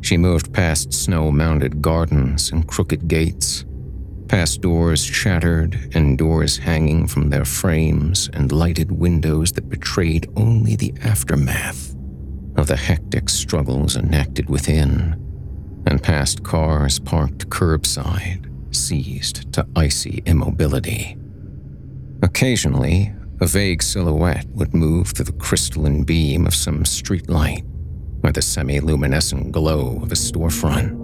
She 0.00 0.16
moved 0.16 0.54
past 0.54 0.94
snow 0.94 1.30
mounded 1.30 1.82
gardens 1.82 2.50
and 2.50 2.66
crooked 2.66 3.06
gates, 3.06 3.66
past 4.28 4.62
doors 4.62 5.04
shattered 5.04 5.90
and 5.94 6.16
doors 6.16 6.56
hanging 6.56 7.06
from 7.06 7.28
their 7.28 7.44
frames 7.44 8.30
and 8.32 8.50
lighted 8.50 8.92
windows 8.92 9.52
that 9.52 9.68
betrayed 9.68 10.26
only 10.36 10.74
the 10.74 10.94
aftermath 11.02 11.87
of 12.58 12.66
the 12.66 12.76
hectic 12.76 13.28
struggles 13.28 13.96
enacted 13.96 14.50
within, 14.50 15.14
and 15.86 16.02
past 16.02 16.42
cars 16.42 16.98
parked 16.98 17.48
curbside, 17.48 18.44
seized 18.74 19.50
to 19.52 19.66
icy 19.76 20.22
immobility. 20.26 21.16
Occasionally, 22.22 23.12
a 23.40 23.46
vague 23.46 23.80
silhouette 23.80 24.46
would 24.54 24.74
move 24.74 25.08
through 25.08 25.26
the 25.26 25.32
crystalline 25.32 26.02
beam 26.02 26.46
of 26.46 26.54
some 26.54 26.82
streetlight 26.82 27.64
or 28.24 28.32
the 28.32 28.42
semi-luminescent 28.42 29.52
glow 29.52 30.00
of 30.02 30.10
a 30.10 30.16
storefront. 30.16 30.96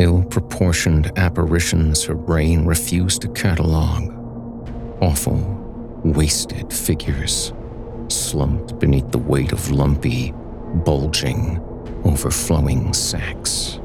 Ill-proportioned 0.00 1.16
apparitions 1.16 2.02
her 2.04 2.16
brain 2.16 2.66
refused 2.66 3.22
to 3.22 3.28
catalog. 3.28 4.12
Awful, 5.00 5.38
wasted 6.04 6.72
figures, 6.72 7.52
slumped 8.08 8.80
beneath 8.80 9.10
the 9.12 9.18
weight 9.18 9.52
of 9.52 9.70
lumpy, 9.70 10.34
bulging, 10.74 11.58
overflowing 12.04 12.92
sacks. 12.92 13.78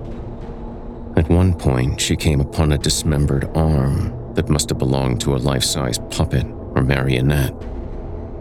At 1.18 1.30
one 1.30 1.54
point, 1.54 2.00
she 2.02 2.16
came 2.16 2.42
upon 2.42 2.72
a 2.72 2.78
dismembered 2.78 3.50
arm 3.56 4.34
that 4.34 4.50
must 4.50 4.70
have 4.70 4.78
belonged 4.78 5.22
to 5.22 5.36
a 5.36 5.38
life-size 5.38 6.00
puppet 6.10 6.46
or 6.76 6.82
marionette, 6.82 7.56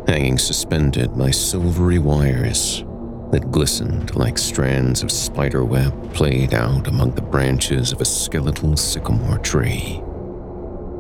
hanging 0.09 0.39
suspended 0.39 1.17
by 1.17 1.31
silvery 1.31 1.99
wires 1.99 2.85
that 3.31 3.51
glistened 3.51 4.15
like 4.15 4.39
strands 4.39 5.03
of 5.03 5.11
spiderweb 5.11 6.13
played 6.15 6.55
out 6.55 6.87
among 6.87 7.13
the 7.13 7.23
branches 7.23 7.91
of 7.91 8.01
a 8.01 8.05
skeletal 8.05 8.77
sycamore 8.77 9.39
tree. 9.39 10.01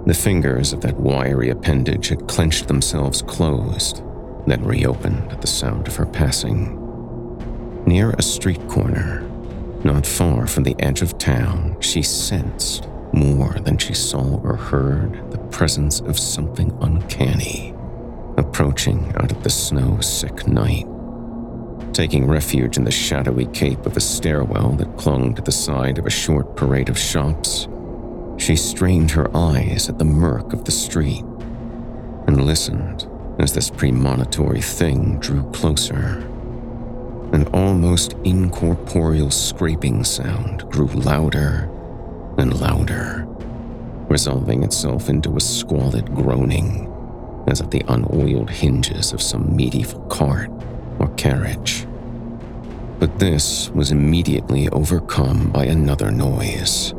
The 0.06 0.14
fingers 0.14 0.72
of 0.72 0.80
that 0.82 0.98
wiry 0.98 1.50
appendage 1.50 2.08
had 2.08 2.26
clenched 2.26 2.66
themselves 2.66 3.22
closed, 3.22 4.02
then 4.46 4.64
reopened 4.64 5.30
at 5.30 5.40
the 5.40 5.46
sound 5.46 5.86
of 5.86 5.96
her 5.96 6.06
passing. 6.06 6.83
Near 7.86 8.10
a 8.10 8.22
street 8.22 8.66
corner, 8.68 9.20
not 9.84 10.06
far 10.06 10.46
from 10.46 10.62
the 10.62 10.76
edge 10.78 11.02
of 11.02 11.18
town, 11.18 11.76
she 11.80 12.02
sensed 12.02 12.88
more 13.12 13.54
than 13.60 13.78
she 13.78 13.94
saw 13.94 14.40
or 14.40 14.56
heard 14.56 15.30
the 15.30 15.38
presence 15.38 16.00
of 16.00 16.18
something 16.18 16.76
uncanny 16.80 17.74
approaching 18.36 19.12
out 19.16 19.30
of 19.30 19.42
the 19.42 19.50
snow 19.50 20.00
sick 20.00 20.46
night. 20.46 20.86
Taking 21.92 22.26
refuge 22.26 22.76
in 22.76 22.84
the 22.84 22.90
shadowy 22.90 23.46
cape 23.46 23.86
of 23.86 23.96
a 23.96 24.00
stairwell 24.00 24.70
that 24.72 24.96
clung 24.96 25.34
to 25.34 25.42
the 25.42 25.52
side 25.52 25.98
of 25.98 26.06
a 26.06 26.10
short 26.10 26.56
parade 26.56 26.88
of 26.88 26.98
shops, 26.98 27.68
she 28.36 28.56
strained 28.56 29.12
her 29.12 29.34
eyes 29.36 29.88
at 29.88 29.98
the 29.98 30.04
murk 30.04 30.52
of 30.52 30.64
the 30.64 30.72
street 30.72 31.22
and 32.26 32.44
listened 32.44 33.06
as 33.38 33.52
this 33.52 33.70
premonitory 33.70 34.60
thing 34.60 35.18
drew 35.20 35.48
closer. 35.52 36.28
An 37.34 37.48
almost 37.48 38.12
incorporeal 38.22 39.28
scraping 39.28 40.04
sound 40.04 40.70
grew 40.70 40.86
louder 40.86 41.68
and 42.38 42.60
louder, 42.60 43.26
resolving 44.08 44.62
itself 44.62 45.08
into 45.08 45.36
a 45.36 45.40
squalid 45.40 46.14
groaning 46.14 46.88
as 47.48 47.60
of 47.60 47.72
the 47.72 47.82
unoiled 47.88 48.50
hinges 48.50 49.12
of 49.12 49.20
some 49.20 49.56
medieval 49.56 49.98
cart 50.02 50.48
or 51.00 51.08
carriage. 51.16 51.88
But 53.00 53.18
this 53.18 53.68
was 53.70 53.90
immediately 53.90 54.68
overcome 54.68 55.50
by 55.50 55.64
another 55.64 56.12
noise 56.12 56.92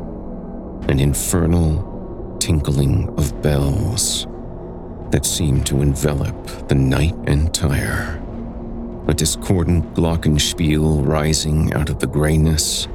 an 0.90 1.00
infernal 1.00 2.36
tinkling 2.40 3.08
of 3.16 3.40
bells 3.40 4.26
that 5.12 5.24
seemed 5.24 5.64
to 5.68 5.80
envelop 5.80 6.68
the 6.68 6.74
night 6.74 7.14
entire. 7.26 8.22
A 9.08 9.14
discordant 9.14 9.94
glockenspiel 9.94 11.06
rising 11.06 11.72
out 11.74 11.90
of 11.90 12.00
the 12.00 12.06
grayness, 12.06 12.88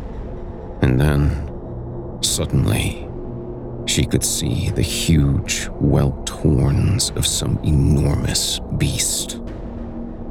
and 0.81 0.99
then 0.99 1.51
Suddenly, 2.21 3.07
she 3.87 4.05
could 4.05 4.23
see 4.23 4.69
the 4.69 4.83
huge, 4.83 5.65
whelped 5.79 6.29
horns 6.29 7.09
of 7.15 7.25
some 7.25 7.59
enormous 7.63 8.59
beast. 8.77 9.41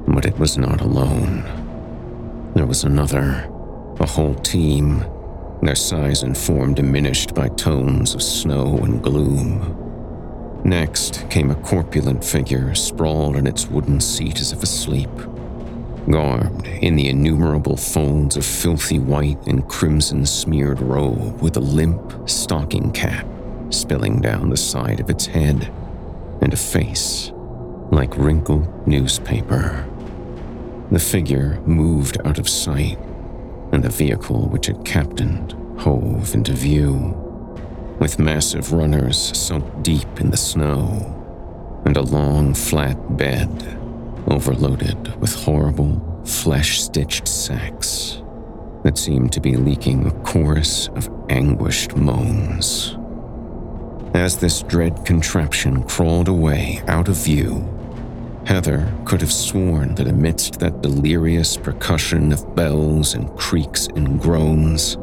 But 0.07 0.25
it 0.25 0.39
was 0.39 0.57
not 0.57 0.81
alone. 0.81 1.43
There 2.55 2.67
was 2.67 2.85
another, 2.85 3.51
a 3.99 4.07
whole 4.07 4.35
team, 4.37 5.05
their 5.63 5.75
size 5.75 6.23
and 6.23 6.39
form 6.39 6.75
diminished 6.75 7.35
by 7.35 7.49
tones 7.49 8.15
of 8.15 8.23
snow 8.23 8.79
and 8.79 9.03
gloom. 9.03 9.77
Next 10.65 11.29
came 11.29 11.51
a 11.51 11.57
corpulent 11.57 12.25
figure 12.25 12.75
sprawled 12.75 13.37
in 13.37 13.47
its 13.47 13.67
wooden 13.67 14.01
seat 14.01 14.41
as 14.41 14.53
if 14.53 14.63
asleep 14.63 15.11
garbed 16.11 16.67
in 16.67 16.97
the 16.97 17.09
innumerable 17.09 17.77
folds 17.77 18.37
of 18.37 18.45
filthy 18.45 18.99
white 18.99 19.47
and 19.47 19.69
crimson 19.69 20.27
smeared 20.27 20.81
robe 20.81 21.41
with 21.41 21.57
a 21.57 21.61
limp 21.61 22.29
stocking 22.29 22.91
cap 22.93 23.27
spilling 23.71 24.21
down 24.21 24.51
the 24.51 24.57
side 24.57 25.01
of 25.01 25.11
its 25.11 25.27
head, 25.27 25.73
and 26.43 26.53
a 26.53 26.57
face 26.57 27.33
like 27.91 28.17
wrinkled 28.17 28.87
newspaper. 28.87 29.87
The 30.91 30.99
figure 30.99 31.61
moved 31.67 32.19
out 32.25 32.39
of 32.39 32.49
sight, 32.49 32.99
and 33.73 33.83
the 33.83 33.89
vehicle 33.89 34.49
which 34.49 34.69
it 34.69 34.85
captained 34.85 35.55
hove 35.79 36.35
into 36.35 36.53
view, 36.53 37.17
with 38.01 38.19
massive 38.19 38.73
runners 38.73 39.37
sunk 39.39 39.83
deep 39.83 40.21
in 40.21 40.31
the 40.31 40.37
snow, 40.37 41.17
and 41.85 41.97
a 41.97 42.03
long 42.03 42.55
flat 42.55 43.17
bed 43.17 43.80
overloaded 44.27 45.21
with 45.21 45.35
horrible, 45.35 46.23
flesh 46.25 46.81
stitched 46.81 47.27
sacks 47.27 48.23
that 48.85 48.99
seemed 48.99 49.33
to 49.33 49.41
be 49.41 49.57
leaking 49.57 50.07
a 50.07 50.11
chorus 50.23 50.89
of 50.89 51.11
anguished 51.29 51.97
moans. 51.97 52.97
As 54.15 54.39
this 54.39 54.63
dread 54.63 55.05
contraption 55.05 55.83
crawled 55.85 56.29
away 56.29 56.83
out 56.89 57.09
of 57.09 57.17
view, 57.17 57.65
Heather 58.47 58.93
could 59.05 59.21
have 59.21 59.33
sworn 59.33 59.95
that 59.97 60.09
amidst 60.09 60.59
that 60.61 60.83
delirious 60.83 61.57
percussion 61.57 62.33
of 62.33 62.57
bells 62.57 63.15
and 63.15 63.31
creaks 63.37 63.87
and 63.87 64.21
groans, 64.21 64.97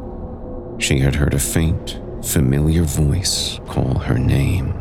she 0.79 0.99
had 0.99 1.15
heard 1.15 1.33
a 1.33 1.39
faint, 1.39 1.99
familiar 2.23 2.83
voice 2.83 3.59
call 3.67 3.99
her 3.99 4.17
name. 4.17 4.73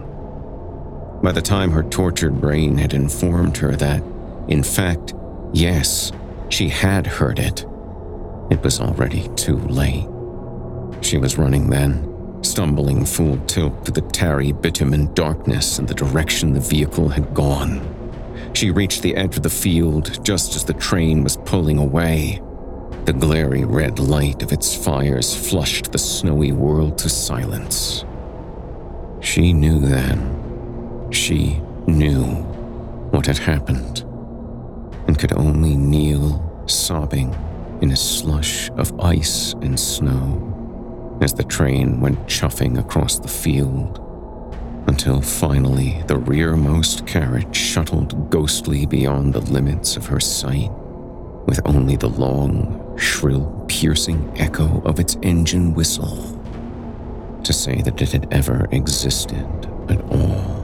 By 1.23 1.33
the 1.33 1.43
time 1.43 1.71
her 1.71 1.83
tortured 1.85 2.41
brain 2.41 2.79
had 2.79 2.93
informed 2.93 3.57
her 3.59 3.73
that 3.77 4.03
in 4.49 4.63
fact, 4.63 5.15
yes, 5.53 6.13
she 6.49 6.69
had 6.69 7.07
heard 7.07 7.39
it. 7.39 7.67
It 8.51 8.63
was 8.63 8.81
already 8.81 9.29
too 9.35 9.57
late. 9.57 10.07
She 11.01 11.19
was 11.19 11.37
running 11.37 11.69
then, 11.69 12.43
stumbling 12.43 13.05
full 13.05 13.39
tilt 13.47 13.85
through 13.85 13.95
the 13.95 14.09
tarry 14.13 14.53
bitumen 14.53 15.13
darkness 15.15 15.81
in 15.81 15.87
the 15.87 15.95
direction 15.95 16.53
the 16.53 16.61
vehicle 16.61 17.09
had 17.09 17.35
gone. 17.35 17.93
She 18.53 18.71
reached 18.71 19.03
the 19.03 19.17
edge 19.17 19.37
of 19.37 19.43
the 19.43 19.51
field 19.51 20.25
just 20.25 20.55
as 20.55 20.65
the 20.65 20.75
train 20.75 21.25
was 21.25 21.37
pulling 21.39 21.79
away. 21.79 22.41
The 23.05 23.13
glary 23.13 23.65
red 23.65 23.99
light 23.99 24.43
of 24.43 24.53
its 24.53 24.75
fires 24.75 25.35
flushed 25.35 25.91
the 25.91 25.99
snowy 25.99 26.53
world 26.53 26.99
to 26.99 27.09
silence. 27.09 28.05
She 29.21 29.53
knew 29.53 29.81
then. 29.81 31.11
She 31.11 31.61
knew 31.87 32.25
what 33.11 33.27
had 33.27 33.39
happened 33.39 34.06
and 35.07 35.19
could 35.19 35.33
only 35.35 35.77
kneel, 35.77 36.65
sobbing, 36.67 37.35
in 37.81 37.93
a 37.93 37.97
slush 37.97 38.71
of 38.71 38.99
ice 39.01 39.53
and 39.55 39.79
snow 39.79 41.19
as 41.21 41.33
the 41.33 41.45
train 41.45 42.01
went 42.01 42.27
chuffing 42.27 42.79
across 42.79 43.19
the 43.19 43.29
field 43.29 44.03
until 44.87 45.21
finally 45.21 46.03
the 46.07 46.17
rearmost 46.17 47.07
carriage 47.07 47.57
shuttled 47.57 48.31
ghostly 48.31 48.87
beyond 48.87 49.33
the 49.33 49.41
limits 49.41 49.97
of 49.97 50.07
her 50.07 50.21
sight, 50.21 50.71
with 51.47 51.61
only 51.65 51.97
the 51.97 52.09
long, 52.09 52.97
shrill, 52.97 53.65
piercing 53.69 54.33
echo 54.37 54.81
of 54.85 55.01
its 55.01 55.17
engine 55.23 55.75
whistle 55.75 56.33
to 57.43 57.53
say 57.53 57.81
that 57.83 58.01
it 58.01 58.13
had 58.13 58.33
ever 58.33 58.67
existed 58.73 59.47
at 59.89 60.01
all. 60.11 60.56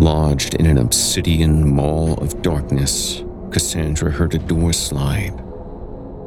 Lodged 0.00 0.54
in 0.54 0.64
an 0.64 0.78
obsidian 0.78 1.74
maw 1.74 2.14
of 2.14 2.40
darkness, 2.40 3.22
Cassandra 3.50 4.10
heard 4.10 4.34
a 4.34 4.38
door 4.38 4.72
slide 4.72 5.38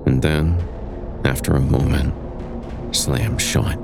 and 0.06 0.22
then, 0.22 0.64
after 1.26 1.56
a 1.56 1.60
moment, 1.60 2.14
slammed 2.96 3.42
shut. 3.42 3.80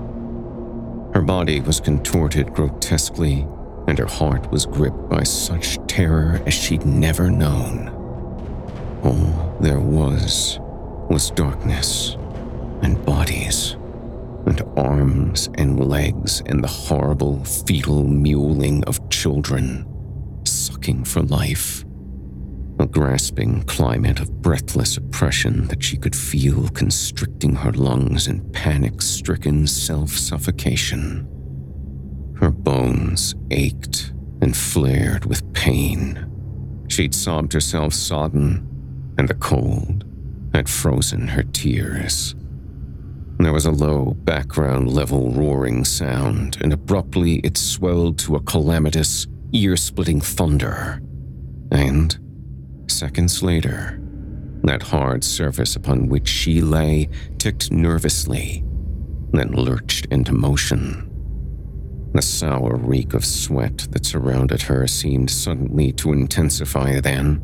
Her 1.15 1.23
body 1.23 1.59
was 1.59 1.79
contorted 1.79 2.53
grotesquely, 2.53 3.47
and 3.87 3.97
her 3.97 4.05
heart 4.05 4.51
was 4.51 4.67
gripped 4.67 5.09
by 5.09 5.23
such 5.23 5.79
terror 5.87 6.39
as 6.45 6.53
she'd 6.53 6.85
never 6.85 7.31
known. 7.31 7.89
All 9.03 9.57
there 9.59 9.79
was 9.79 10.59
was 11.09 11.31
darkness 11.31 12.15
and 12.83 13.03
bodies 13.07 13.78
and 14.59 14.79
arms 14.79 15.49
and 15.55 15.87
legs 15.87 16.41
and 16.45 16.63
the 16.63 16.67
horrible 16.67 17.43
fetal 17.43 18.03
mewling 18.03 18.83
of 18.85 19.09
children 19.09 19.85
sucking 20.45 21.03
for 21.03 21.21
life. 21.21 21.83
A 22.79 22.85
grasping 22.85 23.63
climate 23.63 24.19
of 24.19 24.41
breathless 24.41 24.97
oppression 24.97 25.67
that 25.67 25.83
she 25.83 25.97
could 25.97 26.15
feel 26.15 26.69
constricting 26.69 27.55
her 27.55 27.73
lungs 27.73 28.27
in 28.27 28.49
panic 28.51 29.01
stricken 29.01 29.67
self 29.67 30.11
suffocation. 30.11 31.27
Her 32.37 32.51
bones 32.51 33.35
ached 33.51 34.13
and 34.41 34.55
flared 34.55 35.25
with 35.25 35.53
pain. 35.53 36.25
She'd 36.87 37.13
sobbed 37.13 37.51
herself 37.51 37.93
sodden, 37.93 38.65
and 39.17 39.27
the 39.27 39.33
cold 39.35 40.05
had 40.53 40.69
frozen 40.69 41.27
her 41.27 41.43
tears. 41.43 42.33
There 43.41 43.53
was 43.53 43.65
a 43.65 43.71
low, 43.71 44.15
background 44.25 44.91
level 44.91 45.31
roaring 45.31 45.85
sound, 45.85 46.57
and 46.61 46.73
abruptly 46.73 47.35
it 47.35 47.57
swelled 47.57 48.19
to 48.19 48.35
a 48.35 48.41
calamitous, 48.41 49.27
ear 49.53 49.77
splitting 49.77 50.19
thunder. 50.19 51.01
And, 51.71 52.19
seconds 52.87 53.41
later, 53.41 54.01
that 54.63 54.83
hard 54.83 55.23
surface 55.23 55.77
upon 55.77 56.09
which 56.09 56.27
she 56.27 56.59
lay 56.59 57.07
ticked 57.37 57.71
nervously, 57.71 58.61
then 59.31 59.53
lurched 59.53 60.07
into 60.07 60.33
motion. 60.33 61.05
The 62.13 62.21
sour 62.21 62.75
reek 62.75 63.13
of 63.13 63.23
sweat 63.23 63.87
that 63.91 64.05
surrounded 64.05 64.63
her 64.63 64.85
seemed 64.85 65.31
suddenly 65.31 65.93
to 65.93 66.11
intensify 66.11 66.99
then, 66.99 67.41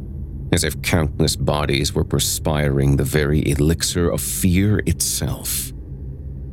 as 0.51 0.65
if 0.65 0.81
countless 0.81 1.37
bodies 1.37 1.93
were 1.93 2.03
perspiring 2.03 2.97
the 2.97 3.03
very 3.05 3.47
elixir 3.47 4.09
of 4.09 4.19
fear 4.19 4.79
itself. 4.85 5.71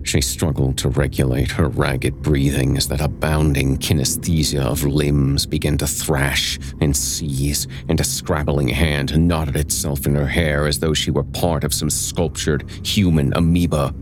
She 0.04 0.20
struggled 0.20 0.78
to 0.78 0.88
regulate 0.88 1.52
her 1.52 1.68
ragged 1.68 2.22
breathing 2.22 2.76
as 2.76 2.88
that 2.88 3.00
abounding 3.00 3.78
kinesthesia 3.78 4.60
of 4.60 4.84
limbs 4.84 5.46
began 5.46 5.78
to 5.78 5.86
thrash 5.86 6.58
and 6.80 6.96
seize, 6.96 7.66
and 7.88 8.00
a 8.00 8.04
scrabbling 8.04 8.68
hand 8.68 9.16
knotted 9.28 9.56
itself 9.56 10.06
in 10.06 10.14
her 10.14 10.26
hair 10.26 10.66
as 10.66 10.80
though 10.80 10.94
she 10.94 11.10
were 11.10 11.24
part 11.24 11.64
of 11.64 11.72
some 11.72 11.90
sculptured 11.90 12.68
human 12.84 13.32
amoeba, 13.34 13.94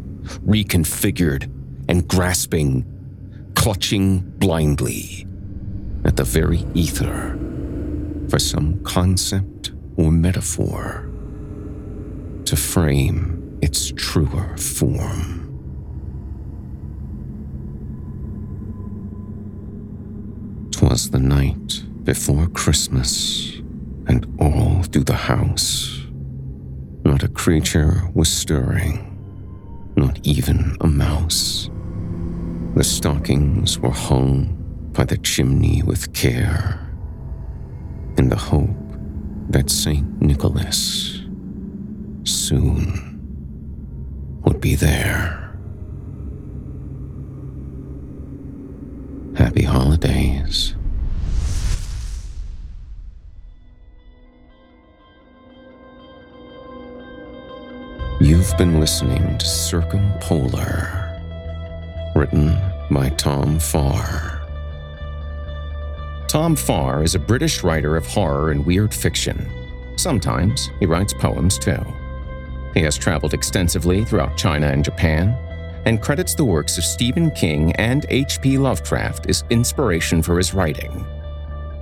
reconfigured 0.47 1.51
and 1.89 2.09
grasping 2.09 2.85
clutching 3.55 4.21
blindly 4.39 5.27
at 6.07 6.17
the 6.17 6.25
very 6.25 6.65
ether 6.73 7.39
for 8.31 8.39
some 8.39 8.83
concept 8.85 9.73
or 9.97 10.11
metaphor 10.11 11.11
to 12.47 12.57
frame 12.57 13.59
its 13.61 13.93
truer 13.97 14.57
form. 14.57 15.50
Twas 21.01 21.11
the 21.11 21.19
night 21.19 21.83
before 22.05 22.47
Christmas, 22.49 23.63
and 24.07 24.27
all 24.39 24.83
through 24.83 25.05
the 25.05 25.15
house, 25.15 26.07
not 27.05 27.23
a 27.23 27.29
creature 27.29 28.03
was 28.13 28.29
stirring, 28.29 28.99
not 29.97 30.19
even 30.25 30.77
a 30.83 30.87
mouse. 30.87 31.71
The 32.75 32.85
stockings 32.85 33.79
were 33.79 33.97
hung 34.09 34.57
by 34.93 35.05
the 35.05 35.17
chimney 35.17 35.83
with 35.83 36.13
care, 36.13 36.79
in 38.19 38.29
the 38.29 38.37
hope 38.37 38.77
that 39.49 39.71
St. 39.71 40.21
Nicholas 40.21 41.23
soon 42.25 43.21
would 44.45 44.61
be 44.61 44.75
there. 44.75 45.57
Happy 49.35 49.63
holidays. 49.63 50.75
You've 58.31 58.57
been 58.57 58.79
listening 58.79 59.39
to 59.39 59.45
Circumpolar 59.45 61.21
written 62.15 62.57
by 62.89 63.09
Tom 63.09 63.59
Farr. 63.59 64.47
Tom 66.29 66.55
Farr 66.55 67.03
is 67.03 67.17
a 67.17 67.19
British 67.19 67.65
writer 67.65 67.97
of 67.97 68.07
horror 68.07 68.53
and 68.53 68.65
weird 68.65 68.95
fiction. 68.95 69.51
Sometimes 69.97 70.71
he 70.79 70.87
writes 70.87 71.13
poems 71.13 71.59
too. 71.59 71.85
He 72.73 72.83
has 72.83 72.97
traveled 72.97 73.35
extensively 73.35 74.05
throughout 74.05 74.37
China 74.37 74.69
and 74.69 74.85
Japan, 74.85 75.37
and 75.85 76.01
credits 76.01 76.37
the 76.37 76.45
works 76.45 76.79
of 76.79 76.85
Stephen 76.85 77.33
King 77.33 77.73
and 77.73 78.07
H.P. 78.11 78.59
Lovecraft 78.59 79.29
as 79.29 79.43
inspiration 79.51 80.23
for 80.23 80.37
his 80.37 80.55
writing, 80.55 81.05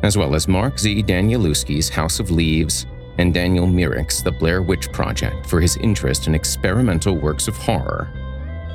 as 0.03 0.17
well 0.17 0.35
as 0.35 0.49
Mark 0.49 0.79
Z. 0.79 1.03
Danielewski's 1.03 1.91
House 1.91 2.19
of 2.19 2.31
Leaves 2.31 2.87
and 3.19 3.35
Daniel 3.35 3.67
Myrick's 3.67 4.23
The 4.23 4.33
Blair 4.33 4.63
Witch 4.63 4.91
Project 4.93 5.47
for 5.47 5.61
his 5.61 5.77
interest 5.79 6.27
in 6.27 6.35
experimental 6.35 7.17
works 7.17 7.49
of 7.49 7.57
horror 7.57 8.13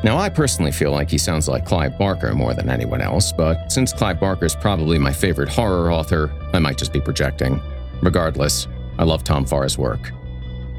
now, 0.04 0.18
I 0.18 0.28
personally 0.28 0.74
feel 0.74 0.92
like 0.92 1.10
he 1.10 1.18
sounds 1.18 1.48
like 1.48 1.66
Clive 1.66 1.98
Barker 1.98 2.36
more 2.36 2.54
than 2.54 2.70
anyone 2.70 3.00
else, 3.00 3.32
but 3.32 3.72
since 3.72 3.94
Clive 3.94 4.20
Barker 4.20 4.44
is 4.44 4.54
probably 4.54 5.00
my 5.00 5.14
favorite 5.14 5.48
horror 5.48 5.94
author, 5.94 6.30
I 6.52 6.60
might 6.60 6.78
just 6.78 6.92
be 6.92 7.00
projecting. 7.00 7.62
Regardless, 8.02 8.68
I 9.00 9.06
love 9.06 9.24
Tom 9.24 9.46
Farr's 9.46 9.78
work. 9.78 10.12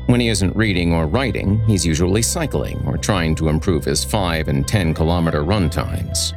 When 0.09 0.21
he 0.21 0.29
isn't 0.29 0.55
reading 0.55 0.93
or 0.93 1.07
writing, 1.07 1.59
he's 1.67 1.87
usually 1.87 2.21
cycling 2.21 2.85
or 2.87 2.99
trying 2.99 3.35
to 3.37 3.49
improve 3.49 3.87
his 3.87 4.05
5 4.05 4.49
and 4.49 4.69
10 4.69 4.93
kilometer 4.93 5.43
run 5.43 5.71
times. 5.71 6.35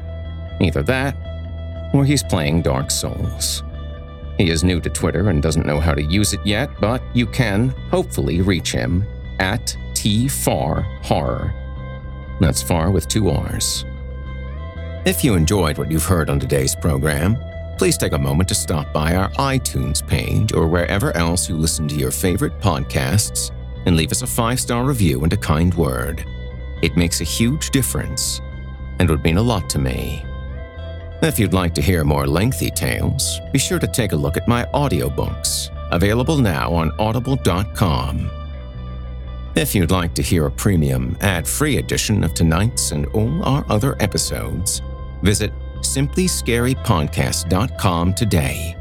Either 0.61 0.81
that, 0.83 1.17
or 1.93 2.05
he's 2.05 2.23
playing 2.23 2.61
Dark 2.61 2.89
Souls. 2.89 3.63
He 4.37 4.49
is 4.49 4.63
new 4.63 4.79
to 4.81 4.89
Twitter 4.89 5.29
and 5.29 5.41
doesn't 5.41 5.65
know 5.65 5.79
how 5.79 5.93
to 5.93 6.03
use 6.03 6.33
it 6.33 6.45
yet, 6.45 6.69
but 6.79 7.01
you 7.13 7.25
can, 7.25 7.69
hopefully, 7.89 8.41
reach 8.41 8.71
him 8.71 9.03
at 9.39 9.75
tfarrhorror 9.93 11.53
that's 12.39 12.61
Farr 12.61 12.91
with 12.91 13.07
two 13.07 13.29
R's. 13.29 13.85
If 15.05 15.23
you 15.23 15.35
enjoyed 15.35 15.77
what 15.77 15.89
you've 15.89 16.05
heard 16.05 16.29
on 16.29 16.39
today's 16.39 16.75
program, 16.75 17.37
please 17.77 17.97
take 17.97 18.13
a 18.13 18.17
moment 18.17 18.49
to 18.49 18.55
stop 18.55 18.91
by 18.93 19.15
our 19.15 19.29
iTunes 19.31 20.05
page 20.05 20.53
or 20.53 20.67
wherever 20.67 21.15
else 21.15 21.47
you 21.47 21.55
listen 21.55 21.87
to 21.87 21.95
your 21.95 22.11
favorite 22.11 22.59
podcasts 22.59 23.51
and 23.85 23.95
leave 23.95 24.11
us 24.11 24.21
a 24.21 24.27
five 24.27 24.59
star 24.59 24.83
review 24.83 25.23
and 25.23 25.33
a 25.33 25.37
kind 25.37 25.73
word. 25.75 26.25
It 26.81 26.97
makes 26.97 27.21
a 27.21 27.25
huge 27.25 27.69
difference 27.71 28.41
and 28.99 29.09
would 29.09 29.23
mean 29.23 29.37
a 29.37 29.41
lot 29.41 29.69
to 29.71 29.79
me. 29.79 30.26
If 31.19 31.39
you'd 31.39 31.51
like 31.51 31.73
to 31.73 31.81
hear 31.81 32.03
more 32.03 32.27
lengthy 32.27 32.69
tales, 32.69 33.41
be 33.51 33.57
sure 33.57 33.79
to 33.79 33.87
take 33.87 34.11
a 34.11 34.15
look 34.15 34.37
at 34.37 34.47
my 34.47 34.65
audiobooks, 34.65 35.71
available 35.91 36.37
now 36.37 36.71
on 36.71 36.91
audible.com. 36.99 38.29
If 39.55 39.73
you'd 39.73 39.89
like 39.89 40.13
to 40.13 40.21
hear 40.21 40.45
a 40.45 40.51
premium, 40.51 41.17
ad 41.21 41.47
free 41.47 41.77
edition 41.77 42.23
of 42.23 42.35
tonight's 42.35 42.91
and 42.91 43.07
all 43.07 43.43
our 43.43 43.65
other 43.67 43.95
episodes, 43.99 44.83
visit 45.23 45.51
simplyscarypodcast.com 45.79 48.13
today 48.13 48.75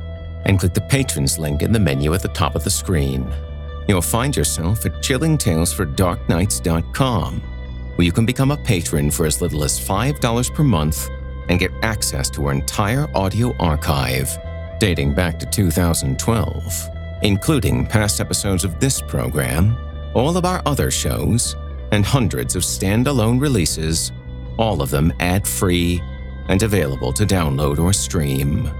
and 0.44 0.60
click 0.60 0.74
the 0.74 0.82
patrons 0.82 1.38
link 1.38 1.62
in 1.62 1.72
the 1.72 1.80
menu 1.80 2.12
at 2.12 2.20
the 2.20 2.28
top 2.28 2.54
of 2.54 2.64
the 2.64 2.70
screen. 2.70 3.26
You'll 3.88 4.02
find 4.02 4.36
yourself 4.36 4.84
at 4.84 4.92
chillingtalesfordarknights.com, 4.92 7.40
where 7.94 8.04
you 8.04 8.12
can 8.12 8.26
become 8.26 8.50
a 8.50 8.58
patron 8.58 9.10
for 9.10 9.24
as 9.24 9.40
little 9.40 9.64
as 9.64 9.80
$5 9.80 10.54
per 10.54 10.62
month 10.62 11.08
and 11.48 11.58
get 11.58 11.72
access 11.82 12.30
to 12.30 12.46
our 12.46 12.52
entire 12.52 13.08
audio 13.14 13.56
archive 13.58 14.36
dating 14.78 15.14
back 15.14 15.38
to 15.38 15.46
2012, 15.46 16.88
including 17.22 17.86
past 17.86 18.20
episodes 18.20 18.64
of 18.64 18.78
this 18.78 19.00
program 19.00 19.76
all 20.16 20.38
of 20.38 20.46
our 20.46 20.62
other 20.64 20.90
shows, 20.90 21.56
and 21.92 22.04
hundreds 22.04 22.56
of 22.56 22.62
standalone 22.62 23.38
releases, 23.38 24.12
all 24.56 24.80
of 24.80 24.88
them 24.88 25.12
ad 25.20 25.46
free 25.46 26.00
and 26.48 26.62
available 26.62 27.12
to 27.12 27.26
download 27.26 27.78
or 27.78 27.92
stream. 27.92 28.70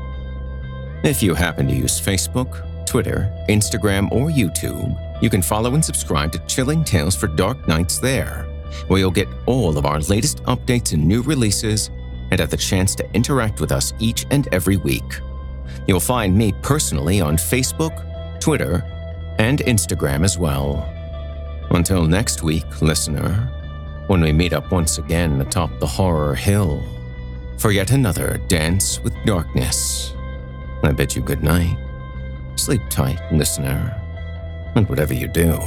If 1.05 1.23
you 1.23 1.35
happen 1.35 1.69
to 1.69 1.75
use 1.75 2.01
Facebook, 2.01 2.64
Twitter, 2.87 3.31
Instagram, 3.51 4.11
or 4.11 4.31
YouTube, 4.31 5.23
you 5.23 5.29
can 5.29 5.43
follow 5.43 5.75
and 5.75 5.85
subscribe 5.85 6.33
to 6.33 6.39
Chilling 6.47 6.83
Tales 6.83 7.14
for 7.14 7.27
Dark 7.27 7.69
Nights 7.69 7.99
there, 7.99 8.45
where 8.87 8.99
you'll 8.99 9.11
get 9.11 9.29
all 9.45 9.77
of 9.77 9.85
our 9.85 10.01
latest 10.01 10.43
updates 10.45 10.95
and 10.95 11.07
new 11.07 11.21
releases 11.21 11.91
and 12.31 12.41
have 12.41 12.51
the 12.51 12.57
chance 12.57 12.95
to 12.97 13.12
interact 13.14 13.61
with 13.61 13.72
us 13.72 13.93
each 13.99 14.27
and 14.31 14.49
every 14.53 14.77
week. 14.77 15.20
You'll 15.87 16.01
find 16.01 16.37
me 16.37 16.53
personally 16.62 17.20
on 17.20 17.37
Facebook, 17.37 18.41
Twitter, 18.41 18.83
and 19.39 19.61
Instagram 19.61 20.24
as 20.24 20.39
well. 20.39 20.89
Until 21.70 22.07
next 22.07 22.43
week, 22.43 22.81
listener, 22.81 23.53
when 24.07 24.20
we 24.20 24.33
meet 24.33 24.53
up 24.53 24.70
once 24.70 24.99
again 24.99 25.41
atop 25.41 25.70
the 25.81 25.87
horror 25.87 26.35
hill 26.35 26.83
for 27.59 27.72
yet 27.72 27.91
another 27.91 28.41
dance 28.49 29.01
with 29.01 29.14
darkness. 29.24 30.14
I 30.83 30.93
bid 30.93 31.14
you 31.14 31.22
good 31.22 31.43
night. 31.43 31.77
Sleep 32.57 32.83
tight, 32.91 33.20
listener. 33.33 34.01
And 34.74 34.89
whatever 34.89 35.14
you 35.14 35.27
do, 35.27 35.59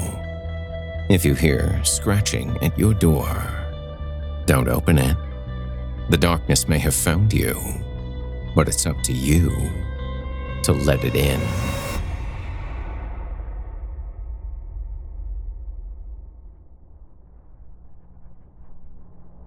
if 1.09 1.25
you 1.25 1.33
hear 1.33 1.83
scratching 1.83 2.57
at 2.61 2.77
your 2.77 2.93
door, 2.93 3.27
don't 4.45 4.67
open 4.67 4.99
it. 4.99 5.17
The 6.09 6.17
darkness 6.17 6.67
may 6.67 6.79
have 6.79 6.95
found 6.95 7.31
you, 7.31 7.55
but 8.55 8.67
it's 8.67 8.87
up 8.87 8.99
to 9.03 9.13
you 9.13 9.51
to 10.63 10.73
let 10.73 11.03
it 11.03 11.15
in. 11.15 11.39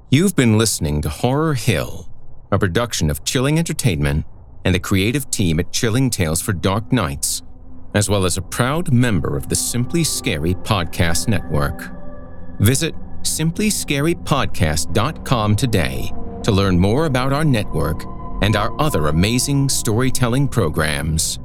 You've 0.09 0.37
been 0.37 0.57
listening 0.57 1.03
to 1.03 1.09
Horror 1.09 1.55
Hill, 1.55 2.09
a 2.53 2.61
production 2.61 3.11
of 3.11 3.25
Chilling 3.25 3.59
Entertainment 3.59 4.25
and 4.65 4.73
the 4.73 4.79
creative 4.79 5.29
team 5.31 5.59
at 5.59 5.73
Chilling 5.73 6.11
Tales 6.11 6.41
for 6.41 6.53
Dark 6.53 6.93
Nights, 6.93 7.43
as 7.95 8.09
well 8.09 8.25
as 8.25 8.37
a 8.37 8.43
proud 8.43 8.93
member 8.93 9.37
of 9.37 9.49
the 9.49 9.57
Simply 9.57 10.05
Scary 10.05 10.55
Podcast 10.55 11.27
Network. 11.27 11.91
Visit 12.61 12.95
simplyscarypodcast.com 13.23 15.57
today 15.57 16.13
to 16.45 16.53
learn 16.53 16.79
more 16.79 17.07
about 17.07 17.33
our 17.33 17.45
network 17.45 18.05
and 18.43 18.57
our 18.57 18.79
other 18.81 19.09
amazing 19.09 19.69
storytelling 19.69 20.49
programs. 20.49 21.39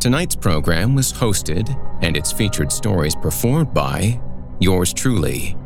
Tonight's 0.00 0.36
program 0.36 0.94
was 0.94 1.12
hosted 1.12 1.68
and 2.02 2.16
its 2.16 2.32
featured 2.32 2.72
stories 2.72 3.14
performed 3.14 3.74
by 3.74 4.20
yours 4.60 4.92
truly, 4.92 5.56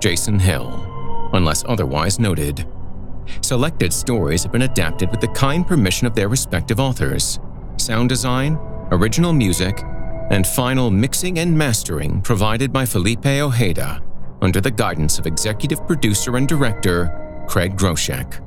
Jason 0.00 0.38
Hill 0.38 0.88
unless 1.32 1.64
otherwise 1.66 2.18
noted. 2.18 2.66
Selected 3.42 3.92
stories 3.92 4.42
have 4.42 4.52
been 4.52 4.62
adapted 4.62 5.10
with 5.10 5.20
the 5.20 5.28
kind 5.28 5.66
permission 5.66 6.06
of 6.06 6.14
their 6.14 6.28
respective 6.28 6.80
authors. 6.80 7.38
Sound 7.76 8.08
design, 8.08 8.58
original 8.90 9.32
music, 9.32 9.82
and 10.30 10.46
final 10.46 10.90
mixing 10.90 11.38
and 11.38 11.56
mastering 11.56 12.20
provided 12.22 12.72
by 12.72 12.84
Felipe 12.84 13.26
Ojeda 13.26 14.02
under 14.40 14.60
the 14.60 14.70
guidance 14.70 15.18
of 15.18 15.26
executive 15.26 15.86
producer 15.86 16.36
and 16.36 16.46
director 16.46 17.27
Craig 17.48 17.76
Groshek. 17.76 18.44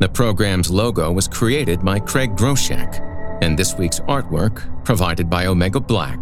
The 0.00 0.08
program's 0.08 0.70
logo 0.70 1.12
was 1.12 1.28
created 1.28 1.84
by 1.84 2.00
Craig 2.00 2.34
Groshek, 2.34 2.98
and 3.42 3.58
this 3.58 3.76
week's 3.76 4.00
artwork 4.00 4.84
provided 4.84 5.28
by 5.28 5.44
Omega 5.46 5.78
Black, 5.78 6.18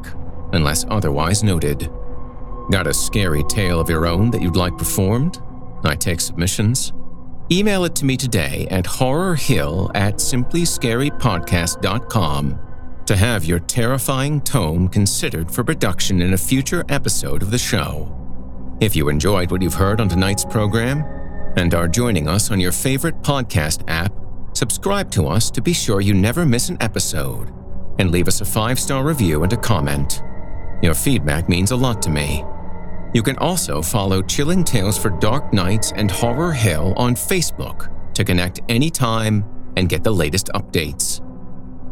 unless 0.53 0.85
otherwise 0.91 1.45
noted. 1.45 1.89
Got 2.71 2.89
a 2.89 2.95
scary 2.95 3.45
tale 3.45 3.81
of 3.81 3.89
your 3.89 4.07
own 4.07 4.31
that 4.33 4.43
you'd 4.43 4.57
like 4.57 4.77
performed? 4.77 5.41
I 5.85 5.95
take 5.95 6.21
submissions. 6.21 6.93
Email 7.53 7.85
it 7.85 7.95
to 7.97 8.05
me 8.05 8.17
today 8.17 8.69
at 8.71 8.85
horrorhill 8.85 9.91
at 9.95 10.17
simplyscarypodcast.com 10.17 12.59
to 13.07 13.17
have 13.17 13.45
your 13.45 13.59
terrifying 13.61 14.41
tome 14.41 14.89
considered 14.89 15.51
for 15.51 15.65
production 15.65 16.23
in 16.23 16.33
a 16.33 16.39
future 16.39 16.85
episode 16.89 17.43
of 17.43 17.51
the 17.51 17.59
show. 17.59 18.17
If 18.81 18.95
you 18.95 19.09
enjoyed 19.09 19.51
what 19.51 19.63
you've 19.63 19.75
heard 19.75 20.01
on 20.01 20.09
tonight's 20.09 20.45
program 20.45 21.20
and 21.57 21.75
are 21.75 21.89
joining 21.89 22.29
us 22.29 22.51
on 22.51 22.61
your 22.61 22.73
favorite 22.73 23.21
podcast 23.23 23.83
app, 23.89 24.13
subscribe 24.53 25.11
to 25.13 25.27
us 25.27 25.51
to 25.51 25.61
be 25.61 25.73
sure 25.73 26.01
you 26.01 26.15
never 26.15 26.47
miss 26.47 26.69
an 26.69 26.77
episode 26.81 27.53
and 27.99 28.11
leave 28.11 28.29
us 28.29 28.41
a 28.41 28.45
five 28.45 28.79
star 28.79 29.05
review 29.05 29.43
and 29.43 29.53
a 29.53 29.57
comment. 29.57 30.23
Your 30.83 30.95
feedback 30.95 31.49
means 31.49 31.71
a 31.71 31.77
lot 31.77 32.01
to 32.03 32.11
me. 32.11 32.45
You 33.13 33.23
can 33.23 33.37
also 33.39 33.83
follow 33.83 34.23
Chilling 34.23 34.65
Tales 34.65 34.97
for 34.97 35.11
Dark 35.11 35.53
Nights 35.53 35.93
and 35.97 36.11
Horror 36.11 36.53
Hill 36.53 36.95
on 36.97 37.15
Facebook 37.15 37.91
to 38.15 38.25
connect 38.25 38.61
anytime 38.69 39.45
and 39.77 39.89
get 39.89 40.05
the 40.05 40.13
latest 40.13 40.49
updates. 40.55 41.21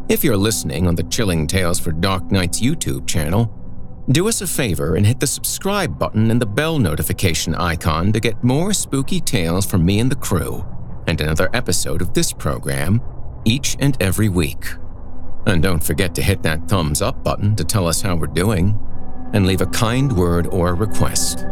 If 0.09 0.23
you're 0.23 0.37
listening 0.37 0.87
on 0.87 0.95
the 0.95 1.03
Chilling 1.03 1.45
Tales 1.45 1.79
for 1.79 1.91
Dark 1.91 2.31
Nights 2.31 2.61
YouTube 2.61 3.05
channel, 3.05 3.53
do 4.11 4.27
us 4.27 4.41
a 4.41 4.47
favor 4.47 4.95
and 4.95 5.05
hit 5.05 5.19
the 5.19 5.27
subscribe 5.27 5.99
button 5.99 6.31
and 6.31 6.41
the 6.41 6.45
bell 6.45 6.79
notification 6.79 7.53
icon 7.55 8.11
to 8.11 8.19
get 8.19 8.43
more 8.43 8.73
spooky 8.73 9.19
tales 9.19 9.65
from 9.65 9.85
me 9.85 9.99
and 9.99 10.11
the 10.11 10.15
crew, 10.15 10.65
and 11.07 11.21
another 11.21 11.49
episode 11.53 12.01
of 12.01 12.13
this 12.13 12.33
program 12.33 13.01
each 13.45 13.77
and 13.79 14.01
every 14.01 14.27
week. 14.27 14.65
And 15.45 15.61
don't 15.61 15.83
forget 15.83 16.15
to 16.15 16.23
hit 16.23 16.41
that 16.43 16.67
thumbs 16.67 17.01
up 17.01 17.23
button 17.23 17.55
to 17.55 17.63
tell 17.63 17.87
us 17.87 18.01
how 18.01 18.15
we're 18.15 18.27
doing 18.27 18.79
and 19.33 19.45
leave 19.45 19.61
a 19.61 19.67
kind 19.67 20.11
word 20.11 20.47
or 20.47 20.73
request. 20.73 21.45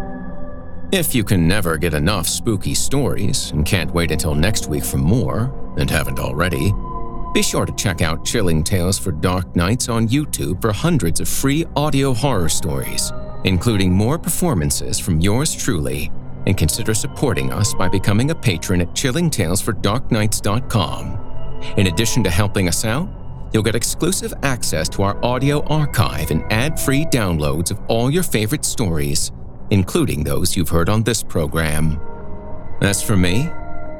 If 0.92 1.14
you 1.14 1.24
can 1.24 1.48
never 1.48 1.78
get 1.78 1.94
enough 1.94 2.28
spooky 2.28 2.74
stories 2.74 3.52
and 3.52 3.66
can't 3.66 3.94
wait 3.94 4.12
until 4.12 4.34
next 4.34 4.68
week 4.68 4.84
for 4.84 4.98
more, 4.98 5.54
and 5.78 5.90
haven't 5.92 6.20
already, 6.20 6.74
be 7.38 7.44
sure 7.44 7.68
to 7.68 7.76
check 7.76 8.02
out 8.02 8.26
Chilling 8.26 8.64
Tales 8.64 8.98
for 8.98 9.12
Dark 9.12 9.56
Nights 9.56 9.90
on 9.90 10.08
YouTube 10.08 10.60
for 10.60 10.72
hundreds 10.72 11.20
of 11.20 11.30
free 11.30 11.68
audio 11.76 12.12
horror 12.12 12.50
stories, 12.50 13.12
including 13.44 13.94
more 13.94 14.18
performances 14.18 14.98
from 14.98 15.22
yours 15.22 15.54
truly, 15.54 16.12
and 16.48 16.58
consider 16.58 16.96
supporting 16.96 17.54
us 17.54 17.76
by 17.76 17.88
becoming 17.88 18.32
a 18.32 18.36
patron 18.36 18.82
at 18.82 18.88
chillingtalesfordarknights.com. 18.96 21.64
In 21.78 21.86
addition 21.86 22.24
to 22.24 22.32
helping 22.32 22.68
us 22.68 22.84
out, 22.84 23.08
you'll 23.54 23.62
get 23.62 23.76
exclusive 23.76 24.34
access 24.42 24.90
to 24.90 25.04
our 25.04 25.24
audio 25.24 25.62
archive 25.66 26.32
and 26.32 26.44
ad 26.52 26.80
free 26.80 27.06
downloads 27.06 27.70
of 27.70 27.80
all 27.88 28.10
your 28.10 28.24
favorite 28.24 28.66
stories, 28.66 29.32
including 29.70 30.24
those 30.24 30.58
you've 30.58 30.70
heard 30.70 30.90
on 30.90 31.04
this 31.04 31.22
program. 31.22 32.00
As 32.82 33.04
for 33.04 33.16
me, 33.16 33.48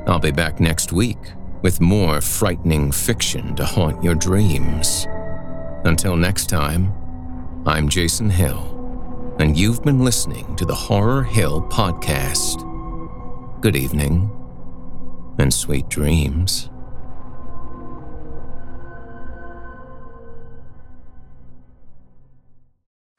I'll 0.08 0.18
be 0.18 0.32
back 0.32 0.60
next 0.60 0.92
week 0.92 1.20
with 1.62 1.82
more 1.82 2.22
frightening 2.22 2.92
fiction 2.92 3.56
to 3.56 3.66
haunt 3.66 4.04
your 4.04 4.16
dreams. 4.16 5.08
Until 5.86 6.16
next 6.16 6.50
time, 6.50 6.94
I'm 7.66 7.90
Jason 7.90 8.30
Hill, 8.30 9.36
and 9.40 9.58
you've 9.58 9.84
been 9.84 10.04
listening 10.04 10.56
to 10.58 10.66
the 10.66 10.76
Horror 10.76 11.24
Hill 11.24 11.62
Podcast. 11.64 12.62
Good 13.62 13.76
evening, 13.76 14.32
and 15.40 15.54
sweet 15.54 15.90
dreams. 15.90 16.70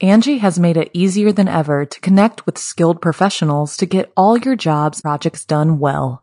Angi 0.01 0.39
has 0.39 0.61
made 0.61 0.77
it 0.77 0.91
easier 0.93 1.33
than 1.33 1.49
ever 1.49 1.85
to 1.85 2.01
connect 2.01 2.47
with 2.47 2.57
skilled 2.57 3.03
professionals 3.03 3.77
to 3.79 3.85
get 3.85 4.13
all 4.17 4.39
your 4.39 4.55
jobs 4.55 5.01
projects 5.01 5.45
done 5.45 5.81
well. 5.81 6.23